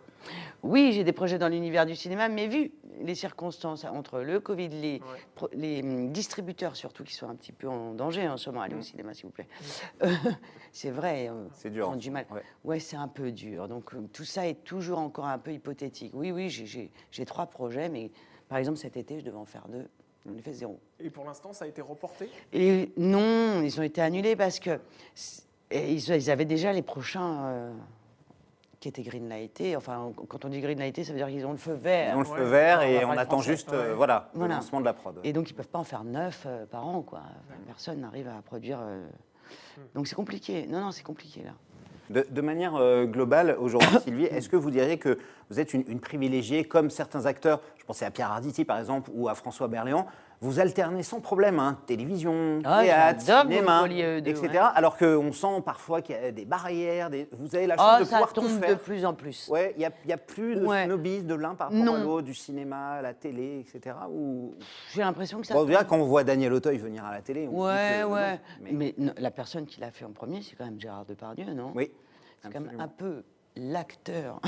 Oui, 0.62 0.92
j'ai 0.92 1.04
des 1.04 1.12
projets 1.12 1.38
dans 1.38 1.48
l'univers 1.48 1.85
du 1.87 1.94
cinéma, 1.94 2.28
mais 2.28 2.46
vu 2.48 2.72
les 3.00 3.14
circonstances 3.14 3.85
entre 3.85 4.20
le 4.20 4.40
Covid, 4.40 4.68
les, 4.68 4.94
Ouais. 4.94 5.00
pro- 5.35 5.48
les 5.52 5.83
hum, 5.83 6.11
distributeurs 6.12 6.76
surtout 6.76 7.04
qui 7.04 7.14
sont 7.14 7.28
un 7.28 7.35
petit 7.35 7.52
peu 7.52 7.68
en 7.68 7.92
danger 7.94 8.26
en 8.28 8.37
ce 8.37 8.48
moment, 8.50 8.61
Mm. 8.61 8.64
allez 8.64 8.74
au 8.76 8.83
cinéma 8.83 9.12
s'il 9.14 9.26
vous 9.26 9.33
plaît. 9.33 9.48
Euh, 10.02 10.09
c'est 10.72 10.90
vrai. 10.90 11.28
euh, 11.28 11.46
C'est 11.52 11.70
dur, 11.70 11.88
on 11.90 11.96
du 11.96 12.11
mal. 12.11 12.26
ouais. 12.30 12.42
Ouais, 12.64 12.78
c'est 12.80 12.96
un 12.96 13.09
peu 13.09 13.33
dur. 13.33 13.68
Donc 13.68 13.92
euh, 13.94 14.00
tout 14.12 14.24
ça 14.24 14.46
est 14.48 14.64
toujours 14.64 14.98
encore 14.98 15.26
un 15.26 15.38
peu 15.38 15.52
hypothétique. 15.52 16.12
Oui, 16.14 16.33
oui, 16.33 16.48
j'ai 16.48 17.24
trois 17.26 17.46
projets, 17.46 17.88
mais 17.88 18.11
par 18.48 18.59
exemple 18.59 18.78
cet 18.78 18.96
été, 18.96 19.20
je 19.20 19.24
devais 19.24 19.37
en 19.37 19.44
faire 19.46 19.68
deux. 19.68 19.87
On 20.26 20.38
a 20.38 20.42
fait 20.42 20.52
zéro. 20.52 20.78
Et 21.00 21.10
pour 21.10 21.24
l'instant, 21.24 21.52
ça 21.52 21.64
a 21.66 21.68
été 21.68 21.82
reporté? 21.82 22.30
Et 22.52 22.92
non, 22.96 23.60
ils 23.62 23.78
ont 23.78 23.82
été 23.82 24.00
annulés 24.00 24.37
parce 24.37 24.58
que 24.58 24.80
ils, 25.70 25.98
ils 26.08 26.30
avaient 26.30 26.44
déjà 26.46 26.72
les 26.72 26.82
prochains 26.82 27.44
euh, 27.46 27.72
qui 28.80 28.88
étaient 28.88 29.02
greenlightés. 29.02 29.76
Enfin, 29.76 30.12
quand 30.28 30.44
on 30.44 30.48
dit 30.48 30.60
greenlighté, 30.60 31.04
ça 31.04 31.12
veut 31.12 31.18
dire 31.18 31.28
qu'ils 31.28 31.44
ont 31.44 31.50
le 31.52 31.58
feu 31.58 31.74
vert. 31.74 32.14
Ils 32.14 32.16
ont 32.16 32.22
le 32.22 32.28
Ouais. 32.28 32.38
feu 32.38 32.44
vert 32.44 32.82
et 32.82 33.04
on 33.04 33.10
attend 33.10 33.32
français. 33.37 33.50
juste 33.50 33.72
euh, 33.72 33.90
Ouais. 33.90 33.94
voilà, 33.96 34.30
le 34.34 34.46
lancement 34.46 34.80
de 34.80 34.87
la 34.87 34.94
prod. 34.94 35.20
Et 35.24 35.32
donc, 35.34 35.50
ils 35.50 35.54
peuvent 35.54 35.68
pas 35.68 35.78
en 35.78 35.84
faire 35.84 36.04
neuf 36.04 36.44
euh, 36.46 36.64
par 36.64 36.87
an, 36.87 37.02
quoi. 37.02 37.20
Enfin, 37.20 37.58
Personne 37.66 38.00
n'arrive 38.00 38.28
à 38.28 38.40
produire. 38.42 38.78
euh, 38.80 39.06
Donc, 39.94 40.06
c'est 40.08 40.14
compliqué. 40.16 40.66
Non, 40.68 40.80
non, 40.80 40.90
c'est 40.90 41.02
compliqué, 41.02 41.42
là. 41.42 41.52
De, 42.10 42.40
manière 42.40 42.74
euh, 42.76 43.06
globale, 43.06 43.56
aujourd'hui, 43.58 43.98
Sylvie, 44.04 44.24
est-ce 44.24 44.48
que 44.48 44.56
vous 44.56 44.70
diriez 44.70 44.98
que 44.98 45.18
vous 45.50 45.58
êtes 45.58 45.72
une, 45.72 45.84
une 45.88 46.00
privilégiée, 46.00 46.64
comme 46.64 46.90
certains 46.90 47.26
acteurs, 47.26 47.60
je 47.78 47.84
pensais 47.84 48.04
à 48.04 48.10
Pierre 48.10 48.30
Arditi 48.30 48.64
par 48.64 48.78
exemple, 48.78 49.10
ou 49.14 49.28
à 49.28 49.34
François 49.34 49.68
Berléand, 49.68 50.06
vous 50.44 50.61
alternez 50.61 51.02
sans 51.02 51.20
problème, 51.20 51.59
hein, 51.59 51.78
télévision, 51.87 52.61
Ah, 52.64 52.83
théâtre, 52.83 53.20
cinéma, 53.22 53.85
euh, 53.88 54.18
etc. 54.18 54.46
ouais. 54.52 54.59
Alors 54.74 54.98
qu'on 54.98 55.33
sent 55.33 55.62
parfois 55.64 56.02
qu'il 56.02 56.14
y 56.14 56.18
a 56.18 56.30
des 56.33 56.44
barrières, 56.44 57.09
des... 57.09 57.26
vous 57.33 57.57
avez 57.57 57.66
la 57.66 57.76
chance 57.76 57.94
Oh, 57.96 58.00
de 58.00 58.04
ça 58.04 58.11
pouvoir 58.18 58.33
tout 58.35 58.40
tombe 58.42 58.61
faire. 58.61 58.68
de 58.68 58.74
plus 58.74 59.07
en 59.07 59.14
plus. 59.14 59.48
Ouais, 59.48 59.72
il 59.76 59.78
n'y 60.07 60.12
a, 60.12 60.16
plus 60.18 60.57
de 60.57 60.66
Ouais. 60.66 60.85
snobisme 60.85 61.26
de 61.26 61.35
l'un 61.35 61.54
par 61.54 61.70
rapport 61.72 61.94
à 61.94 61.98
l'autre, 61.98 62.22
du 62.22 62.35
cinéma, 62.35 63.00
la 63.00 63.14
télé, 63.14 63.61
etc. 63.66 63.96
Ou... 64.11 64.54
J'ai 64.92 65.00
l'impression 65.00 65.40
que 65.40 65.46
ça. 65.46 65.54
Bon, 65.54 65.64
déjà, 65.64 65.83
quand 65.85 65.96
on 65.96 66.04
voit 66.04 66.24
Daniel 66.24 66.52
Auteuil 66.52 66.76
venir 66.76 67.04
à 67.07 67.12
la 67.12 67.22
télé, 67.22 67.48
on 67.48 67.52
se 67.52 67.57
dit 67.57 67.62
Ouais, 67.62 68.00
que 68.02 68.07
ouais. 68.07 68.33
non, 68.33 68.38
mais- 68.61 68.72
mais 68.72 68.94
non, 68.98 69.12
la 69.16 69.30
personne 69.30 69.64
qui 69.64 69.80
l'a 69.80 69.90
fait 69.90 70.04
en 70.04 70.12
premier, 70.12 70.42
c'est 70.42 70.57
quand 70.57 70.66
même 70.66 70.78
Gérard 70.78 71.07
Depardieu, 71.07 71.46
non? 71.54 71.72
Oui, 71.74 71.90
C'est 72.42 72.52
quand 72.52 72.61
même 72.61 72.78
un 72.80 72.88
peu 72.88 73.22
l'acteur 73.57 74.40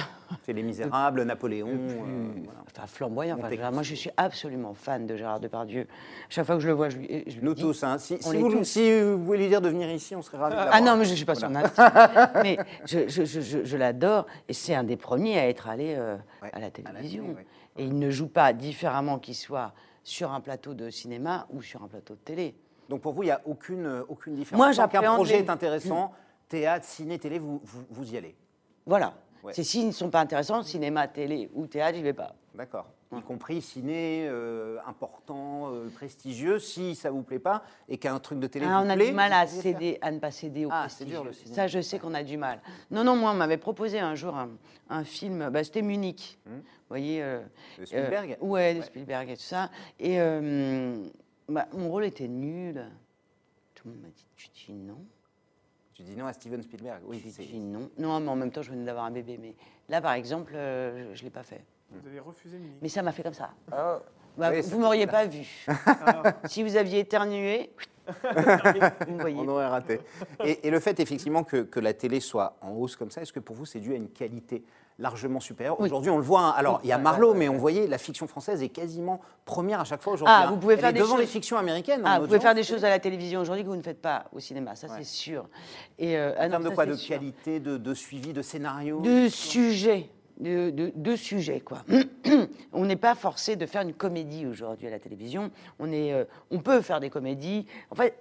c'est 0.45 0.53
Les 0.53 0.63
Misérables, 0.63 1.23
Napoléon. 1.23 1.69
le 1.69 1.79
plus 1.79 1.97
euh, 1.97 2.29
voilà. 2.45 2.61
enfin, 2.77 2.87
flamboyant. 2.87 3.39
Enfin, 3.43 3.71
moi, 3.71 3.83
je 3.83 3.95
suis 3.95 4.11
absolument 4.17 4.75
fan 4.75 5.07
de 5.07 5.17
Gérard 5.17 5.41
Depardieu. 5.41 5.87
Chaque 6.29 6.47
fois 6.47 6.57
que 6.57 6.61
je 6.63 6.69
le 6.69 6.75
vois, 6.75 6.89
je 6.89 6.99
lui, 6.99 7.25
je 7.27 7.41
Nous 7.41 7.55
dis- 7.55 7.63
tous, 7.63 7.83
hein. 7.85 7.99
si, 7.99 8.17
vous, 8.17 8.51
tous. 8.51 8.65
si 8.65 9.01
vous 9.01 9.25
voulez 9.25 9.41
lui 9.41 9.49
dire 9.49 9.61
de 9.61 9.69
venir 9.69 9.91
ici, 9.91 10.15
on 10.17 10.23
serait 10.23 10.39
ravis 10.39 10.57
de 10.57 10.61
Ah 10.73 10.81
non, 10.81 10.97
mais 10.97 11.05
je 11.05 11.11
ne 11.13 11.17
suis 11.17 11.25
pas 11.25 11.35
son 11.35 11.55
intime. 11.55 11.73
mais 12.43 12.59
je, 12.85 13.09
je- 13.09 13.25
je- 13.25 13.41
je- 13.41 13.65
je 13.65 13.77
l'adore 13.77 14.27
et 14.49 14.53
c'est 14.53 14.75
un 14.75 14.85
des 14.85 14.97
premiers 14.97 15.39
à 15.39 15.49
être 15.49 15.69
allé 15.69 15.95
euh, 15.97 16.17
Ouais, 16.43 16.51
à 16.53 16.59
la 16.59 16.59
à 16.59 16.61
la 16.61 16.71
télévision. 16.71 17.23
télé, 17.25 17.35
ouais. 17.37 17.47
Et 17.79 17.85
il 17.85 17.99
ne 17.99 18.11
joue 18.11 18.29
pas 18.29 18.53
différemment 18.53 19.19
qu'il 19.19 19.35
soit 19.35 19.73
sur 20.03 20.33
un 20.33 20.41
plateau 20.41 20.73
de 20.75 20.89
cinéma 20.91 21.47
ou 21.51 21.63
sur 21.63 21.83
un 21.83 21.89
plateau 21.89 22.15
de 22.15 22.21
télé. 22.21 22.55
Donc 22.89 23.01
pour 23.03 23.13
vous, 23.13 23.23
il 23.23 23.27
n'y 23.27 23.33
a 23.33 23.41
aucune, 23.45 23.85
euh, 23.87 24.03
aucune 24.09 24.35
différence. 24.35 24.59
Moi, 24.59 24.67
Tant 24.69 24.77
qu'un 24.77 24.83
j'appréhende 24.93 25.17
projet 25.17 25.39
les- 25.39 25.45
est 25.45 25.51
intéressant, 25.51 26.13
théâtre, 26.49 26.85
ciné, 26.87 27.19
télé, 27.19 27.39
vous, 27.39 27.61
vous, 27.65 27.83
vous 27.91 28.15
y 28.15 28.17
allez. 28.17 28.37
Voilà. 28.87 29.15
Ouais. 29.47 29.53
C'est 29.55 29.65
s'ils 29.65 29.87
ne 29.87 29.93
sont 29.93 30.11
pas 30.11 30.21
intéressants, 30.21 30.63
cinéma, 30.63 31.07
télé 31.09 31.49
ou 31.55 31.67
théâtre, 31.67 31.97
j'y 31.97 32.03
vais 32.03 32.13
pas. 32.13 32.35
D'accord. 32.55 32.87
Y 33.17 33.21
compris 33.23 33.63
ciné 33.63 34.27
euh, 34.29 34.79
important, 34.87 35.71
euh, 35.73 35.89
prestigieux, 35.95 36.59
si 36.59 36.97
ça 36.97 37.11
vous 37.13 37.23
plaît 37.23 37.39
pas 37.39 37.63
et 37.89 37.97
qu'un 37.99 38.19
truc 38.19 38.41
de 38.41 38.49
télé 38.49 38.67
Ah, 38.69 38.81
vous 38.81 38.87
on 38.87 38.91
a 38.91 38.95
plaît, 38.97 39.07
du 39.09 39.13
mal 39.13 39.33
à 39.33 39.47
céder, 39.47 39.99
à 40.01 40.11
ne 40.11 40.19
pas 40.19 40.33
céder 40.33 40.67
au 40.67 40.71
Ah, 40.73 40.81
prestigieux. 40.81 41.07
c'est 41.15 41.21
dur, 41.23 41.25
le 41.25 41.33
cinéma. 41.33 41.55
Ça, 41.55 41.67
je 41.69 41.81
sais 41.81 41.99
qu'on 42.01 42.13
a 42.15 42.25
du 42.25 42.37
mal. 42.37 42.61
Non, 42.91 43.05
non, 43.05 43.15
moi, 43.15 43.31
on 43.31 43.35
m'avait 43.35 43.57
proposé 43.59 44.01
un 44.01 44.17
jour 44.17 44.35
un, 44.37 44.51
un 44.91 45.05
film, 45.05 45.49
bah, 45.51 45.63
c'était 45.63 45.83
Munich. 45.83 46.39
Vous 46.47 46.53
voyez 46.89 47.23
euh, 47.23 47.41
De. 47.79 47.85
Spielberg 47.85 48.37
Ouais, 48.41 48.75
de 48.75 48.79
Ouais. 48.81 48.85
Spielberg 48.85 49.31
et 49.31 49.37
tout 49.37 49.43
ça. 49.43 49.71
Et 50.01 50.19
bah, 51.49 51.69
mon 51.73 51.89
rôle 51.89 52.05
était 52.07 52.29
nul. 52.29 52.85
Tout 53.77 53.87
le 53.87 53.95
monde 53.95 54.03
m'a 54.03 54.09
dit, 54.09 54.27
tu 54.35 54.49
dis 54.49 54.73
non 54.73 54.99
Tu 55.97 56.03
dis 56.03 56.15
non 56.15 56.27
à 56.27 56.33
Steven 56.35 56.63
Spielberg. 56.63 57.01
Oui, 57.07 57.23
J'ai 57.25 57.31
c'est- 57.31 57.45
dit 57.45 57.59
non. 57.59 57.89
Non, 57.97 58.21
mais 58.21 58.29
en 58.29 58.37
même 58.37 58.51
temps, 58.51 58.61
je 58.61 58.71
venais 58.71 58.85
d'avoir 58.85 59.07
un 59.07 59.11
bébé. 59.11 59.39
Mais 59.41 59.55
là, 59.89 60.03
par 60.03 60.13
exemple, 60.13 60.53
euh, 60.55 61.15
je 61.15 61.21
ne 61.21 61.25
l'ai 61.25 61.31
pas 61.31 61.43
fait. 61.43 61.65
Vous 61.91 62.07
avez 62.07 62.21
refusé. 62.21 62.59
Mais 62.83 62.91
ça 62.91 63.01
m'a 63.01 63.13
fait 63.13 63.23
comme 63.23 63.33
ça. 63.33 63.55
Ah, 63.73 64.03
Bah, 64.37 64.51
Oui, 64.53 64.61
vous 64.63 64.69
c'est- 64.71 64.77
m'auriez 64.77 65.07
pas 65.07 65.25
vu. 65.27 65.47
si 66.47 66.63
vous 66.63 66.77
aviez 66.77 67.01
éternué, 67.01 67.71
vous 69.07 69.13
me 69.15 69.21
voyez. 69.21 69.37
on 69.39 69.49
aurait 69.49 69.67
raté. 69.67 70.01
Et, 70.45 70.67
et 70.67 70.71
le 70.71 70.79
fait 70.81 71.01
effectivement 71.01 71.43
que, 71.43 71.59
que 71.63 71.81
la 71.81 71.93
télé 71.93 72.21
soit 72.21 72.57
en 72.61 72.71
hausse 72.73 72.97
comme 72.97 73.11
ça, 73.11 73.23
est-ce 73.23 73.33
que 73.33 73.41
pour 73.41 73.57
vous 73.57 73.67
c'est 73.67 73.81
dû 73.81 73.93
à 73.93 73.97
une 73.97 74.09
qualité 74.11 74.63
largement 74.99 75.41
supérieure? 75.41 75.79
Oui. 75.81 75.87
Aujourd'hui, 75.89 76.11
on 76.11 76.17
le 76.17 76.23
voit. 76.23 76.41
hein. 76.41 76.55
Alors, 76.57 76.81
il 76.85 76.89
y 76.89 76.93
a 76.93 76.99
Marlowe, 76.99 77.35
mais 77.35 77.49
on 77.49 77.57
voyait 77.57 77.87
la 77.89 77.99
fiction 77.99 78.27
française 78.27 78.63
est 78.63 78.69
quasiment 78.69 79.21
première 79.45 79.81
à 79.81 79.85
chaque 79.85 80.03
fois 80.03 80.13
aujourd'hui. 80.13 80.35
Ah, 80.39 80.47
hein. 80.47 80.51
vous 80.51 80.57
pouvez 80.57 80.77
faire 80.77 80.93
des 80.93 81.01
devant 81.01 81.13
choses- 81.15 81.21
les 81.21 81.27
fictions 81.27 81.57
américaines. 81.59 82.03
Ah, 82.05 82.21
vous 82.21 82.27
pouvez 82.27 82.41
faire 82.41 82.55
des 82.55 82.63
choses 82.63 82.85
à 82.85 82.89
la 82.91 82.99
télévision 83.01 83.41
aujourd'hui 83.41 83.65
que 83.65 83.69
vous 83.69 83.77
ne 83.77 83.83
faites 83.83 84.01
pas 84.01 84.27
au 84.33 84.39
cinéma, 84.41 84.75
ça 84.77 84.87
Ouais. 84.87 84.95
c'est 84.99 85.05
sûr. 85.05 85.49
Et 85.99 86.17
euh, 86.17 86.33
ah 86.39 86.43
En 86.43 86.45
non, 86.45 86.51
termes 86.51 86.65
de 86.65 86.69
quoi? 86.71 86.87
De 86.87 86.95
sûr. 86.95 87.17
qualité, 87.17 87.59
de, 87.61 87.77
de 87.77 87.93
suivi, 87.95 88.33
de 88.33 88.41
scénario? 88.43 89.01
De 89.01 89.29
sujets, 89.29 90.09
de, 90.39 91.17
sujets 91.17 91.61
quoi. 91.61 91.85
on 92.73 92.85
n'est 92.85 92.97
pas 92.97 93.15
forcé 93.15 93.57
de 93.57 93.67
faire 93.67 93.83
une 93.83 93.95
comédie 93.95 94.47
aujourd'hui 94.47 94.87
à 94.87 94.91
la 94.91 94.99
télévision. 94.99 95.51
On 95.79 95.91
est, 95.93 96.13
euh, 96.13 96.25
on 96.51 96.59
peut 96.59 96.81
faire 96.83 97.01
des 97.01 97.11
comédies. 97.11 97.67
En 97.91 97.95
fait, 97.95 98.17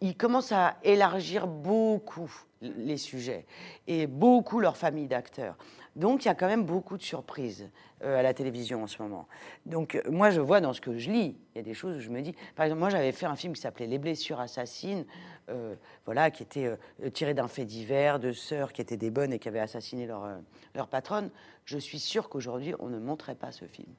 ils 0.00 0.16
commencent 0.16 0.52
à 0.52 0.76
élargir 0.82 1.46
beaucoup 1.46 2.30
les 2.60 2.96
sujets 2.96 3.44
et 3.86 4.06
beaucoup 4.06 4.60
leur 4.60 4.76
famille 4.76 5.06
d'acteurs. 5.06 5.56
Donc 5.94 6.24
il 6.24 6.28
y 6.28 6.30
a 6.30 6.34
quand 6.34 6.46
même 6.46 6.64
beaucoup 6.64 6.96
de 6.96 7.02
surprises 7.02 7.68
euh, 8.02 8.18
à 8.18 8.22
la 8.22 8.32
télévision 8.32 8.82
en 8.82 8.86
ce 8.86 9.02
moment. 9.02 9.28
Donc 9.66 9.94
euh, 9.94 10.02
moi 10.10 10.30
je 10.30 10.40
vois 10.40 10.60
dans 10.60 10.72
ce 10.72 10.80
que 10.80 10.96
je 10.96 11.10
lis, 11.10 11.36
il 11.54 11.56
y 11.56 11.60
a 11.60 11.62
des 11.62 11.74
choses 11.74 11.96
où 11.98 12.00
je 12.00 12.08
me 12.08 12.22
dis, 12.22 12.34
par 12.56 12.64
exemple 12.64 12.80
moi 12.80 12.88
j'avais 12.88 13.12
fait 13.12 13.26
un 13.26 13.36
film 13.36 13.52
qui 13.52 13.60
s'appelait 13.60 13.86
Les 13.86 13.98
blessures 13.98 14.40
assassines, 14.40 15.04
euh, 15.50 15.74
voilà, 16.06 16.30
qui 16.30 16.42
était 16.42 16.78
tiré 17.12 17.34
d'un 17.34 17.48
fait 17.48 17.66
divers 17.66 18.18
de 18.18 18.32
sœurs 18.32 18.72
qui 18.72 18.80
étaient 18.80 18.96
des 18.96 19.10
bonnes 19.10 19.32
et 19.32 19.38
qui 19.38 19.48
avaient 19.48 19.60
assassiné 19.60 20.06
leur, 20.06 20.26
leur 20.74 20.88
patronne. 20.88 21.30
Je 21.64 21.78
suis 21.78 21.98
sûre 21.98 22.28
qu'aujourd'hui 22.28 22.74
on 22.78 22.88
ne 22.88 22.98
montrait 22.98 23.34
pas 23.34 23.52
ce 23.52 23.66
film. 23.66 23.92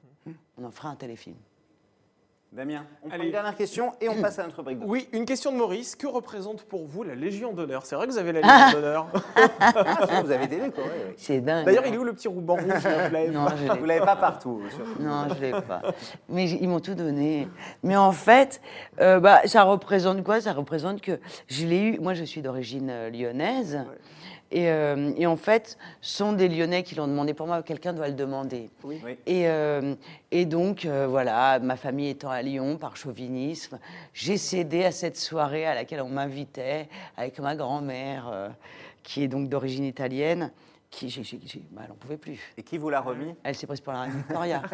On 0.58 0.64
en 0.64 0.70
fera 0.70 0.88
un 0.88 0.96
téléfilm. 0.96 1.36
Damien, 2.54 2.84
on 3.02 3.08
prend 3.08 3.16
Allez. 3.16 3.26
une 3.26 3.32
dernière 3.32 3.56
question 3.56 3.94
et 4.00 4.08
on 4.08 4.20
passe 4.22 4.38
à 4.38 4.44
notre 4.44 4.58
rubrique. 4.58 4.78
de- 4.78 4.84
Oui, 4.86 5.08
une 5.12 5.24
question 5.24 5.50
de 5.50 5.56
Maurice. 5.56 5.96
Que 5.96 6.06
représente 6.06 6.62
pour 6.62 6.86
vous 6.86 7.02
la 7.02 7.16
Légion 7.16 7.52
d'honneur? 7.52 7.84
C'est 7.84 7.96
vrai 7.96 8.06
que 8.06 8.12
vous 8.12 8.18
avez 8.18 8.30
la 8.30 8.40
Légion 8.42 8.80
d'honneur. 8.80 9.08
Ah, 9.58 10.22
vous 10.22 10.30
avez 10.30 10.46
des 10.46 10.58
quoi, 10.70 10.84
ouais. 10.84 11.14
C'est 11.16 11.40
dingue. 11.40 11.64
D'ailleurs, 11.64 11.84
il 11.84 11.94
est 11.94 11.98
où 11.98 12.04
le 12.04 12.12
petit 12.12 12.28
ruban 12.28 12.54
rouge 12.54 12.68
là, 12.84 13.08
vous 13.08 13.12
l'avez 13.12 13.28
Non, 13.30 13.46
pas 13.46 13.56
je 13.56 13.72
l'ai 13.72 13.78
Vous 13.80 13.84
l'avez 13.86 14.04
pas 14.04 14.14
partout. 14.14 14.62
surtout. 14.70 15.02
Non, 15.02 15.26
je 15.34 15.40
l'ai 15.40 15.50
pas. 15.50 15.82
Mais 16.28 16.48
ils 16.48 16.68
m'ont 16.68 16.78
tout 16.78 16.94
donné. 16.94 17.48
Mais 17.82 17.96
en 17.96 18.12
fait, 18.12 18.60
euh, 19.00 19.18
bah, 19.18 19.40
ça 19.46 19.64
représente 19.64 20.22
quoi? 20.22 20.40
Ça 20.40 20.52
représente 20.52 21.00
que 21.00 21.18
je 21.48 21.66
l'ai 21.66 21.80
eu. 21.80 21.98
Moi, 21.98 22.14
je 22.14 22.22
suis 22.22 22.40
d'origine 22.40 22.88
euh, 22.88 23.10
lyonnaise. 23.10 23.80
Et, 24.50 24.70
euh, 24.70 25.12
et 25.16 25.26
en 25.26 25.36
fait, 25.36 25.76
ce 26.00 26.16
sont 26.18 26.32
des 26.32 26.48
Lyonnais 26.48 26.82
qui 26.84 26.94
l'ont 26.94 27.08
demandé 27.08 27.34
pour 27.34 27.46
moi. 27.46 27.62
Quelqu'un 27.62 27.92
doit 27.92 28.06
le 28.08 28.14
demander. 28.14 28.70
Oui. 28.84 29.00
Et, 29.26 29.48
euh, 29.48 29.94
et 30.30 30.44
donc, 30.44 30.84
euh, 30.84 31.06
voilà, 31.08 31.58
ma 31.58 31.76
famille 31.76 32.08
étant 32.10 32.30
à 32.30 32.40
Lyon, 32.42 32.76
par 32.76 32.96
chauvinisme, 32.96 33.78
j'ai 34.12 34.36
cédé 34.36 34.84
à 34.84 34.92
cette 34.92 35.16
soirée 35.16 35.66
à 35.66 35.74
laquelle 35.74 36.00
on 36.02 36.08
m'invitait 36.08 36.88
avec 37.16 37.38
ma 37.40 37.56
grand-mère, 37.56 38.28
euh, 38.32 38.48
qui 39.02 39.24
est 39.24 39.28
donc 39.28 39.48
d'origine 39.48 39.84
italienne, 39.84 40.52
qui, 40.90 41.08
j'ai, 41.08 41.24
j'ai- 41.24 41.40
j'ai- 41.44 41.62
bah, 41.72 41.80
elle 41.84 41.88
n'en 41.90 41.96
pouvait 41.96 42.16
plus. 42.16 42.38
Et 42.56 42.62
qui 42.62 42.78
vous 42.78 42.90
l'a 42.90 43.00
remis? 43.00 43.34
Elle 43.42 43.56
s'est 43.56 43.66
prise 43.66 43.80
pour 43.80 43.92
la 43.92 44.02
reine 44.02 44.12
Victoria. 44.12 44.62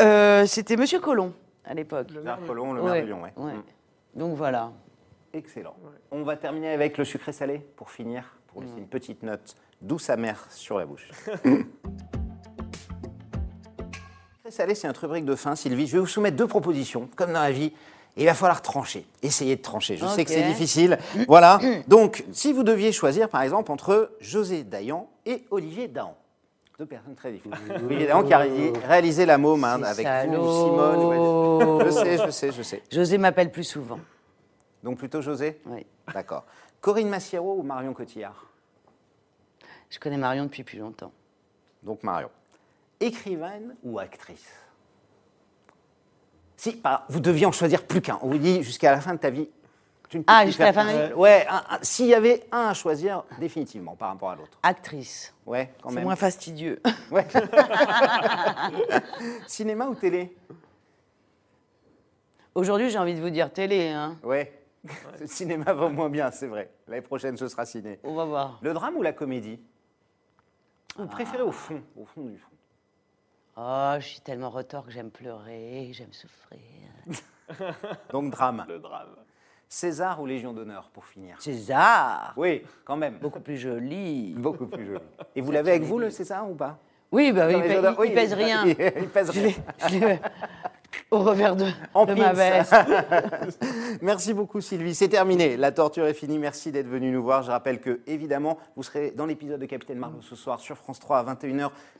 Euh, 0.00 0.46
C'était 0.46 0.76
Monsieur 0.76 0.98
Colomb 1.00 1.34
à 1.64 1.74
l'époque. 1.74 2.08
Gérard 2.10 2.40
Collomb, 2.46 2.72
le 2.72 2.82
maire 2.82 2.92
Ouais, 2.92 3.00
de 3.02 3.06
Lyon. 3.06 3.22
ouais. 3.22 3.32
ouais. 3.36 3.52
Mm. 3.52 3.62
Donc 4.14 4.34
voilà. 4.34 4.72
Excellent. 5.34 5.74
On 6.10 6.22
va 6.22 6.36
terminer 6.36 6.70
avec 6.70 6.96
le 6.96 7.04
sucré 7.04 7.32
salé 7.32 7.58
pour 7.76 7.90
finir, 7.90 8.24
pour 8.52 8.62
laisser 8.62 8.78
une 8.78 8.88
petite 8.88 9.22
note 9.22 9.54
douce 9.80 10.10
amère 10.10 10.46
sur 10.50 10.78
la 10.78 10.86
bouche. 10.86 11.08
salé, 14.50 14.74
c'est 14.74 14.86
notre 14.86 15.02
rubrique 15.02 15.24
de 15.24 15.34
fin, 15.34 15.54
Sylvie. 15.54 15.86
Je 15.86 15.92
vais 15.92 15.98
vous 16.00 16.06
soumettre 16.06 16.36
deux 16.36 16.46
propositions, 16.46 17.08
comme 17.16 17.32
dans 17.32 17.40
la 17.40 17.52
vie. 17.52 17.72
Et 18.16 18.22
il 18.22 18.26
va 18.26 18.34
falloir 18.34 18.60
trancher. 18.60 19.06
Essayez 19.22 19.56
de 19.56 19.62
trancher. 19.62 19.96
Je 19.96 20.04
sais 20.06 20.24
que 20.24 20.30
c'est 20.30 20.42
difficile. 20.42 20.98
Voilà. 21.28 21.60
Donc, 21.86 22.24
si 22.32 22.52
vous 22.52 22.64
deviez 22.64 22.90
choisir, 22.92 23.28
par 23.28 23.42
exemple, 23.42 23.70
entre 23.70 24.10
José 24.20 24.64
Dayan 24.64 25.08
et 25.24 25.44
Olivier 25.50 25.86
Dahan. 25.86 26.16
Deux 26.78 26.86
personnes 26.86 27.14
très 27.14 27.30
difficiles. 27.30 27.56
Olivier 27.86 28.06
Dahan 28.08 28.24
qui 28.24 28.32
a 28.32 28.44
réalisé, 28.88 29.26
La 29.26 29.38
Môme 29.38 29.62
hein, 29.64 29.82
avec 29.84 30.04
salaud. 30.06 30.42
vous, 30.42 30.64
Simone. 30.64 31.78
ouais. 31.78 31.84
Je 31.84 31.90
sais, 31.90 32.18
je 32.26 32.30
sais, 32.30 32.52
je 32.52 32.62
sais. 32.62 32.82
José 32.90 33.16
m'appelle 33.16 33.52
plus 33.52 33.64
souvent. 33.64 34.00
Donc 34.82 34.98
plutôt 34.98 35.20
José? 35.20 35.60
Oui. 35.66 35.86
D'accord. 36.12 36.44
Corinne 36.80 37.08
Massiero 37.08 37.54
ou 37.58 37.62
Marion 37.62 37.92
Cotillard? 37.92 38.46
Je 39.90 39.98
connais 39.98 40.16
Marion 40.16 40.44
depuis 40.44 40.64
plus 40.64 40.78
longtemps. 40.78 41.12
Donc 41.82 42.02
Marion. 42.02 42.30
Écrivaine 43.00 43.74
ou 43.82 43.98
actrice? 43.98 44.48
Si, 46.56 46.72
par- 46.72 47.04
vous 47.08 47.20
deviez 47.20 47.46
en 47.46 47.52
choisir 47.52 47.84
plus 47.86 48.00
qu'un. 48.02 48.18
On 48.22 48.28
vous 48.28 48.38
dit 48.38 48.62
jusqu'à 48.62 48.90
la 48.92 49.00
fin 49.00 49.14
de 49.14 49.18
ta 49.18 49.30
vie. 49.30 49.48
tu 50.10 50.18
ne 50.18 50.22
peux 50.22 50.32
Ah, 50.32 50.44
jusqu'à 50.44 50.64
la 50.66 50.72
fin 50.72 50.84
de 50.84 50.90
vie 50.90 50.96
Euh, 50.96 51.14
Ouais, 51.14 51.46
un- 51.48 51.62
un- 51.70 51.78
s'il 51.82 52.06
y 52.06 52.14
avait 52.14 52.44
un 52.52 52.66
à 52.68 52.74
choisir 52.74 53.24
définitivement 53.38 53.94
par 53.96 54.08
rapport 54.10 54.30
à 54.30 54.36
l'autre. 54.36 54.58
Actrice. 54.62 55.32
Ouais, 55.46 55.72
quand 55.82 55.88
C'est 55.90 55.94
même. 55.96 56.04
moins 56.04 56.16
fastidieux. 56.16 56.80
Ouais. 57.10 57.26
Cinéma 59.46 59.86
ou 59.86 59.94
télé? 59.94 60.36
Aujourd'hui, 62.54 62.90
j'ai 62.90 62.98
envie 62.98 63.14
de 63.14 63.20
vous 63.20 63.30
dire 63.30 63.52
télé. 63.52 63.88
Hein. 63.88 64.16
Ouais. 64.22 64.59
Le 65.20 65.26
cinéma 65.26 65.72
va 65.74 65.88
moins 65.88 66.08
bien, 66.08 66.30
c'est 66.30 66.46
vrai. 66.46 66.70
L'année 66.88 67.02
prochaine, 67.02 67.36
ce 67.36 67.48
sera 67.48 67.66
ciné. 67.66 67.98
On 68.02 68.14
va 68.14 68.24
voir. 68.24 68.58
Le 68.62 68.72
drame 68.72 68.96
ou 68.96 69.02
la 69.02 69.12
comédie? 69.12 69.60
Ah. 70.96 71.02
Vous 71.02 71.06
préférez 71.08 71.42
au 71.42 71.52
fond, 71.52 71.82
au 71.96 72.04
fond 72.04 72.22
du 72.24 72.38
fond? 72.38 72.46
Oh, 73.56 73.94
je 73.98 74.06
suis 74.06 74.20
tellement 74.20 74.48
retors 74.50 74.86
que 74.86 74.90
j'aime 74.90 75.10
pleurer, 75.10 75.90
j'aime 75.92 76.12
souffrir. 76.12 76.60
Donc 78.12 78.30
drame. 78.30 78.64
Le 78.68 78.78
drame. 78.78 79.08
César 79.68 80.20
ou 80.20 80.26
Légion 80.26 80.52
d'honneur 80.52 80.88
pour 80.92 81.04
finir? 81.04 81.40
César 81.40 82.32
Oui, 82.36 82.62
quand 82.84 82.96
même. 82.96 83.18
Beaucoup 83.18 83.40
plus 83.40 83.56
joli. 83.58 84.32
Beaucoup 84.36 84.66
plus 84.66 84.86
joli. 84.86 85.00
Et 85.36 85.40
vous 85.40 85.52
l'avez 85.52 85.72
avec 85.72 85.82
vous 85.82 85.98
le 85.98 86.10
César 86.10 86.50
ou 86.50 86.54
pas? 86.54 86.78
Oui, 87.12 87.32
bah, 87.32 87.46
oui, 87.46 87.52
Dans 87.54 87.58
il, 87.60 87.68
les 87.68 87.74
pèse- 87.76 87.92
il 87.94 88.00
oui, 88.00 88.14
pèse 88.14 88.32
rien. 88.32 88.66
Il 88.66 89.08
pèse 89.08 89.32
Je 89.32 89.40
rien. 89.40 89.48
l'ai- 89.48 89.88
je 89.88 89.98
l'ai- 90.06 90.20
au 91.10 91.18
revers 91.18 91.56
de, 91.56 91.66
En 91.94 92.06
de 92.06 92.14
ma 92.14 92.32
veste. 92.32 92.74
Merci 94.02 94.32
beaucoup 94.34 94.60
Sylvie, 94.60 94.94
c'est 94.94 95.08
terminé. 95.08 95.56
La 95.56 95.72
torture 95.72 96.06
est 96.06 96.14
finie. 96.14 96.38
Merci 96.38 96.70
d'être 96.72 96.86
venu 96.88 97.10
nous 97.10 97.22
voir. 97.22 97.42
Je 97.42 97.50
rappelle 97.50 97.80
que 97.80 98.00
évidemment, 98.06 98.58
vous 98.76 98.82
serez 98.82 99.10
dans 99.10 99.26
l'épisode 99.26 99.60
de 99.60 99.66
Capitaine 99.66 99.98
Margot 99.98 100.20
ce 100.22 100.36
soir 100.36 100.60
sur 100.60 100.76
France 100.76 100.98
3 101.00 101.18
à 101.18 101.24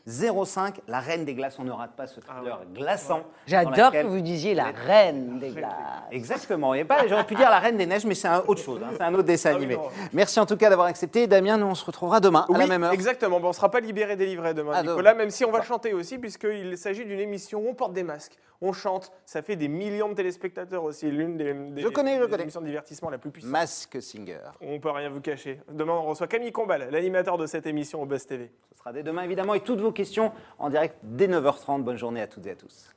21h05. 0.07 0.75
La 0.89 1.01
reine 1.01 1.25
des 1.25 1.35
glaces, 1.35 1.59
on 1.59 1.65
ne 1.65 1.73
rate 1.73 1.97
pas 1.97 2.07
ce 2.07 2.21
thriller 2.21 2.61
glaçant. 2.75 3.19
dans 3.19 3.25
J'adore 3.47 3.73
laquelle- 3.77 4.03
que 4.05 4.11
vous 4.11 4.21
disiez 4.21 4.55
la 4.55 4.67
reine 4.87 5.39
des 5.39 5.51
glaces. 5.51 5.73
Exactement. 6.11 6.75
Et 6.75 6.85
pas, 6.85 7.07
j'aurais 7.09 7.27
pu 7.27 7.35
dire 7.35 7.51
la 7.51 7.59
Reine 7.59 7.77
des 7.77 7.87
Neiges, 7.87 8.05
mais 8.05 8.15
c'est 8.15 8.29
un 8.29 8.43
autre 8.47 8.63
chose. 8.63 8.81
hein. 8.85 8.91
C'est 8.97 9.03
un 9.03 9.13
autre 9.15 9.25
dessin 9.25 9.51
Ah 9.53 9.57
animé. 9.57 9.75
non. 9.77 9.83
Merci 10.13 10.41
en 10.41 10.47
tout 10.47 10.57
cas 10.57 10.69
d'avoir 10.71 10.87
accepté. 10.89 11.27
Damien, 11.27 11.57
nous 11.57 11.67
on 11.67 11.75
se 11.75 11.85
retrouvera 11.85 12.21
demain 12.21 12.47
à 12.53 12.59
la 12.59 12.67
même 12.67 12.83
heure. 12.85 12.93
Exactement. 12.93 13.41
Bon, 13.41 13.47
on 13.47 13.51
ne 13.51 13.55
sera 13.55 13.71
pas 13.71 13.81
libéré 13.81 14.17
délivré 14.17 14.55
demain, 14.55 14.73
Ah, 14.75 14.83
Nicolas, 14.83 15.15
même 15.15 15.31
si 15.31 15.45
on 15.45 15.51
va 15.51 15.63
chanter 15.63 15.93
aussi, 15.95 16.19
puisqu'il 16.19 16.77
s'agit 16.79 17.05
d'une 17.05 17.21
émission 17.21 17.61
où 17.61 17.69
on 17.71 17.75
porte 17.75 17.93
des 17.93 18.03
masques, 18.03 18.37
on 18.63 18.73
chante, 18.73 19.13
ça 19.25 19.43
fait 19.43 19.57
des 19.57 19.69
millions 19.69 20.09
de 20.09 20.15
téléspectateurs 20.15 20.85
aussi, 20.85 21.11
l'une 21.11 21.37
des, 21.37 21.55
des- 21.55 21.83
Je 21.83 21.89
connais, 21.89 22.19
je 22.19 22.25
des 22.25 22.31
connais. 22.31 22.43
émissions 22.43 22.61
de 22.61 22.67
divertissement 22.67 23.09
la 23.11 23.19
plus 23.19 23.31
puissante. 23.31 23.51
Mask 23.53 24.01
Singer. 24.03 24.39
On 24.61 24.79
peut 24.81 24.91
rien 24.91 25.09
vous 25.09 25.21
cacher. 25.21 25.61
Demain, 25.71 25.95
on 25.95 26.03
reçoit 26.05 26.27
Camille 26.27 26.53
Combal, 26.53 26.89
l'animateur 26.91 27.39
de 27.39 27.47
cette 27.47 27.67
émission 27.67 28.03
au 28.03 28.07
Buzz 28.07 28.27
TV. 28.27 28.51
Ce 28.73 28.79
sera 28.79 28.93
dès 28.93 29.03
demain 29.03 29.23
évidemment 29.23 29.55
et 29.55 29.61
toutes 29.61 29.81
vos 29.81 29.93
questions 29.93 30.33
en 30.59 30.69
direct 30.71 30.97
dès 31.03 31.27
9h30. 31.29 31.83
Bonne 31.83 31.97
journée 31.99 32.21
à 32.21 32.27
toutes 32.27 32.47
et 32.47 32.51
à 32.51 32.57
tous. 32.57 32.95